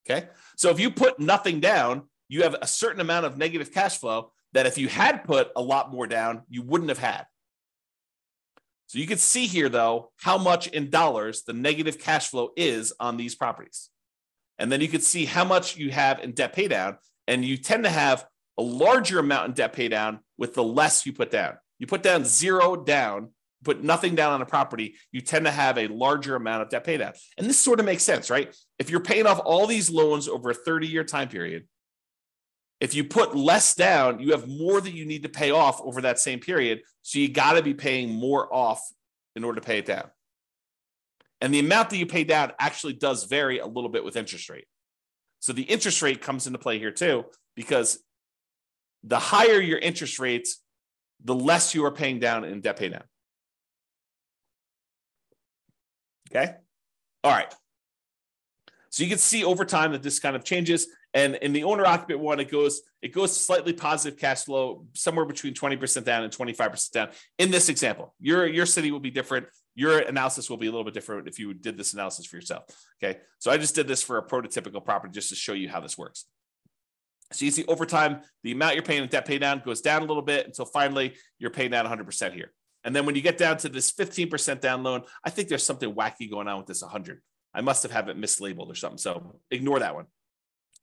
Okay. 0.10 0.28
So, 0.56 0.70
if 0.70 0.80
you 0.80 0.92
put 0.92 1.20
nothing 1.20 1.60
down, 1.60 2.04
you 2.30 2.44
have 2.44 2.56
a 2.62 2.68
certain 2.68 3.02
amount 3.02 3.26
of 3.26 3.38
negative 3.38 3.74
cash 3.74 3.98
flow 3.98 4.32
that 4.54 4.66
if 4.66 4.78
you 4.78 4.88
had 4.88 5.24
put 5.24 5.52
a 5.56 5.62
lot 5.62 5.92
more 5.92 6.08
down, 6.08 6.44
you 6.50 6.62
wouldn't 6.62 6.90
have 6.90 7.00
had. 7.00 7.26
So 8.88 9.00
you 9.00 9.08
can 9.08 9.18
see 9.18 9.48
here, 9.48 9.68
though, 9.68 10.12
how 10.18 10.38
much 10.38 10.68
in 10.68 10.90
dollars 10.90 11.44
the 11.44 11.54
negative 11.54 12.00
cash 12.00 12.30
flow 12.30 12.52
is 12.56 12.94
on 13.00 13.18
these 13.18 13.36
properties. 13.36 13.90
And 14.58 14.72
then 14.72 14.80
you 14.82 14.88
can 14.88 15.02
see 15.02 15.26
how 15.26 15.44
much 15.44 15.76
you 15.76 15.92
have 15.92 16.20
in 16.20 16.32
debt 16.32 16.56
paydown. 16.56 16.98
And 17.28 17.44
you 17.44 17.58
tend 17.58 17.84
to 17.84 17.90
have 17.90 18.26
a 18.58 18.64
larger 18.64 19.20
amount 19.20 19.50
in 19.50 19.54
debt 19.54 19.74
paydown 19.74 20.20
with 20.38 20.54
the 20.54 20.64
less 20.64 21.06
you 21.06 21.12
put 21.12 21.30
down. 21.30 21.58
You 21.80 21.86
put 21.86 22.02
down 22.02 22.24
zero 22.24 22.78
down, 22.78 23.32
put 23.64 23.84
nothing 23.84 24.16
down 24.16 24.34
on 24.34 24.42
a 24.42 24.46
property, 24.46 24.96
you 25.12 25.22
tend 25.22 25.46
to 25.46 25.52
have 25.52 25.78
a 25.78 25.88
larger 25.88 26.36
amount 26.36 26.64
of 26.64 26.70
debt 26.70 26.86
paydown. 26.86 27.18
And 27.38 27.48
this 27.48 27.60
sort 27.60 27.80
of 27.80 27.86
makes 27.86 28.04
sense, 28.04 28.30
right? 28.30 28.56
If 28.80 28.90
you're 28.90 29.00
paying 29.00 29.26
off 29.26 29.42
all 29.44 29.68
these 29.68 29.90
loans 29.90 30.28
over 30.28 30.52
a 30.52 30.54
30 30.54 30.88
year 30.88 31.04
time 31.04 31.30
period, 31.30 31.68
if 32.80 32.94
you 32.94 33.04
put 33.04 33.36
less 33.36 33.74
down, 33.74 34.20
you 34.20 34.32
have 34.32 34.48
more 34.48 34.80
that 34.80 34.94
you 34.94 35.06
need 35.06 35.24
to 35.24 35.30
pay 35.30 35.50
off 35.50 35.82
over 35.82 36.02
that 36.02 36.20
same 36.20 36.40
period. 36.40 36.82
So 37.02 37.20
you 37.20 37.28
got 37.28 37.54
to 37.54 37.64
be 37.64 37.74
paying 37.74 38.14
more 38.14 38.54
off 38.54 38.82
in 39.36 39.44
order 39.44 39.60
to 39.60 39.66
pay 39.66 39.80
it 39.80 39.86
down. 39.86 40.10
And 41.42 41.54
the 41.54 41.60
amount 41.60 41.90
that 41.90 41.98
you 41.98 42.06
pay 42.06 42.24
down 42.24 42.52
actually 42.60 42.94
does 42.94 43.26
vary 43.26 43.60
a 43.60 43.66
little 43.66 43.90
bit 43.90 44.04
with 44.04 44.16
interest 44.16 44.50
rate. 44.50 44.66
So 45.40 45.54
the 45.54 45.64
interest 45.64 46.02
rate 46.02 46.22
comes 46.22 46.48
into 46.48 46.60
play 46.60 46.80
here 46.80 46.92
too, 46.92 47.26
because 47.56 48.00
the 49.04 49.20
higher 49.20 49.60
your 49.60 49.80
interest 49.80 50.20
rates, 50.20 50.62
the 51.24 51.36
less 51.36 51.74
you 51.74 51.86
are 51.86 51.92
paying 51.92 52.20
down 52.20 52.44
in 52.44 52.62
debt 52.62 52.78
pay 52.78 52.90
Okay. 56.30 56.56
All 57.24 57.32
right. 57.32 57.54
So 58.90 59.04
you 59.04 59.10
can 59.10 59.18
see 59.18 59.44
over 59.44 59.66
time 59.66 59.92
that 59.92 60.04
this 60.04 60.20
kind 60.20 60.36
of 60.36 60.44
changes. 60.44 60.88
And 61.14 61.36
in 61.36 61.54
the 61.54 61.64
owner 61.64 61.86
occupant 61.86 62.20
one, 62.20 62.40
it 62.40 62.52
goes 62.52 62.82
it 63.02 63.14
goes 63.14 63.36
slightly 63.36 63.74
positive 63.74 64.20
cash 64.20 64.44
flow, 64.44 64.86
somewhere 64.94 65.26
between 65.26 65.54
20% 65.54 66.04
down 66.04 66.24
and 66.24 66.34
25% 66.36 66.92
down. 66.92 67.10
In 67.38 67.52
this 67.52 67.70
example, 67.70 68.14
your 68.20 68.48
your 68.48 68.66
city 68.66 68.92
will 68.92 69.00
be 69.00 69.12
different. 69.12 69.48
Your 69.76 70.00
analysis 70.00 70.50
will 70.50 70.58
be 70.58 70.68
a 70.68 70.72
little 70.72 70.84
bit 70.84 70.94
different 70.94 71.28
if 71.28 71.38
you 71.40 71.54
did 71.54 71.78
this 71.78 71.94
analysis 71.94 72.26
for 72.26 72.36
yourself. 72.36 72.64
Okay. 73.02 73.20
So 73.40 73.52
I 73.52 73.58
just 73.58 73.76
did 73.76 73.88
this 73.88 74.02
for 74.02 74.18
a 74.18 74.26
prototypical 74.26 74.84
property 74.84 75.14
just 75.14 75.30
to 75.30 75.36
show 75.36 75.54
you 75.54 75.70
how 75.70 75.80
this 75.80 75.98
works. 75.98 76.26
So 77.34 77.46
you 77.46 77.52
see 77.52 77.66
over 77.66 77.86
time, 77.86 78.22
the 78.44 78.52
amount 78.54 78.76
you're 78.76 78.84
paying 78.84 79.04
in 79.04 79.10
debt 79.10 79.26
pay 79.26 79.38
down 79.38 79.62
goes 79.66 79.82
down 79.82 80.02
a 80.02 80.06
little 80.06 80.22
bit 80.22 80.46
until 80.46 80.66
finally 80.66 81.16
you're 81.40 81.52
paying 81.52 81.72
down 81.72 81.86
100% 81.86 82.34
here. 82.34 82.54
And 82.88 82.96
then 82.96 83.06
when 83.06 83.16
you 83.16 83.22
get 83.22 83.38
down 83.38 83.58
to 83.58 83.70
this 83.70 83.92
15% 83.92 84.62
down 84.62 84.82
loan, 84.82 85.04
I 85.22 85.30
think 85.30 85.50
there's 85.50 85.66
something 85.66 85.94
wacky 85.94 86.32
going 86.32 86.48
on 86.48 86.60
with 86.60 86.68
this 86.68 86.82
100. 86.82 87.22
I 87.54 87.60
must 87.60 87.84
have 87.84 87.92
had 87.92 88.08
it 88.08 88.18
mislabeled 88.18 88.70
or 88.70 88.76
something. 88.76 88.98
So 88.98 89.42
ignore 89.52 89.80
that 89.80 89.94
one. 89.94 90.06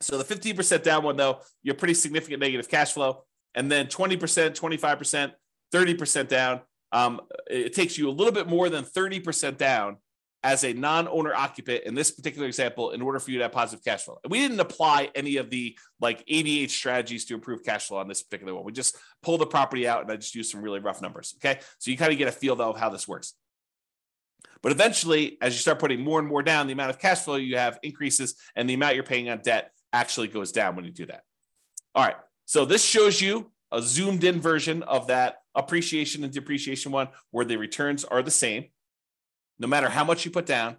So 0.03 0.19
the 0.19 0.25
15% 0.25 0.83
down 0.83 1.03
one, 1.03 1.17
though, 1.17 1.39
you're 1.63 1.75
pretty 1.75 1.95
significant 1.95 2.41
negative 2.41 2.69
cash 2.69 2.93
flow. 2.93 3.25
And 3.55 3.73
then 3.73 3.87
20%, 3.87 4.19
25%, 4.19 5.33
30% 5.73 6.29
down. 6.29 6.61
Um, 6.93 7.23
it 7.49 7.73
takes 7.73 7.97
you 7.97 8.11
a 8.11 8.13
little 8.13 8.35
bit 8.35 8.49
more 8.49 8.69
than 8.69 8.85
30% 8.85 9.57
down 9.57 9.97
as 10.45 10.63
a 10.63 10.75
non-owner 10.75 11.35
occupant 11.35 11.85
in 11.85 11.95
this 11.95 12.11
particular 12.11 12.47
example 12.47 12.91
in 12.91 13.01
order 13.01 13.19
for 13.19 13.31
you 13.31 13.39
to 13.39 13.45
have 13.45 13.53
positive 13.53 13.83
cash 13.83 14.05
flow. 14.05 14.19
And 14.23 14.31
we 14.31 14.39
didn't 14.39 14.61
apply 14.61 15.11
any 15.15 15.39
of 15.39 15.49
the 15.49 15.77
like 16.01 16.23
88 16.29 16.71
strategies 16.71 17.25
to 17.25 17.35
improve 17.35 17.65
cash 17.65 17.89
flow 17.89 17.97
on 17.97 18.09
this 18.09 18.23
particular 18.23 18.55
one. 18.55 18.63
We 18.63 18.73
just 18.73 18.97
pulled 19.23 19.41
the 19.41 19.47
property 19.47 19.89
out 19.89 20.03
and 20.03 20.13
I 20.13 20.17
just 20.17 20.35
used 20.35 20.51
some 20.51 20.61
really 20.61 20.81
rough 20.81 21.01
numbers. 21.01 21.35
Okay. 21.39 21.61
So 21.79 21.91
you 21.91 21.97
kind 21.97 22.13
of 22.13 22.19
get 22.19 22.29
a 22.29 22.33
feel 22.33 22.57
though 22.57 22.71
of 22.71 22.79
how 22.79 22.91
this 22.91 23.09
works. 23.09 23.33
But 24.63 24.71
eventually, 24.71 25.39
as 25.41 25.55
you 25.55 25.61
start 25.61 25.79
putting 25.79 26.03
more 26.03 26.19
and 26.19 26.29
more 26.29 26.43
down, 26.43 26.67
the 26.67 26.75
amount 26.75 26.91
of 26.91 26.99
cash 26.99 27.21
flow 27.21 27.37
you 27.37 27.57
have 27.57 27.79
increases 27.83 28.35
and 28.55 28.69
the 28.69 28.75
amount 28.75 28.97
you're 28.97 29.05
paying 29.05 29.31
on 29.31 29.39
debt 29.39 29.71
actually 29.95 30.29
goes 30.29 30.53
down 30.53 30.77
when 30.77 30.85
you 30.85 30.91
do 30.91 31.07
that. 31.07 31.23
All 31.95 32.05
right. 32.05 32.17
So 32.45 32.67
this 32.67 32.85
shows 32.85 33.19
you 33.19 33.51
a 33.73 33.81
zoomed 33.81 34.25
in 34.25 34.43
version 34.43 34.83
of 34.83 35.07
that 35.07 35.37
appreciation 35.55 36.23
and 36.23 36.33
depreciation 36.33 36.93
one 36.93 37.09
where 37.31 37.47
the 37.47 37.57
returns 37.57 38.05
are 38.05 38.23
the 38.23 38.31
same. 38.31 38.67
No 39.59 39.67
matter 39.67 39.89
how 39.89 40.05
much 40.05 40.25
you 40.25 40.31
put 40.31 40.47
down, 40.47 40.77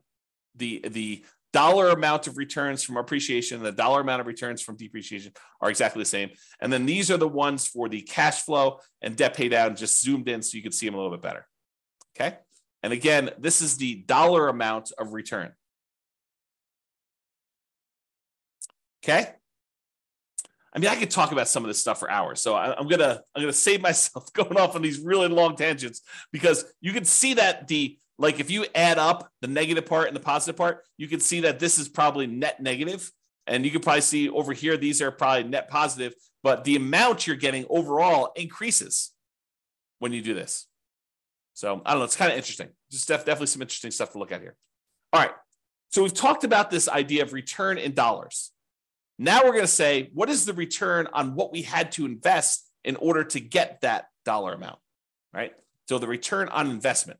the, 0.55 0.83
the 0.87 1.25
dollar 1.53 1.89
amount 1.89 2.27
of 2.27 2.37
returns 2.37 2.83
from 2.83 2.97
appreciation 2.97 3.57
and 3.57 3.65
the 3.65 3.71
dollar 3.71 4.01
amount 4.01 4.19
of 4.19 4.27
returns 4.27 4.61
from 4.61 4.75
depreciation 4.75 5.31
are 5.61 5.69
exactly 5.69 6.01
the 6.01 6.05
same. 6.05 6.29
And 6.59 6.71
then 6.71 6.85
these 6.85 7.09
are 7.09 7.17
the 7.17 7.27
ones 7.27 7.65
for 7.65 7.87
the 7.87 8.01
cash 8.01 8.41
flow 8.41 8.79
and 9.01 9.15
debt 9.15 9.35
pay 9.35 9.47
down, 9.47 9.75
just 9.75 10.01
zoomed 10.01 10.27
in 10.27 10.41
so 10.41 10.57
you 10.57 10.63
can 10.63 10.73
see 10.73 10.85
them 10.85 10.95
a 10.95 10.97
little 10.97 11.11
bit 11.11 11.21
better. 11.21 11.47
Okay. 12.15 12.37
And 12.83 12.91
again, 12.91 13.31
this 13.39 13.61
is 13.61 13.77
the 13.77 14.03
dollar 14.05 14.47
amount 14.49 14.91
of 14.97 15.13
return. 15.13 15.53
Okay. 19.03 19.29
I 20.73 20.79
mean, 20.79 20.89
I 20.89 20.95
could 20.95 21.09
talk 21.09 21.31
about 21.31 21.47
some 21.47 21.63
of 21.63 21.69
this 21.69 21.79
stuff 21.79 21.99
for 21.99 22.11
hours. 22.11 22.41
So 22.41 22.53
I, 22.53 22.77
am 22.77 22.89
gonna 22.89 23.21
I'm 23.33 23.41
gonna 23.41 23.53
save 23.53 23.81
myself 23.81 24.33
going 24.33 24.57
off 24.57 24.75
on 24.75 24.81
these 24.81 24.99
really 24.99 25.29
long 25.29 25.55
tangents 25.55 26.01
because 26.33 26.65
you 26.81 26.91
can 26.91 27.05
see 27.05 27.35
that 27.35 27.69
the 27.69 27.97
like 28.17 28.39
if 28.39 28.49
you 28.49 28.65
add 28.73 28.97
up 28.97 29.29
the 29.41 29.47
negative 29.47 29.85
part 29.85 30.07
and 30.07 30.15
the 30.15 30.21
positive 30.21 30.55
part, 30.55 30.83
you 30.97 31.07
can 31.07 31.19
see 31.19 31.41
that 31.41 31.59
this 31.59 31.77
is 31.77 31.89
probably 31.89 32.27
net 32.27 32.61
negative. 32.61 33.11
And 33.47 33.63
you 33.63 33.71
can 33.71 33.81
probably 33.81 34.01
see 34.01 34.29
over 34.29 34.53
here, 34.53 34.75
these 34.77 35.01
are 35.01 35.11
probably 35.11 35.43
net 35.43 35.69
positive, 35.69 36.13
but 36.41 36.63
the 36.63 36.75
amount 36.75 37.27
you're 37.27 37.35
getting 37.35 37.65
overall 37.69 38.31
increases 38.35 39.11
when 39.99 40.13
you 40.13 40.21
do 40.21 40.33
this. 40.33 40.65
So 41.53 41.81
I 41.85 41.91
don't 41.91 41.99
know, 41.99 42.05
it's 42.05 42.15
kind 42.15 42.31
of 42.31 42.37
interesting. 42.37 42.69
Just 42.91 43.07
definitely 43.07 43.47
some 43.47 43.61
interesting 43.61 43.91
stuff 43.91 44.11
to 44.11 44.17
look 44.17 44.31
at 44.31 44.41
here. 44.41 44.55
All 45.13 45.21
right. 45.21 45.31
So 45.89 46.01
we've 46.03 46.13
talked 46.13 46.43
about 46.43 46.71
this 46.71 46.89
idea 46.89 47.23
of 47.23 47.33
return 47.33 47.77
in 47.77 47.93
dollars. 47.93 48.51
Now 49.17 49.43
we're 49.43 49.51
going 49.51 49.61
to 49.61 49.67
say, 49.67 50.09
what 50.13 50.29
is 50.29 50.45
the 50.45 50.53
return 50.53 51.07
on 51.13 51.35
what 51.35 51.51
we 51.51 51.61
had 51.61 51.91
to 51.93 52.05
invest 52.05 52.69
in 52.83 52.95
order 52.97 53.23
to 53.23 53.39
get 53.39 53.81
that 53.81 54.07
dollar 54.25 54.53
amount, 54.53 54.79
right? 55.33 55.53
So 55.87 55.99
the 55.99 56.07
return 56.07 56.49
on 56.49 56.69
investment. 56.69 57.19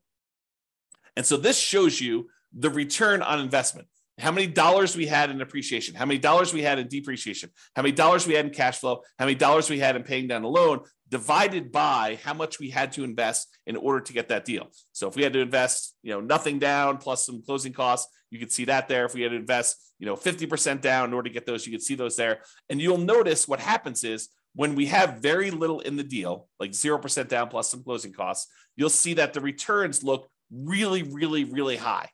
And 1.16 1.24
so 1.24 1.36
this 1.36 1.58
shows 1.58 2.00
you 2.00 2.28
the 2.56 2.70
return 2.70 3.22
on 3.22 3.40
investment. 3.40 3.88
How 4.18 4.32
many 4.32 4.46
dollars 4.46 4.96
we 4.96 5.06
had 5.06 5.28
in 5.28 5.42
appreciation, 5.42 5.94
how 5.94 6.06
many 6.06 6.18
dollars 6.18 6.54
we 6.54 6.62
had 6.62 6.78
in 6.78 6.88
depreciation, 6.88 7.50
how 7.74 7.82
many 7.82 7.92
dollars 7.92 8.26
we 8.26 8.32
had 8.32 8.46
in 8.46 8.52
cash 8.52 8.78
flow, 8.78 9.02
how 9.18 9.26
many 9.26 9.34
dollars 9.34 9.68
we 9.68 9.78
had 9.78 9.94
in 9.94 10.04
paying 10.04 10.26
down 10.26 10.42
a 10.42 10.48
loan, 10.48 10.80
divided 11.10 11.70
by 11.70 12.18
how 12.24 12.32
much 12.32 12.58
we 12.58 12.70
had 12.70 12.92
to 12.92 13.04
invest 13.04 13.48
in 13.66 13.76
order 13.76 14.00
to 14.00 14.12
get 14.14 14.28
that 14.28 14.46
deal. 14.46 14.68
So 14.92 15.06
if 15.06 15.16
we 15.16 15.22
had 15.22 15.34
to 15.34 15.40
invest, 15.40 15.94
you 16.02 16.12
know, 16.12 16.20
nothing 16.20 16.58
down 16.58 16.96
plus 16.96 17.26
some 17.26 17.42
closing 17.42 17.74
costs, 17.74 18.10
you 18.30 18.38
could 18.38 18.50
see 18.50 18.64
that 18.64 18.88
there. 18.88 19.04
If 19.04 19.14
we 19.14 19.22
had 19.22 19.30
to 19.32 19.36
invest, 19.36 19.92
you 19.98 20.06
know, 20.06 20.16
50% 20.16 20.80
down 20.80 21.08
in 21.08 21.14
order 21.14 21.28
to 21.28 21.32
get 21.32 21.44
those, 21.44 21.66
you 21.66 21.72
could 21.72 21.82
see 21.82 21.94
those 21.94 22.16
there. 22.16 22.40
And 22.70 22.80
you'll 22.80 22.98
notice 22.98 23.46
what 23.46 23.60
happens 23.60 24.02
is 24.02 24.30
when 24.54 24.74
we 24.74 24.86
have 24.86 25.18
very 25.18 25.50
little 25.50 25.80
in 25.80 25.96
the 25.96 26.02
deal, 26.02 26.48
like 26.58 26.70
0% 26.70 27.28
down 27.28 27.48
plus 27.48 27.70
some 27.70 27.84
closing 27.84 28.12
costs, 28.12 28.50
you'll 28.74 28.88
see 28.88 29.14
that 29.14 29.34
the 29.34 29.40
returns 29.40 30.02
look 30.02 30.28
really, 30.50 31.02
really, 31.02 31.44
really 31.44 31.76
high, 31.76 32.08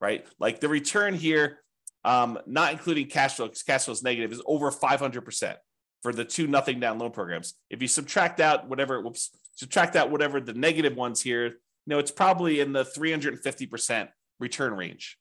right? 0.00 0.26
Like 0.38 0.60
the 0.60 0.68
return 0.68 1.14
here, 1.14 1.60
um, 2.04 2.38
not 2.46 2.72
including 2.72 3.08
cash 3.08 3.34
flow, 3.34 3.46
because 3.46 3.62
cash 3.62 3.84
flow 3.84 3.92
is 3.92 4.02
negative, 4.02 4.32
is 4.32 4.42
over 4.46 4.70
500% 4.70 5.56
for 6.02 6.12
the 6.12 6.24
two 6.24 6.46
nothing 6.46 6.78
down 6.80 6.98
loan 6.98 7.10
programs. 7.10 7.54
If 7.70 7.82
you 7.82 7.88
subtract 7.88 8.40
out 8.40 8.68
whatever, 8.68 9.00
whoops, 9.00 9.30
subtract 9.56 9.96
out 9.96 10.10
whatever 10.10 10.40
the 10.40 10.54
negative 10.54 10.96
ones 10.96 11.20
here, 11.20 11.46
you 11.46 11.54
know, 11.86 11.98
it's 11.98 12.10
probably 12.10 12.60
in 12.60 12.72
the 12.72 12.84
350% 12.84 14.08
return 14.38 14.74
range. 14.74 15.18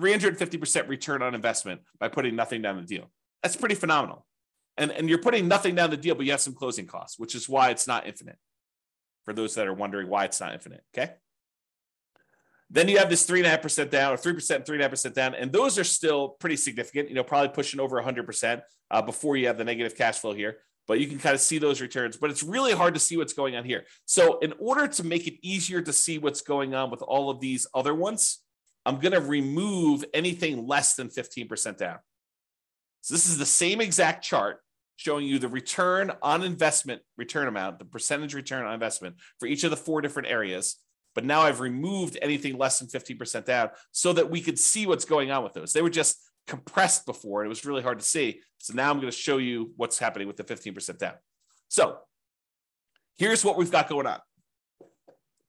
350% 0.00 0.88
return 0.88 1.22
on 1.22 1.34
investment 1.34 1.80
by 1.98 2.08
putting 2.08 2.36
nothing 2.36 2.62
down 2.62 2.76
the 2.76 2.82
deal. 2.82 3.10
That's 3.42 3.56
pretty 3.56 3.74
phenomenal. 3.74 4.26
And, 4.76 4.90
and 4.90 5.08
you're 5.08 5.18
putting 5.18 5.48
nothing 5.48 5.74
down 5.74 5.90
the 5.90 5.96
deal, 5.96 6.14
but 6.14 6.26
you 6.26 6.32
have 6.32 6.40
some 6.40 6.54
closing 6.54 6.86
costs, 6.86 7.18
which 7.18 7.34
is 7.34 7.48
why 7.48 7.70
it's 7.70 7.86
not 7.86 8.06
infinite. 8.06 8.36
For 9.24 9.32
those 9.32 9.54
that 9.54 9.66
are 9.66 9.74
wondering 9.74 10.08
why 10.08 10.24
it's 10.24 10.40
not 10.40 10.52
infinite. 10.52 10.82
Okay. 10.96 11.14
Then 12.68 12.88
you 12.88 12.98
have 12.98 13.08
this 13.08 13.24
three 13.24 13.38
and 13.38 13.46
a 13.46 13.50
half 13.50 13.62
percent 13.62 13.90
down, 13.90 14.12
or 14.12 14.16
three 14.16 14.32
percent, 14.32 14.66
three 14.66 14.76
and 14.76 14.82
a 14.82 14.84
half 14.84 14.90
percent 14.90 15.14
down, 15.14 15.34
and 15.34 15.52
those 15.52 15.78
are 15.78 15.84
still 15.84 16.30
pretty 16.30 16.56
significant. 16.56 17.08
You 17.08 17.14
know, 17.14 17.24
probably 17.24 17.50
pushing 17.50 17.78
over 17.78 17.96
100 17.96 18.26
percent 18.26 18.62
uh, 18.90 19.02
before 19.02 19.36
you 19.36 19.46
have 19.46 19.58
the 19.58 19.64
negative 19.64 19.96
cash 19.96 20.18
flow 20.18 20.32
here. 20.32 20.58
But 20.88 21.00
you 21.00 21.08
can 21.08 21.18
kind 21.18 21.34
of 21.34 21.40
see 21.40 21.58
those 21.58 21.80
returns. 21.80 22.16
But 22.16 22.30
it's 22.30 22.42
really 22.42 22.72
hard 22.72 22.94
to 22.94 23.00
see 23.00 23.16
what's 23.16 23.32
going 23.32 23.56
on 23.56 23.64
here. 23.64 23.84
So, 24.04 24.38
in 24.38 24.52
order 24.58 24.86
to 24.88 25.04
make 25.04 25.26
it 25.26 25.34
easier 25.42 25.80
to 25.80 25.92
see 25.92 26.18
what's 26.18 26.42
going 26.42 26.74
on 26.74 26.90
with 26.90 27.02
all 27.02 27.30
of 27.30 27.40
these 27.40 27.66
other 27.74 27.94
ones, 27.94 28.42
I'm 28.84 28.98
going 29.00 29.12
to 29.12 29.20
remove 29.20 30.04
anything 30.14 30.66
less 30.66 30.94
than 30.94 31.08
15% 31.08 31.76
down. 31.76 31.98
So, 33.02 33.14
this 33.14 33.28
is 33.28 33.38
the 33.38 33.46
same 33.46 33.80
exact 33.80 34.24
chart 34.24 34.60
showing 34.96 35.26
you 35.26 35.38
the 35.38 35.48
return 35.48 36.10
on 36.22 36.42
investment 36.42 37.02
return 37.16 37.48
amount, 37.48 37.78
the 37.78 37.84
percentage 37.84 38.34
return 38.34 38.64
on 38.64 38.74
investment 38.74 39.16
for 39.38 39.46
each 39.46 39.62
of 39.62 39.70
the 39.70 39.76
four 39.76 40.00
different 40.00 40.28
areas. 40.28 40.76
But 41.16 41.24
now 41.24 41.40
I've 41.40 41.60
removed 41.60 42.18
anything 42.20 42.58
less 42.58 42.78
than 42.78 42.88
50% 42.88 43.46
down 43.46 43.70
so 43.90 44.12
that 44.12 44.30
we 44.30 44.42
could 44.42 44.58
see 44.58 44.86
what's 44.86 45.06
going 45.06 45.30
on 45.30 45.42
with 45.42 45.54
those. 45.54 45.72
They 45.72 45.80
were 45.80 45.90
just 45.90 46.18
compressed 46.46 47.06
before 47.06 47.40
and 47.40 47.46
it 47.46 47.48
was 47.48 47.64
really 47.64 47.82
hard 47.82 47.98
to 47.98 48.04
see. 48.04 48.42
So 48.58 48.74
now 48.74 48.90
I'm 48.90 48.98
going 48.98 49.10
to 49.10 49.16
show 49.16 49.38
you 49.38 49.72
what's 49.76 49.98
happening 49.98 50.28
with 50.28 50.36
the 50.36 50.44
15% 50.44 50.98
down. 50.98 51.14
So 51.68 51.96
here's 53.16 53.44
what 53.44 53.56
we've 53.56 53.72
got 53.72 53.88
going 53.88 54.06
on. 54.06 54.18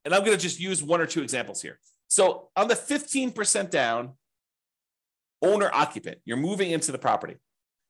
And 0.05 0.15
I'm 0.15 0.23
going 0.23 0.37
to 0.37 0.41
just 0.41 0.57
use 0.57 0.81
one 0.81 1.01
or 1.01 1.05
two 1.05 1.21
examples 1.21 1.61
here. 1.61 1.79
So 2.07 2.47
on 2.55 2.69
the 2.69 2.75
15% 2.75 3.69
down, 3.69 4.13
owner 5.41 5.69
occupant, 5.73 6.19
you're 6.23 6.37
moving 6.37 6.71
into 6.71 6.93
the 6.93 6.97
property. 6.97 7.35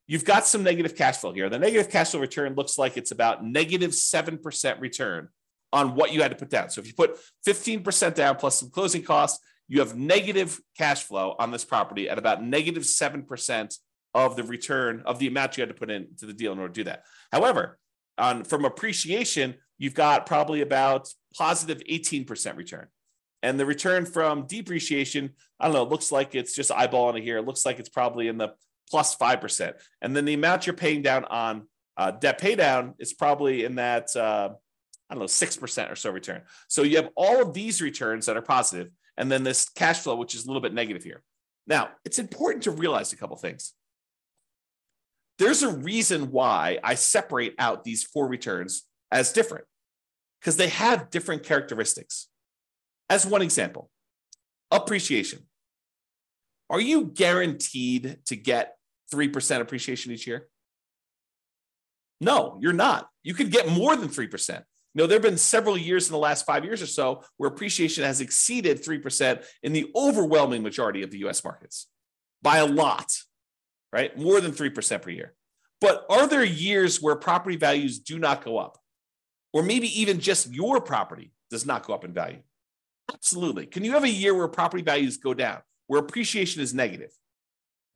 You've 0.07 0.25
got 0.25 0.47
some 0.47 0.63
negative 0.63 0.95
cash 0.95 1.17
flow 1.17 1.31
here. 1.31 1.47
The 1.47 1.59
negative 1.59 1.91
cash 1.91 2.09
flow 2.09 2.21
return 2.21 2.55
looks 2.55 2.79
like 2.79 2.97
it's 2.97 3.11
about 3.11 3.45
negative 3.45 3.91
7% 3.91 4.81
return 4.81 5.29
on 5.73 5.95
what 5.95 6.13
you 6.13 6.21
had 6.21 6.31
to 6.31 6.37
put 6.37 6.49
down. 6.49 6.69
So 6.69 6.81
if 6.81 6.87
you 6.87 6.93
put 6.93 7.17
15% 7.45 8.13
down 8.13 8.35
plus 8.37 8.59
some 8.59 8.69
closing 8.69 9.03
costs, 9.03 9.43
you 9.67 9.79
have 9.79 9.95
negative 9.97 10.59
cash 10.77 11.03
flow 11.03 11.35
on 11.39 11.51
this 11.51 11.65
property 11.65 12.09
at 12.09 12.17
about 12.17 12.43
negative 12.43 12.83
7% 12.83 13.77
of 14.13 14.35
the 14.35 14.43
return 14.43 15.03
of 15.05 15.19
the 15.19 15.27
amount 15.27 15.57
you 15.57 15.61
had 15.61 15.69
to 15.69 15.75
put 15.75 15.91
into 15.91 16.25
the 16.25 16.33
deal 16.33 16.53
in 16.53 16.59
order 16.59 16.73
to 16.73 16.79
do 16.79 16.83
that. 16.85 17.03
However, 17.31 17.77
on 18.17 18.43
from 18.43 18.65
appreciation, 18.65 19.55
you've 19.77 19.93
got 19.93 20.25
probably 20.25 20.61
about 20.61 21.09
positive 21.37 21.81
18% 21.89 22.57
return. 22.57 22.87
And 23.43 23.59
the 23.59 23.65
return 23.65 24.05
from 24.05 24.47
depreciation, 24.47 25.31
I 25.59 25.65
don't 25.65 25.75
know, 25.75 25.83
it 25.83 25.89
looks 25.89 26.11
like 26.11 26.33
it's 26.33 26.55
just 26.55 26.71
eyeballing 26.71 27.19
it 27.19 27.23
here. 27.23 27.37
It 27.37 27.45
looks 27.45 27.65
like 27.65 27.77
it's 27.79 27.89
probably 27.89 28.27
in 28.27 28.37
the 28.37 28.53
plus 28.89 29.15
5%. 29.15 29.73
And 30.01 30.15
then 30.15 30.25
the 30.25 30.33
amount 30.33 30.65
you're 30.65 30.75
paying 30.75 31.01
down 31.01 31.25
on 31.25 31.67
uh, 31.97 32.11
debt 32.11 32.39
pay 32.39 32.55
down 32.55 32.95
is 32.99 33.13
probably 33.13 33.65
in 33.65 33.75
that 33.75 34.15
uh, 34.15 34.49
I 35.09 35.15
don't 35.15 35.21
know, 35.21 35.25
6% 35.25 35.91
or 35.91 35.95
so 35.95 36.11
return. 36.11 36.41
So 36.67 36.83
you 36.83 36.97
have 36.97 37.09
all 37.15 37.41
of 37.41 37.53
these 37.53 37.81
returns 37.81 38.25
that 38.25 38.37
are 38.37 38.41
positive, 38.41 38.91
and 39.17 39.31
then 39.31 39.43
this 39.43 39.69
cash 39.69 39.99
flow, 39.99 40.15
which 40.15 40.35
is 40.35 40.43
a 40.45 40.47
little 40.47 40.61
bit 40.61 40.73
negative 40.73 41.03
here. 41.03 41.23
Now, 41.65 41.89
it's 42.05 42.19
important 42.19 42.63
to 42.63 42.71
realize 42.71 43.13
a 43.13 43.17
couple 43.17 43.35
things. 43.37 43.73
There's 45.37 45.63
a 45.63 45.71
reason 45.71 46.31
why 46.31 46.79
I 46.83 46.95
separate 46.95 47.55
out 47.59 47.83
these 47.83 48.03
four 48.03 48.27
returns 48.27 48.83
as 49.11 49.31
different, 49.31 49.65
because 50.39 50.57
they 50.57 50.69
have 50.69 51.09
different 51.09 51.43
characteristics. 51.43 52.27
As 53.09 53.25
one 53.25 53.41
example, 53.41 53.89
appreciation. 54.71 55.47
Are 56.69 56.81
you 56.81 57.05
guaranteed 57.05 58.17
to 58.25 58.35
get 58.35 58.75
3% 59.13 59.61
appreciation 59.61 60.11
each 60.11 60.27
year? 60.27 60.47
No, 62.19 62.57
you're 62.59 62.73
not. 62.73 63.07
You 63.23 63.33
could 63.33 63.51
get 63.51 63.69
more 63.69 63.95
than 63.95 64.09
3% 64.09 64.63
know, 64.95 65.07
there 65.07 65.15
have 65.15 65.23
been 65.23 65.37
several 65.37 65.77
years 65.77 66.07
in 66.07 66.13
the 66.13 66.19
last 66.19 66.45
five 66.45 66.63
years 66.65 66.81
or 66.81 66.87
so 66.87 67.23
where 67.37 67.49
appreciation 67.49 68.03
has 68.03 68.21
exceeded 68.21 68.83
3% 68.83 69.45
in 69.63 69.73
the 69.73 69.91
overwhelming 69.95 70.63
majority 70.63 71.03
of 71.03 71.11
the 71.11 71.19
US 71.19 71.43
markets 71.43 71.87
by 72.41 72.57
a 72.57 72.65
lot, 72.65 73.11
right? 73.91 74.17
More 74.17 74.41
than 74.41 74.51
3% 74.51 75.01
per 75.01 75.09
year. 75.09 75.33
But 75.79 76.05
are 76.09 76.27
there 76.27 76.43
years 76.43 77.01
where 77.01 77.15
property 77.15 77.57
values 77.57 77.99
do 77.99 78.17
not 78.17 78.43
go 78.43 78.57
up? 78.57 78.77
Or 79.53 79.63
maybe 79.63 80.01
even 80.01 80.19
just 80.19 80.51
your 80.51 80.81
property 80.81 81.31
does 81.49 81.65
not 81.65 81.85
go 81.85 81.93
up 81.93 82.03
in 82.03 82.13
value? 82.13 82.41
Absolutely. 83.13 83.65
Can 83.65 83.83
you 83.83 83.93
have 83.93 84.03
a 84.03 84.09
year 84.09 84.33
where 84.33 84.47
property 84.47 84.83
values 84.83 85.17
go 85.17 85.33
down, 85.33 85.59
where 85.87 85.99
appreciation 85.99 86.61
is 86.61 86.73
negative? 86.73 87.11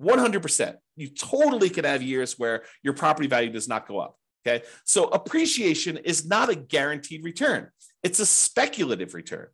100%. 0.02 0.76
You 0.96 1.10
totally 1.10 1.70
can 1.70 1.86
have 1.86 2.02
years 2.02 2.38
where 2.38 2.64
your 2.82 2.94
property 2.94 3.28
value 3.28 3.52
does 3.52 3.68
not 3.68 3.88
go 3.88 4.00
up. 4.00 4.18
Okay. 4.46 4.66
So 4.86 5.06
appreciation 5.06 5.98
is 5.98 6.26
not 6.26 6.50
a 6.50 6.56
guaranteed 6.56 7.24
return, 7.24 7.70
it's 8.04 8.20
a 8.20 8.26
speculative 8.26 9.14
return, 9.14 9.48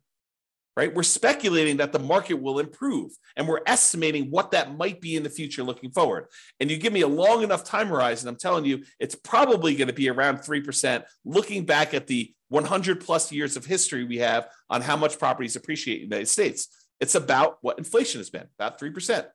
right? 0.76 0.94
We're 0.94 1.02
speculating 1.02 1.78
that 1.78 1.92
the 1.92 1.98
market 1.98 2.40
will 2.40 2.58
improve 2.58 3.12
and 3.36 3.46
we're 3.46 3.60
estimating 3.66 4.30
what 4.30 4.52
that 4.52 4.76
might 4.76 5.00
be 5.00 5.16
in 5.16 5.22
the 5.22 5.30
future 5.30 5.62
looking 5.62 5.90
forward. 5.90 6.26
And 6.58 6.70
you 6.70 6.78
give 6.78 6.92
me 6.92 7.02
a 7.02 7.08
long 7.08 7.42
enough 7.42 7.64
time 7.64 7.88
horizon, 7.88 8.28
I'm 8.28 8.36
telling 8.36 8.64
you, 8.64 8.84
it's 8.98 9.14
probably 9.14 9.74
going 9.74 9.88
to 9.88 9.94
be 9.94 10.08
around 10.08 10.38
3%, 10.38 11.04
looking 11.24 11.66
back 11.66 11.92
at 11.92 12.06
the 12.06 12.32
100 12.48 13.00
plus 13.02 13.30
years 13.30 13.56
of 13.58 13.66
history 13.66 14.04
we 14.04 14.18
have 14.18 14.48
on 14.70 14.80
how 14.80 14.96
much 14.96 15.18
properties 15.18 15.56
appreciate 15.56 16.02
in 16.02 16.08
the 16.08 16.16
United 16.16 16.30
States. 16.30 16.68
It's 17.00 17.14
about 17.14 17.58
what 17.60 17.76
inflation 17.76 18.20
has 18.20 18.30
been, 18.30 18.46
about 18.58 18.80
3%. 18.80 19.26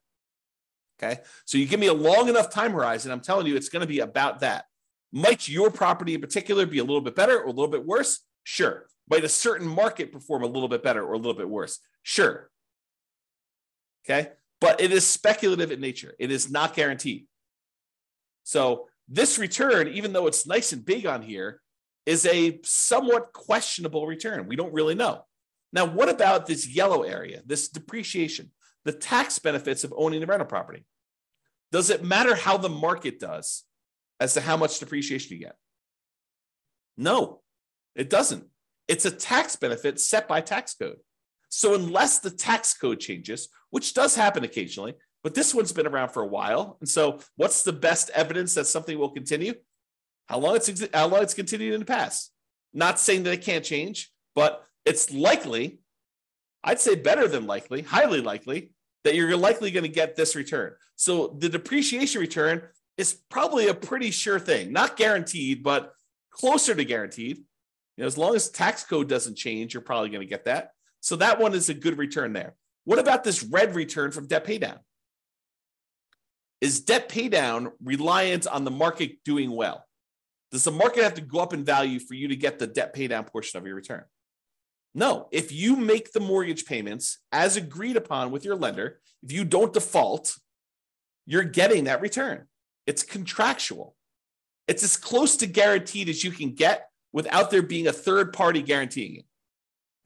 Okay. 1.01 1.21
So 1.45 1.57
you 1.57 1.65
give 1.65 1.79
me 1.79 1.87
a 1.87 1.93
long 1.93 2.29
enough 2.29 2.49
time 2.49 2.71
horizon, 2.71 3.11
I'm 3.11 3.21
telling 3.21 3.45
you, 3.45 3.55
it's 3.55 3.69
going 3.69 3.81
to 3.81 3.87
be 3.87 3.99
about 3.99 4.39
that. 4.39 4.65
Might 5.15 5.47
your 5.47 5.69
property 5.69 6.15
in 6.15 6.21
particular 6.21 6.65
be 6.65 6.79
a 6.79 6.83
little 6.83 6.99
bit 6.99 7.15
better 7.15 7.39
or 7.39 7.45
a 7.45 7.51
little 7.51 7.67
bit 7.67 7.85
worse? 7.85 8.21
Sure. 8.43 8.87
Might 9.07 9.23
a 9.23 9.29
certain 9.29 9.67
market 9.67 10.11
perform 10.11 10.41
a 10.41 10.47
little 10.47 10.67
bit 10.67 10.81
better 10.81 11.05
or 11.05 11.13
a 11.13 11.17
little 11.17 11.35
bit 11.35 11.47
worse? 11.47 11.79
Sure. 12.01 12.49
Okay. 14.09 14.31
but 14.63 14.79
it 14.79 14.93
is 14.93 15.05
speculative 15.05 15.71
in 15.73 15.81
nature. 15.81 16.13
It 16.19 16.31
is 16.31 16.49
not 16.49 16.73
guaranteed. 16.73 17.27
So 18.43 18.87
this 19.09 19.37
return, 19.37 19.89
even 19.89 20.13
though 20.13 20.27
it's 20.27 20.47
nice 20.47 20.71
and 20.71 20.85
big 20.85 21.05
on 21.05 21.21
here, 21.21 21.59
is 22.05 22.25
a 22.25 22.61
somewhat 22.63 23.33
questionable 23.33 24.07
return. 24.07 24.47
We 24.47 24.55
don't 24.55 24.73
really 24.73 24.95
know. 24.95 25.25
Now, 25.73 25.85
what 25.85 26.07
about 26.07 26.45
this 26.45 26.65
yellow 26.65 27.03
area, 27.03 27.41
this 27.45 27.67
depreciation, 27.67 28.51
the 28.85 28.93
tax 28.93 29.37
benefits 29.37 29.83
of 29.83 29.93
owning 29.97 30.21
the 30.21 30.27
rental 30.27 30.47
property? 30.47 30.85
Does 31.73 31.89
it 31.89 32.03
matter 32.03 32.33
how 32.33 32.55
the 32.55 32.69
market 32.69 33.19
does 33.19 33.65
as 34.23 34.33
to 34.35 34.41
how 34.41 34.55
much 34.55 34.79
depreciation 34.79 35.37
you 35.37 35.43
get? 35.43 35.57
No, 36.95 37.41
it 37.93 38.09
doesn't. 38.09 38.45
It's 38.87 39.03
a 39.03 39.11
tax 39.11 39.57
benefit 39.57 39.99
set 39.99 40.29
by 40.29 40.39
tax 40.39 40.75
code. 40.75 40.97
So, 41.49 41.75
unless 41.75 42.19
the 42.19 42.31
tax 42.31 42.73
code 42.73 43.01
changes, 43.01 43.49
which 43.69 43.93
does 43.93 44.15
happen 44.15 44.45
occasionally, 44.45 44.95
but 45.23 45.35
this 45.35 45.53
one's 45.53 45.73
been 45.73 45.87
around 45.87 46.09
for 46.09 46.23
a 46.23 46.27
while. 46.27 46.77
And 46.79 46.87
so, 46.87 47.19
what's 47.35 47.63
the 47.63 47.73
best 47.73 48.09
evidence 48.11 48.53
that 48.53 48.65
something 48.65 48.97
will 48.97 49.09
continue? 49.11 49.55
How 50.27 50.39
long 50.39 50.55
it's 50.55 50.87
how 50.93 51.07
long 51.07 51.21
it's 51.21 51.33
continued 51.33 51.73
in 51.73 51.81
the 51.81 51.85
past. 51.85 52.31
Not 52.73 52.99
saying 52.99 53.23
that 53.23 53.33
it 53.33 53.41
can't 53.41 53.65
change, 53.65 54.11
but 54.35 54.65
it's 54.85 55.11
likely, 55.11 55.79
I'd 56.63 56.79
say 56.79 56.95
better 56.95 57.27
than 57.27 57.45
likely, 57.45 57.81
highly 57.81 58.21
likely, 58.21 58.71
that 59.03 59.15
you're 59.15 59.35
likely 59.35 59.69
going 59.69 59.83
to 59.83 59.89
get 59.89 60.15
this 60.15 60.33
return. 60.35 60.73
So 60.95 61.35
the 61.37 61.49
depreciation 61.49 62.21
return 62.21 62.63
is 62.97 63.19
probably 63.29 63.67
a 63.67 63.73
pretty 63.73 64.11
sure 64.11 64.39
thing, 64.39 64.71
not 64.71 64.97
guaranteed, 64.97 65.63
but 65.63 65.93
closer 66.31 66.75
to 66.75 66.85
guaranteed. 66.85 67.37
You 67.37 68.01
know, 68.01 68.05
as 68.05 68.17
long 68.17 68.35
as 68.35 68.49
tax 68.49 68.83
code 68.83 69.07
doesn't 69.07 69.37
change, 69.37 69.73
you're 69.73 69.81
probably 69.81 70.09
going 70.09 70.21
to 70.21 70.27
get 70.27 70.45
that. 70.45 70.71
So 70.99 71.15
that 71.17 71.39
one 71.39 71.53
is 71.53 71.69
a 71.69 71.73
good 71.73 71.97
return 71.97 72.33
there. 72.33 72.55
What 72.85 72.99
about 72.99 73.23
this 73.23 73.43
red 73.43 73.75
return 73.75 74.11
from 74.11 74.27
debt 74.27 74.45
paydown? 74.45 74.79
Is 76.61 76.81
debt 76.81 77.09
paydown 77.09 77.71
reliant 77.83 78.47
on 78.47 78.63
the 78.63 78.71
market 78.71 79.23
doing 79.23 79.51
well? 79.51 79.85
Does 80.51 80.63
the 80.63 80.71
market 80.71 81.03
have 81.03 81.15
to 81.15 81.21
go 81.21 81.39
up 81.39 81.53
in 81.53 81.65
value 81.65 81.99
for 81.99 82.13
you 82.13 82.27
to 82.29 82.35
get 82.35 82.59
the 82.59 82.67
debt 82.67 82.95
paydown 82.95 83.27
portion 83.27 83.57
of 83.57 83.65
your 83.65 83.75
return? 83.75 84.03
No. 84.95 85.27
If 85.31 85.51
you 85.51 85.75
make 85.75 86.11
the 86.11 86.19
mortgage 86.19 86.65
payments 86.65 87.19
as 87.31 87.57
agreed 87.57 87.97
upon 87.97 88.31
with 88.31 88.45
your 88.45 88.55
lender, 88.55 88.99
if 89.23 89.31
you 89.31 89.45
don't 89.45 89.73
default, 89.73 90.35
you're 91.25 91.43
getting 91.43 91.85
that 91.85 92.01
return. 92.01 92.47
It's 92.85 93.03
contractual. 93.03 93.95
It's 94.67 94.83
as 94.83 94.97
close 94.97 95.37
to 95.37 95.47
guaranteed 95.47 96.09
as 96.09 96.23
you 96.23 96.31
can 96.31 96.53
get 96.53 96.89
without 97.11 97.51
there 97.51 97.61
being 97.61 97.87
a 97.87 97.93
third 97.93 98.33
party 98.33 98.61
guaranteeing 98.61 99.17
it 99.17 99.25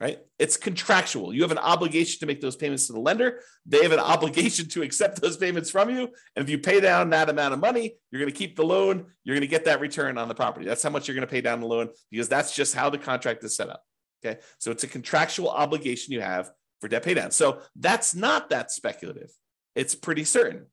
right? 0.00 0.18
It's 0.38 0.56
contractual. 0.56 1.34
You 1.34 1.42
have 1.42 1.50
an 1.50 1.58
obligation 1.58 2.20
to 2.20 2.26
make 2.26 2.40
those 2.40 2.56
payments 2.56 2.86
to 2.86 2.92
the 2.92 3.00
lender. 3.00 3.40
They 3.66 3.82
have 3.82 3.92
an 3.92 3.98
obligation 3.98 4.68
to 4.68 4.82
accept 4.82 5.20
those 5.20 5.36
payments 5.36 5.70
from 5.70 5.90
you. 5.90 6.08
And 6.36 6.44
if 6.44 6.48
you 6.48 6.58
pay 6.58 6.80
down 6.80 7.10
that 7.10 7.28
amount 7.28 7.54
of 7.54 7.60
money, 7.60 7.96
you're 8.10 8.20
going 8.20 8.32
to 8.32 8.38
keep 8.38 8.56
the 8.56 8.64
loan. 8.64 9.06
You're 9.24 9.34
going 9.34 9.40
to 9.40 9.48
get 9.48 9.64
that 9.64 9.80
return 9.80 10.18
on 10.18 10.28
the 10.28 10.34
property. 10.34 10.66
That's 10.66 10.82
how 10.82 10.90
much 10.90 11.08
you're 11.08 11.14
going 11.14 11.26
to 11.26 11.30
pay 11.30 11.40
down 11.40 11.60
the 11.60 11.66
loan 11.66 11.88
because 12.10 12.28
that's 12.28 12.54
just 12.54 12.74
how 12.74 12.90
the 12.90 12.98
contract 12.98 13.42
is 13.44 13.56
set 13.56 13.68
up. 13.68 13.82
Okay. 14.24 14.40
So 14.58 14.70
it's 14.70 14.84
a 14.84 14.88
contractual 14.88 15.48
obligation 15.48 16.12
you 16.12 16.20
have 16.20 16.50
for 16.80 16.88
debt 16.88 17.04
paydown. 17.04 17.32
So 17.32 17.60
that's 17.76 18.14
not 18.14 18.50
that 18.50 18.70
speculative. 18.70 19.30
It's 19.74 19.94
pretty 19.94 20.24
certain. 20.24 20.66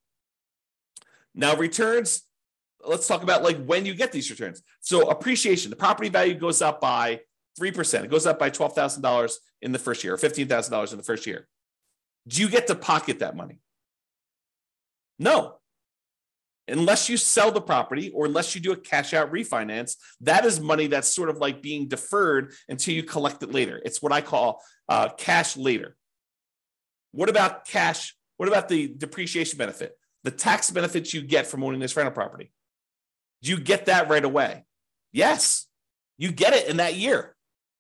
Now, 1.36 1.56
returns, 1.56 2.24
let's 2.86 3.08
talk 3.08 3.22
about 3.22 3.44
like 3.44 3.64
when 3.66 3.86
you 3.86 3.94
get 3.94 4.12
these 4.12 4.30
returns. 4.32 4.64
So 4.80 5.10
appreciation, 5.10 5.70
the 5.70 5.76
property 5.76 6.10
value 6.10 6.36
goes 6.36 6.62
up 6.62 6.80
by 6.80 7.22
3%. 7.60 8.04
It 8.04 8.10
goes 8.10 8.26
up 8.26 8.40
by 8.40 8.50
$12,000 8.50 9.34
in 9.62 9.72
the 9.72 9.80
first 9.80 10.04
year 10.04 10.14
or 10.14 10.18
$15,000 10.18 10.92
in 10.92 10.98
the 10.98 11.04
first 11.04 11.26
year. 11.26 11.48
Do 12.28 12.42
you 12.42 12.50
get 12.50 12.68
to 12.68 12.76
pocket 12.76 13.20
that 13.20 13.36
money? 13.36 13.60
No. 15.20 15.56
Unless 16.68 17.10
you 17.10 17.18
sell 17.18 17.52
the 17.52 17.62
property 17.62 18.10
or 18.10 18.26
unless 18.26 18.56
you 18.56 18.62
do 18.62 18.72
a 18.72 18.78
cash 18.78 19.14
out 19.14 19.32
refinance, 19.32 19.96
that 20.22 20.46
is 20.46 20.60
money 20.60 20.88
that's 20.88 21.08
sort 21.08 21.30
of 21.30 21.38
like 21.38 21.62
being 21.62 21.88
deferred 21.88 22.54
until 22.68 22.96
you 22.96 23.04
collect 23.04 23.44
it 23.44 23.52
later. 23.52 23.80
It's 23.86 24.02
what 24.02 24.12
I 24.12 24.22
call 24.22 24.62
uh, 24.90 25.10
cash 25.10 25.56
later. 25.58 25.96
What 27.12 27.30
about 27.30 27.68
cash? 27.68 28.16
What 28.38 28.50
about 28.50 28.68
the 28.68 28.88
depreciation 28.88 29.58
benefit? 29.58 29.96
The 30.26 30.32
tax 30.32 30.70
benefits 30.70 31.14
you 31.14 31.22
get 31.22 31.48
from 31.48 31.64
owning 31.64 31.80
this 31.80 31.96
rental 31.96 32.14
property? 32.14 32.52
Do 33.42 33.52
you 33.52 33.60
get 33.60 33.86
that 33.86 34.10
right 34.10 34.24
away? 34.24 34.66
Yes, 35.14 35.68
you 36.18 36.32
get 36.32 36.54
it 36.54 36.68
in 36.68 36.78
that 36.78 36.96
year 36.96 37.36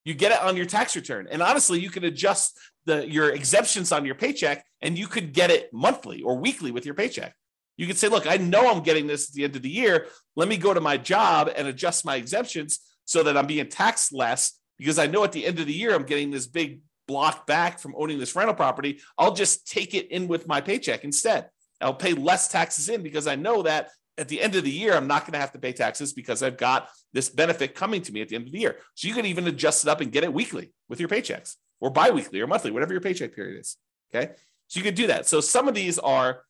you 0.05 0.13
get 0.13 0.31
it 0.31 0.41
on 0.41 0.55
your 0.55 0.67
tax 0.67 0.95
return. 0.95 1.27
And 1.29 1.41
honestly, 1.41 1.79
you 1.79 1.89
can 1.89 2.03
adjust 2.05 2.57
the 2.85 3.09
your 3.09 3.31
exemptions 3.31 3.91
on 3.91 4.05
your 4.05 4.15
paycheck 4.15 4.63
and 4.81 4.97
you 4.97 5.07
could 5.07 5.33
get 5.33 5.49
it 5.49 5.73
monthly 5.73 6.21
or 6.21 6.37
weekly 6.37 6.71
with 6.71 6.85
your 6.85 6.93
paycheck. 6.93 7.35
You 7.75 7.87
could 7.87 7.97
say, 7.97 8.07
look, 8.07 8.27
I 8.27 8.37
know 8.37 8.71
I'm 8.71 8.83
getting 8.83 9.07
this 9.07 9.27
at 9.27 9.33
the 9.33 9.43
end 9.43 9.55
of 9.55 9.63
the 9.63 9.69
year. 9.69 10.05
Let 10.35 10.47
me 10.47 10.55
go 10.55 10.73
to 10.73 10.79
my 10.79 10.95
job 10.95 11.51
and 11.53 11.67
adjust 11.67 12.05
my 12.05 12.15
exemptions 12.15 12.79
so 13.03 13.23
that 13.23 13.35
I'm 13.35 13.47
being 13.47 13.67
taxed 13.67 14.13
less 14.13 14.53
because 14.77 14.99
I 14.99 15.07
know 15.07 15.23
at 15.23 15.33
the 15.33 15.45
end 15.45 15.59
of 15.59 15.65
the 15.65 15.73
year 15.73 15.93
I'm 15.93 16.05
getting 16.05 16.31
this 16.31 16.47
big 16.47 16.81
block 17.07 17.47
back 17.47 17.79
from 17.79 17.95
owning 17.97 18.19
this 18.19 18.35
rental 18.35 18.55
property. 18.55 19.01
I'll 19.17 19.33
just 19.33 19.67
take 19.67 19.93
it 19.93 20.09
in 20.11 20.27
with 20.27 20.47
my 20.47 20.61
paycheck 20.61 21.03
instead. 21.03 21.49
I'll 21.81 21.93
pay 21.93 22.13
less 22.13 22.47
taxes 22.47 22.89
in 22.89 23.03
because 23.03 23.27
I 23.27 23.35
know 23.35 23.63
that 23.63 23.89
at 24.17 24.29
the 24.29 24.41
end 24.41 24.55
of 24.55 24.63
the 24.63 24.71
year, 24.71 24.95
I'm 24.95 25.07
not 25.07 25.23
going 25.23 25.33
to 25.33 25.39
have 25.39 25.51
to 25.53 25.59
pay 25.59 25.73
taxes 25.73 26.13
because 26.13 26.41
I've 26.41 26.57
got 26.57 26.89
this 27.13 27.29
benefit 27.29 27.75
coming 27.75 28.01
to 28.03 28.13
me 28.13 28.21
at 28.21 28.29
the 28.29 28.35
end 28.35 28.47
of 28.47 28.53
the 28.53 28.59
year. 28.59 28.77
So 28.93 29.07
you 29.07 29.13
can 29.13 29.25
even 29.25 29.47
adjust 29.47 29.83
it 29.83 29.89
up 29.89 30.01
and 30.01 30.11
get 30.11 30.23
it 30.23 30.33
weekly 30.33 30.71
with 30.87 30.99
your 30.99 31.09
paychecks 31.09 31.55
or 31.81 31.89
biweekly 31.89 32.39
or 32.39 32.47
monthly, 32.47 32.71
whatever 32.71 32.93
your 32.93 33.01
paycheck 33.01 33.35
period 33.35 33.59
is. 33.59 33.77
Okay. 34.13 34.33
So 34.67 34.79
you 34.79 34.83
can 34.83 34.95
do 34.95 35.07
that. 35.07 35.27
So 35.27 35.41
some 35.41 35.67
of 35.67 35.75
these 35.75 35.99
are 35.99 36.43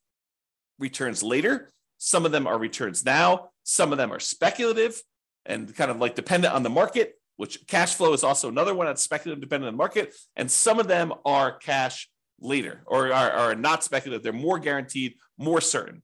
returns 0.77 1.23
later, 1.23 1.71
some 1.97 2.25
of 2.25 2.31
them 2.31 2.45
are 2.45 2.57
returns 2.57 3.03
now, 3.03 3.49
some 3.63 3.91
of 3.91 3.97
them 3.97 4.11
are 4.11 4.19
speculative 4.19 5.01
and 5.45 5.73
kind 5.75 5.89
of 5.89 5.97
like 5.97 6.15
dependent 6.15 6.53
on 6.53 6.63
the 6.63 6.69
market, 6.69 7.15
which 7.37 7.65
cash 7.67 7.95
flow 7.95 8.13
is 8.13 8.23
also 8.23 8.47
another 8.49 8.73
one 8.73 8.87
that's 8.87 9.01
speculative 9.01 9.41
dependent 9.41 9.67
on 9.67 9.73
the 9.73 9.77
market. 9.77 10.13
And 10.35 10.49
some 10.49 10.79
of 10.79 10.87
them 10.87 11.13
are 11.25 11.57
cash 11.57 12.09
later 12.39 12.81
or 12.85 13.11
are, 13.13 13.31
are 13.31 13.55
not 13.55 13.83
speculative. 13.83 14.23
They're 14.23 14.33
more 14.33 14.59
guaranteed, 14.59 15.15
more 15.37 15.61
certain. 15.61 16.01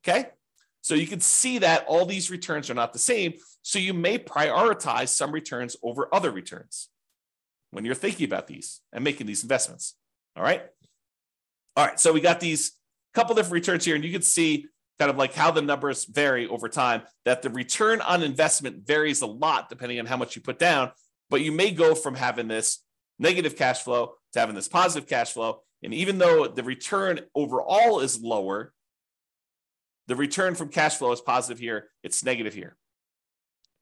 Okay. 0.00 0.28
So 0.80 0.94
you 0.94 1.06
can 1.06 1.20
see 1.20 1.58
that 1.58 1.84
all 1.86 2.06
these 2.06 2.30
returns 2.30 2.70
are 2.70 2.74
not 2.74 2.92
the 2.92 2.98
same. 2.98 3.34
So 3.62 3.78
you 3.78 3.92
may 3.92 4.18
prioritize 4.18 5.08
some 5.08 5.32
returns 5.32 5.76
over 5.82 6.08
other 6.12 6.30
returns 6.30 6.88
when 7.70 7.84
you're 7.84 7.94
thinking 7.94 8.24
about 8.24 8.46
these 8.46 8.80
and 8.92 9.04
making 9.04 9.26
these 9.26 9.42
investments. 9.42 9.94
All 10.36 10.42
right. 10.42 10.62
All 11.76 11.86
right. 11.86 12.00
So 12.00 12.12
we 12.12 12.20
got 12.20 12.40
these 12.40 12.72
couple 13.14 13.34
different 13.34 13.54
returns 13.54 13.84
here, 13.84 13.96
and 13.96 14.04
you 14.04 14.12
can 14.12 14.22
see 14.22 14.66
kind 14.98 15.10
of 15.10 15.16
like 15.16 15.34
how 15.34 15.50
the 15.50 15.62
numbers 15.62 16.04
vary 16.04 16.46
over 16.46 16.68
time, 16.68 17.02
that 17.24 17.42
the 17.42 17.50
return 17.50 18.00
on 18.00 18.22
investment 18.22 18.86
varies 18.86 19.22
a 19.22 19.26
lot 19.26 19.68
depending 19.68 20.00
on 20.00 20.06
how 20.06 20.16
much 20.16 20.36
you 20.36 20.42
put 20.42 20.58
down. 20.58 20.90
But 21.30 21.42
you 21.42 21.52
may 21.52 21.70
go 21.70 21.94
from 21.94 22.14
having 22.14 22.48
this 22.48 22.82
negative 23.18 23.56
cash 23.56 23.82
flow 23.82 24.14
to 24.32 24.40
having 24.40 24.54
this 24.54 24.68
positive 24.68 25.08
cash 25.08 25.32
flow. 25.32 25.62
And 25.82 25.94
even 25.94 26.18
though 26.18 26.48
the 26.48 26.62
return 26.62 27.20
overall 27.34 28.00
is 28.00 28.20
lower, 28.20 28.72
the 30.06 30.16
return 30.16 30.54
from 30.54 30.68
cash 30.68 30.96
flow 30.96 31.12
is 31.12 31.20
positive 31.20 31.58
here, 31.58 31.88
it's 32.02 32.24
negative 32.24 32.54
here. 32.54 32.76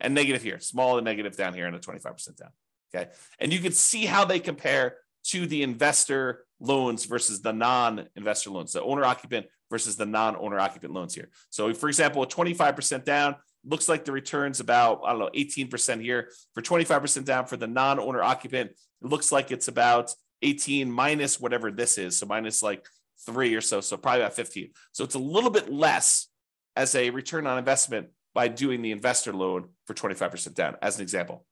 And 0.00 0.14
negative 0.14 0.42
here, 0.42 0.58
small 0.60 0.98
and 0.98 1.04
negative 1.04 1.36
down 1.36 1.54
here, 1.54 1.66
and 1.66 1.74
a 1.74 1.78
25% 1.78 2.36
down. 2.36 2.50
Okay. 2.94 3.10
And 3.38 3.52
you 3.52 3.60
can 3.60 3.72
see 3.72 4.04
how 4.04 4.24
they 4.24 4.40
compare 4.40 4.96
to 5.28 5.46
the 5.46 5.62
investor 5.62 6.44
loans 6.60 7.04
versus 7.04 7.40
the 7.42 7.52
non-investor 7.52 8.50
loans, 8.50 8.72
the 8.72 8.82
owner 8.82 9.04
occupant 9.04 9.46
versus 9.70 9.96
the 9.96 10.06
non-owner 10.06 10.58
occupant 10.58 10.92
loans 10.92 11.14
here. 11.14 11.28
So, 11.50 11.72
for 11.74 11.88
example, 11.88 12.22
a 12.22 12.26
25% 12.26 13.04
down 13.04 13.36
looks 13.64 13.88
like 13.88 14.04
the 14.04 14.12
return's 14.12 14.60
about, 14.60 15.00
I 15.04 15.10
don't 15.10 15.18
know, 15.18 15.30
18% 15.34 16.00
here. 16.00 16.30
For 16.54 16.62
25% 16.62 17.24
down 17.24 17.46
for 17.46 17.56
the 17.56 17.66
non-owner 17.66 18.22
occupant, 18.22 18.70
it 18.70 19.08
looks 19.08 19.32
like 19.32 19.50
it's 19.50 19.68
about 19.68 20.14
18 20.42 20.90
minus 20.90 21.40
whatever 21.40 21.70
this 21.70 21.98
is. 21.98 22.18
So 22.18 22.26
minus 22.26 22.62
like 22.62 22.86
three 23.24 23.54
or 23.54 23.60
so, 23.60 23.80
so 23.80 23.96
probably 23.96 24.22
about 24.22 24.34
15. 24.34 24.70
So 24.92 25.04
it's 25.04 25.14
a 25.14 25.20
little 25.20 25.50
bit 25.50 25.72
less 25.72 26.28
as 26.74 26.94
a 26.94 27.10
return 27.10 27.46
on 27.46 27.58
investment 27.58 28.08
by 28.34 28.48
doing 28.48 28.82
the 28.82 28.92
investor 28.92 29.32
loan 29.32 29.70
for 29.86 29.94
25% 29.94 30.54
down, 30.54 30.76
as 30.82 30.96
an 30.96 31.02
example. 31.02 31.46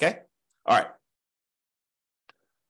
Okay. 0.00 0.20
All 0.64 0.76
right. 0.76 0.86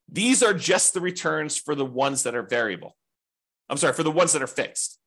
These 0.09 0.43
are 0.43 0.55
just 0.55 0.95
the 0.95 1.01
returns 1.01 1.59
for 1.59 1.75
the 1.75 1.85
ones 1.85 2.23
that 2.23 2.35
are 2.35 2.43
variable. 2.43 2.97
I'm 3.69 3.77
sorry, 3.77 3.93
for 3.93 4.05
the 4.05 4.11
ones 4.11 4.33
that 4.33 4.43
are 4.43 4.47
fixed. 4.47 4.99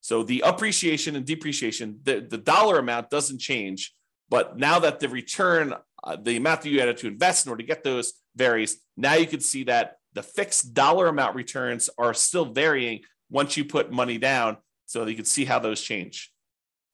So 0.00 0.22
the 0.22 0.42
appreciation 0.46 1.16
and 1.16 1.26
depreciation, 1.26 1.98
the, 2.04 2.20
the 2.20 2.38
dollar 2.38 2.78
amount 2.78 3.10
doesn't 3.10 3.38
change, 3.38 3.94
but 4.30 4.56
now 4.56 4.78
that 4.78 5.00
the 5.00 5.08
return, 5.08 5.74
uh, 6.02 6.16
the 6.16 6.36
amount 6.36 6.62
that 6.62 6.70
you 6.70 6.80
had 6.80 6.96
to 6.96 7.06
invest 7.06 7.44
in 7.44 7.50
order 7.50 7.62
to 7.62 7.66
get 7.66 7.84
those 7.84 8.14
varies, 8.36 8.78
now 8.96 9.14
you 9.14 9.26
can 9.26 9.40
see 9.40 9.64
that 9.64 9.96
the 10.12 10.22
fixed 10.22 10.74
dollar 10.74 11.08
amount 11.08 11.34
returns 11.34 11.88
are 11.98 12.14
still 12.14 12.44
varying 12.44 13.00
once 13.30 13.56
you 13.56 13.64
put 13.64 13.92
money 13.92 14.18
down 14.18 14.56
so 14.86 15.06
you 15.06 15.14
can 15.14 15.24
see 15.24 15.44
how 15.44 15.58
those 15.58 15.80
change 15.80 16.32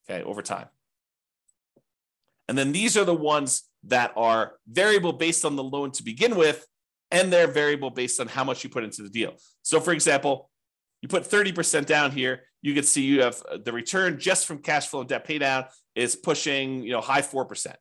okay 0.09 0.23
over 0.23 0.43
time. 0.43 0.67
And 2.49 2.57
then 2.57 2.73
these 2.73 2.97
are 2.97 3.05
the 3.05 3.15
ones 3.15 3.63
that 3.85 4.13
are 4.17 4.55
variable 4.69 5.13
based 5.13 5.45
on 5.45 5.57
the 5.57 5.65
loan 5.65 5.91
to 5.93 6.03
begin 6.03 6.37
with 6.37 6.67
and 7.11 7.33
they're 7.33 7.47
variable 7.47 7.91
based 7.91 8.21
on 8.21 8.29
how 8.29 8.45
much 8.45 8.65
you 8.65 8.71
put 8.71 8.85
into 8.85 9.03
the 9.03 9.09
deal. 9.09 9.35
So 9.63 9.81
for 9.81 9.93
example 9.93 10.51
you 11.03 11.09
put 11.09 11.25
30% 11.25 11.87
down 11.87 12.11
here, 12.11 12.43
you 12.63 12.75
can 12.75 12.83
see 12.83 13.03
you 13.03 13.23
have 13.23 13.43
uh, 13.51 13.59
the 13.65 13.73
return 13.73 14.19
just 14.19 14.47
from 14.47 14.59
cash 14.59 14.89
flow 14.89 15.01
and 15.01 15.09
debt 15.09 15.25
pay 15.25 15.39
down 15.39 15.67
is 15.95 16.17
pushing, 16.17 16.83
you 16.83 16.93
know, 16.93 17.01
high 17.01 17.23
4%. 17.23 17.75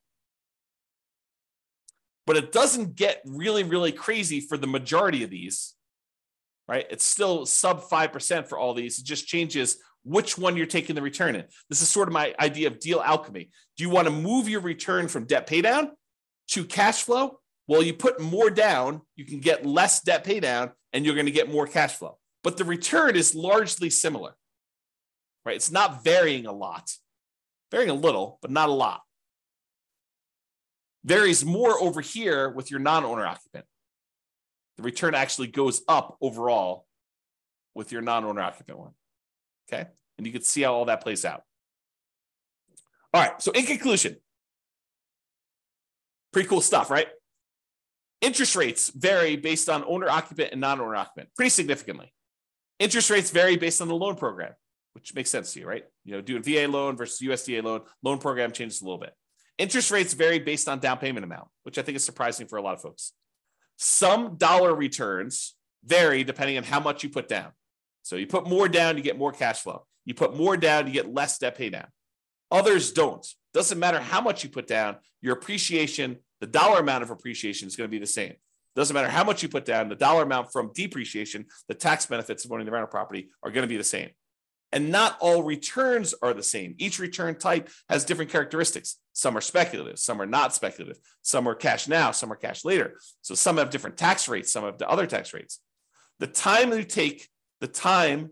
But 2.25 2.37
it 2.37 2.51
doesn't 2.51 2.95
get 2.95 3.21
really, 3.25 3.63
really 3.63 3.91
crazy 3.91 4.39
for 4.39 4.57
the 4.57 4.67
majority 4.67 5.23
of 5.23 5.29
these, 5.29 5.75
right? 6.67 6.85
It's 6.89 7.05
still 7.05 7.45
sub 7.45 7.83
5% 7.83 8.47
for 8.47 8.57
all 8.57 8.73
these. 8.73 8.99
It 8.99 9.05
just 9.05 9.27
changes 9.27 9.77
which 10.03 10.37
one 10.37 10.55
you're 10.55 10.65
taking 10.65 10.95
the 10.95 11.01
return 11.01 11.35
in. 11.35 11.45
This 11.69 11.81
is 11.81 11.89
sort 11.89 12.07
of 12.07 12.13
my 12.13 12.33
idea 12.39 12.67
of 12.67 12.79
deal 12.79 13.01
alchemy. 13.01 13.49
Do 13.77 13.83
you 13.83 13.89
want 13.89 14.07
to 14.07 14.13
move 14.13 14.47
your 14.47 14.61
return 14.61 15.07
from 15.07 15.25
debt 15.25 15.47
pay 15.47 15.61
down 15.61 15.91
to 16.49 16.63
cash 16.63 17.03
flow? 17.03 17.39
Well, 17.67 17.81
you 17.81 17.93
put 17.93 18.19
more 18.19 18.51
down, 18.51 19.01
you 19.15 19.25
can 19.25 19.39
get 19.39 19.65
less 19.65 20.01
debt 20.01 20.23
pay 20.23 20.39
down, 20.39 20.71
and 20.93 21.03
you're 21.03 21.15
going 21.15 21.25
to 21.25 21.31
get 21.31 21.51
more 21.51 21.65
cash 21.65 21.95
flow. 21.95 22.17
But 22.43 22.57
the 22.57 22.63
return 22.63 23.15
is 23.15 23.33
largely 23.33 23.89
similar, 23.89 24.35
right? 25.45 25.55
It's 25.55 25.71
not 25.71 26.03
varying 26.03 26.45
a 26.45 26.51
lot, 26.51 26.91
varying 27.71 27.89
a 27.89 27.95
little, 27.95 28.37
but 28.43 28.51
not 28.51 28.69
a 28.69 28.73
lot. 28.73 29.01
Varies 31.05 31.45
more 31.45 31.79
over 31.79 32.01
here 32.01 32.49
with 32.49 32.71
your 32.71 32.79
non 32.79 33.05
owner 33.05 33.25
occupant. 33.25 33.65
The 34.77 34.83
return 34.83 35.13
actually 35.13 35.47
goes 35.47 35.83
up 35.87 36.17
overall 36.19 36.87
with 37.75 37.91
your 37.91 38.01
non 38.01 38.25
owner 38.25 38.41
occupant 38.41 38.79
one. 38.79 38.91
Okay. 39.71 39.87
And 40.17 40.25
you 40.25 40.33
can 40.33 40.41
see 40.41 40.63
how 40.63 40.73
all 40.73 40.85
that 40.85 41.01
plays 41.01 41.23
out. 41.23 41.43
All 43.13 43.21
right. 43.21 43.39
So, 43.39 43.51
in 43.51 43.65
conclusion, 43.65 44.17
pretty 46.33 46.49
cool 46.49 46.61
stuff, 46.61 46.89
right? 46.89 47.07
Interest 48.21 48.55
rates 48.55 48.91
vary 48.95 49.35
based 49.35 49.69
on 49.69 49.83
owner 49.85 50.09
occupant 50.09 50.53
and 50.53 50.61
non 50.61 50.81
owner 50.81 50.95
occupant 50.95 51.29
pretty 51.35 51.49
significantly. 51.49 52.11
Interest 52.79 53.11
rates 53.11 53.29
vary 53.29 53.57
based 53.57 53.79
on 53.79 53.87
the 53.87 53.95
loan 53.95 54.15
program, 54.15 54.53
which 54.93 55.13
makes 55.13 55.29
sense 55.29 55.53
to 55.53 55.59
you, 55.59 55.67
right? 55.67 55.83
You 56.03 56.13
know, 56.13 56.21
doing 56.21 56.41
VA 56.41 56.67
loan 56.67 56.97
versus 56.97 57.25
USDA 57.25 57.61
loan, 57.61 57.81
loan 58.01 58.17
program 58.17 58.51
changes 58.51 58.81
a 58.81 58.85
little 58.85 58.99
bit. 58.99 59.13
Interest 59.57 59.89
rates 59.91 60.13
vary 60.13 60.39
based 60.39 60.67
on 60.67 60.79
down 60.79 60.97
payment 60.97 61.23
amount, 61.23 61.47
which 61.63 61.77
I 61.77 61.81
think 61.81 61.95
is 61.95 62.03
surprising 62.03 62.47
for 62.47 62.57
a 62.57 62.61
lot 62.61 62.73
of 62.73 62.81
folks. 62.81 63.13
Some 63.77 64.35
dollar 64.35 64.73
returns 64.73 65.55
vary 65.83 66.23
depending 66.23 66.57
on 66.57 66.63
how 66.63 66.79
much 66.79 67.03
you 67.03 67.09
put 67.09 67.27
down. 67.27 67.51
So 68.01 68.15
you 68.17 68.27
put 68.27 68.47
more 68.47 68.67
down, 68.67 68.97
you 68.97 69.03
get 69.03 69.17
more 69.17 69.31
cash 69.31 69.61
flow. 69.61 69.85
You 70.03 70.13
put 70.13 70.35
more 70.35 70.57
down, 70.57 70.87
you 70.87 70.93
get 70.93 71.11
less 71.11 71.37
debt 71.37 71.57
pay 71.57 71.69
down. 71.69 71.87
Others 72.51 72.91
don't. 72.91 73.25
Doesn't 73.53 73.79
matter 73.79 73.99
how 73.99 74.21
much 74.21 74.43
you 74.43 74.49
put 74.49 74.67
down, 74.67 74.97
your 75.21 75.33
appreciation, 75.33 76.17
the 76.41 76.47
dollar 76.47 76.79
amount 76.79 77.03
of 77.03 77.09
appreciation 77.09 77.67
is 77.67 77.75
going 77.75 77.89
to 77.89 77.91
be 77.91 77.99
the 77.99 78.05
same. 78.05 78.33
Doesn't 78.75 78.93
matter 78.93 79.09
how 79.09 79.23
much 79.23 79.41
you 79.41 79.49
put 79.49 79.65
down, 79.65 79.87
the 79.87 79.95
dollar 79.95 80.23
amount 80.23 80.51
from 80.51 80.71
depreciation, 80.73 81.45
the 81.69 81.73
tax 81.73 82.05
benefits 82.05 82.43
of 82.43 82.51
owning 82.51 82.65
the 82.65 82.71
rental 82.71 82.89
property 82.89 83.29
are 83.41 83.51
going 83.51 83.63
to 83.63 83.69
be 83.69 83.77
the 83.77 83.83
same. 83.83 84.09
And 84.71 84.91
not 84.91 85.17
all 85.21 85.43
returns 85.43 86.13
are 86.21 86.33
the 86.33 86.43
same. 86.43 86.75
Each 86.77 86.99
return 86.99 87.39
type 87.39 87.69
has 87.87 88.03
different 88.03 88.31
characteristics. 88.31 88.97
Some 89.15 89.37
are 89.37 89.41
speculative, 89.41 89.97
some 89.97 90.21
are 90.21 90.25
not 90.25 90.53
speculative, 90.53 90.99
some 91.21 91.47
are 91.47 91.55
cash 91.55 91.87
now, 91.87 92.11
some 92.11 92.33
are 92.33 92.35
cash 92.35 92.65
later. 92.65 92.99
So 93.21 93.33
some 93.33 93.55
have 93.55 93.69
different 93.69 93.95
tax 93.95 94.27
rates, 94.27 94.51
some 94.51 94.65
have 94.65 94.77
the 94.77 94.89
other 94.89 95.07
tax 95.07 95.33
rates. 95.33 95.61
The 96.19 96.27
time 96.27 96.73
you 96.73 96.83
take 96.83 97.29
the 97.61 97.67
time 97.67 98.31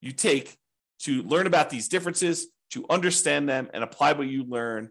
you 0.00 0.12
take 0.12 0.56
to 1.00 1.22
learn 1.24 1.46
about 1.46 1.68
these 1.68 1.88
differences, 1.88 2.46
to 2.70 2.86
understand 2.88 3.46
them, 3.46 3.68
and 3.74 3.84
apply 3.84 4.14
what 4.14 4.26
you 4.26 4.44
learn 4.44 4.88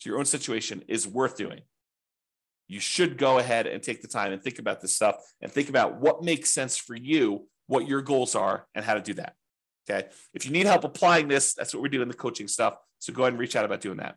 to 0.00 0.08
your 0.10 0.18
own 0.18 0.26
situation 0.26 0.84
is 0.88 1.08
worth 1.08 1.38
doing. 1.38 1.62
You 2.68 2.80
should 2.80 3.16
go 3.16 3.38
ahead 3.38 3.66
and 3.66 3.82
take 3.82 4.02
the 4.02 4.08
time 4.08 4.32
and 4.32 4.42
think 4.42 4.58
about 4.58 4.82
this 4.82 4.94
stuff 4.94 5.16
and 5.40 5.50
think 5.50 5.70
about 5.70 6.00
what 6.00 6.22
makes 6.22 6.50
sense 6.50 6.76
for 6.76 6.94
you, 6.94 7.48
what 7.66 7.88
your 7.88 8.02
goals 8.02 8.34
are, 8.34 8.66
and 8.74 8.84
how 8.84 8.92
to 8.92 9.00
do 9.00 9.14
that. 9.14 9.36
Okay. 9.90 10.08
If 10.32 10.46
you 10.46 10.52
need 10.52 10.66
help 10.66 10.84
applying 10.84 11.28
this, 11.28 11.54
that's 11.54 11.74
what 11.74 11.82
we 11.82 11.88
do 11.88 12.02
in 12.02 12.08
the 12.08 12.14
coaching 12.14 12.48
stuff. 12.48 12.76
So 12.98 13.12
go 13.12 13.22
ahead 13.22 13.32
and 13.32 13.40
reach 13.40 13.56
out 13.56 13.64
about 13.64 13.80
doing 13.80 13.98
that. 13.98 14.16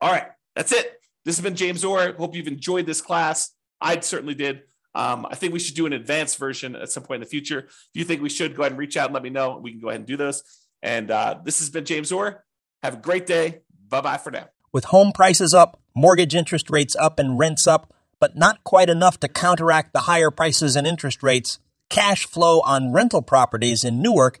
All 0.00 0.12
right. 0.12 0.28
That's 0.54 0.72
it. 0.72 1.00
This 1.24 1.36
has 1.36 1.42
been 1.42 1.56
James 1.56 1.84
Orr. 1.84 2.12
Hope 2.12 2.34
you've 2.34 2.46
enjoyed 2.46 2.86
this 2.86 3.00
class. 3.00 3.50
I 3.80 3.98
certainly 4.00 4.34
did. 4.34 4.62
Um, 4.94 5.26
I 5.30 5.34
think 5.34 5.52
we 5.52 5.58
should 5.58 5.76
do 5.76 5.86
an 5.86 5.92
advanced 5.92 6.38
version 6.38 6.74
at 6.74 6.90
some 6.90 7.02
point 7.02 7.16
in 7.16 7.20
the 7.20 7.30
future. 7.30 7.60
If 7.60 7.90
you 7.94 8.04
think 8.04 8.22
we 8.22 8.28
should, 8.28 8.56
go 8.56 8.62
ahead 8.62 8.72
and 8.72 8.78
reach 8.78 8.96
out 8.96 9.06
and 9.06 9.14
let 9.14 9.22
me 9.22 9.30
know. 9.30 9.58
We 9.62 9.72
can 9.72 9.80
go 9.80 9.88
ahead 9.88 10.00
and 10.00 10.06
do 10.06 10.16
those. 10.16 10.42
And 10.82 11.10
uh, 11.10 11.38
this 11.44 11.58
has 11.60 11.70
been 11.70 11.84
James 11.84 12.10
Orr. 12.10 12.44
Have 12.82 12.94
a 12.94 12.98
great 12.98 13.26
day. 13.26 13.60
Bye 13.88 14.00
bye 14.00 14.16
for 14.16 14.30
now. 14.30 14.48
With 14.72 14.86
home 14.86 15.12
prices 15.12 15.52
up, 15.52 15.80
mortgage 15.94 16.34
interest 16.34 16.70
rates 16.70 16.96
up, 16.96 17.18
and 17.18 17.38
rents 17.38 17.66
up, 17.66 17.92
but 18.18 18.36
not 18.36 18.64
quite 18.64 18.88
enough 18.88 19.18
to 19.20 19.28
counteract 19.28 19.92
the 19.92 20.00
higher 20.00 20.30
prices 20.30 20.76
and 20.76 20.86
interest 20.86 21.22
rates, 21.22 21.58
cash 21.88 22.26
flow 22.26 22.60
on 22.60 22.92
rental 22.92 23.22
properties 23.22 23.84
in 23.84 24.00
Newark 24.00 24.40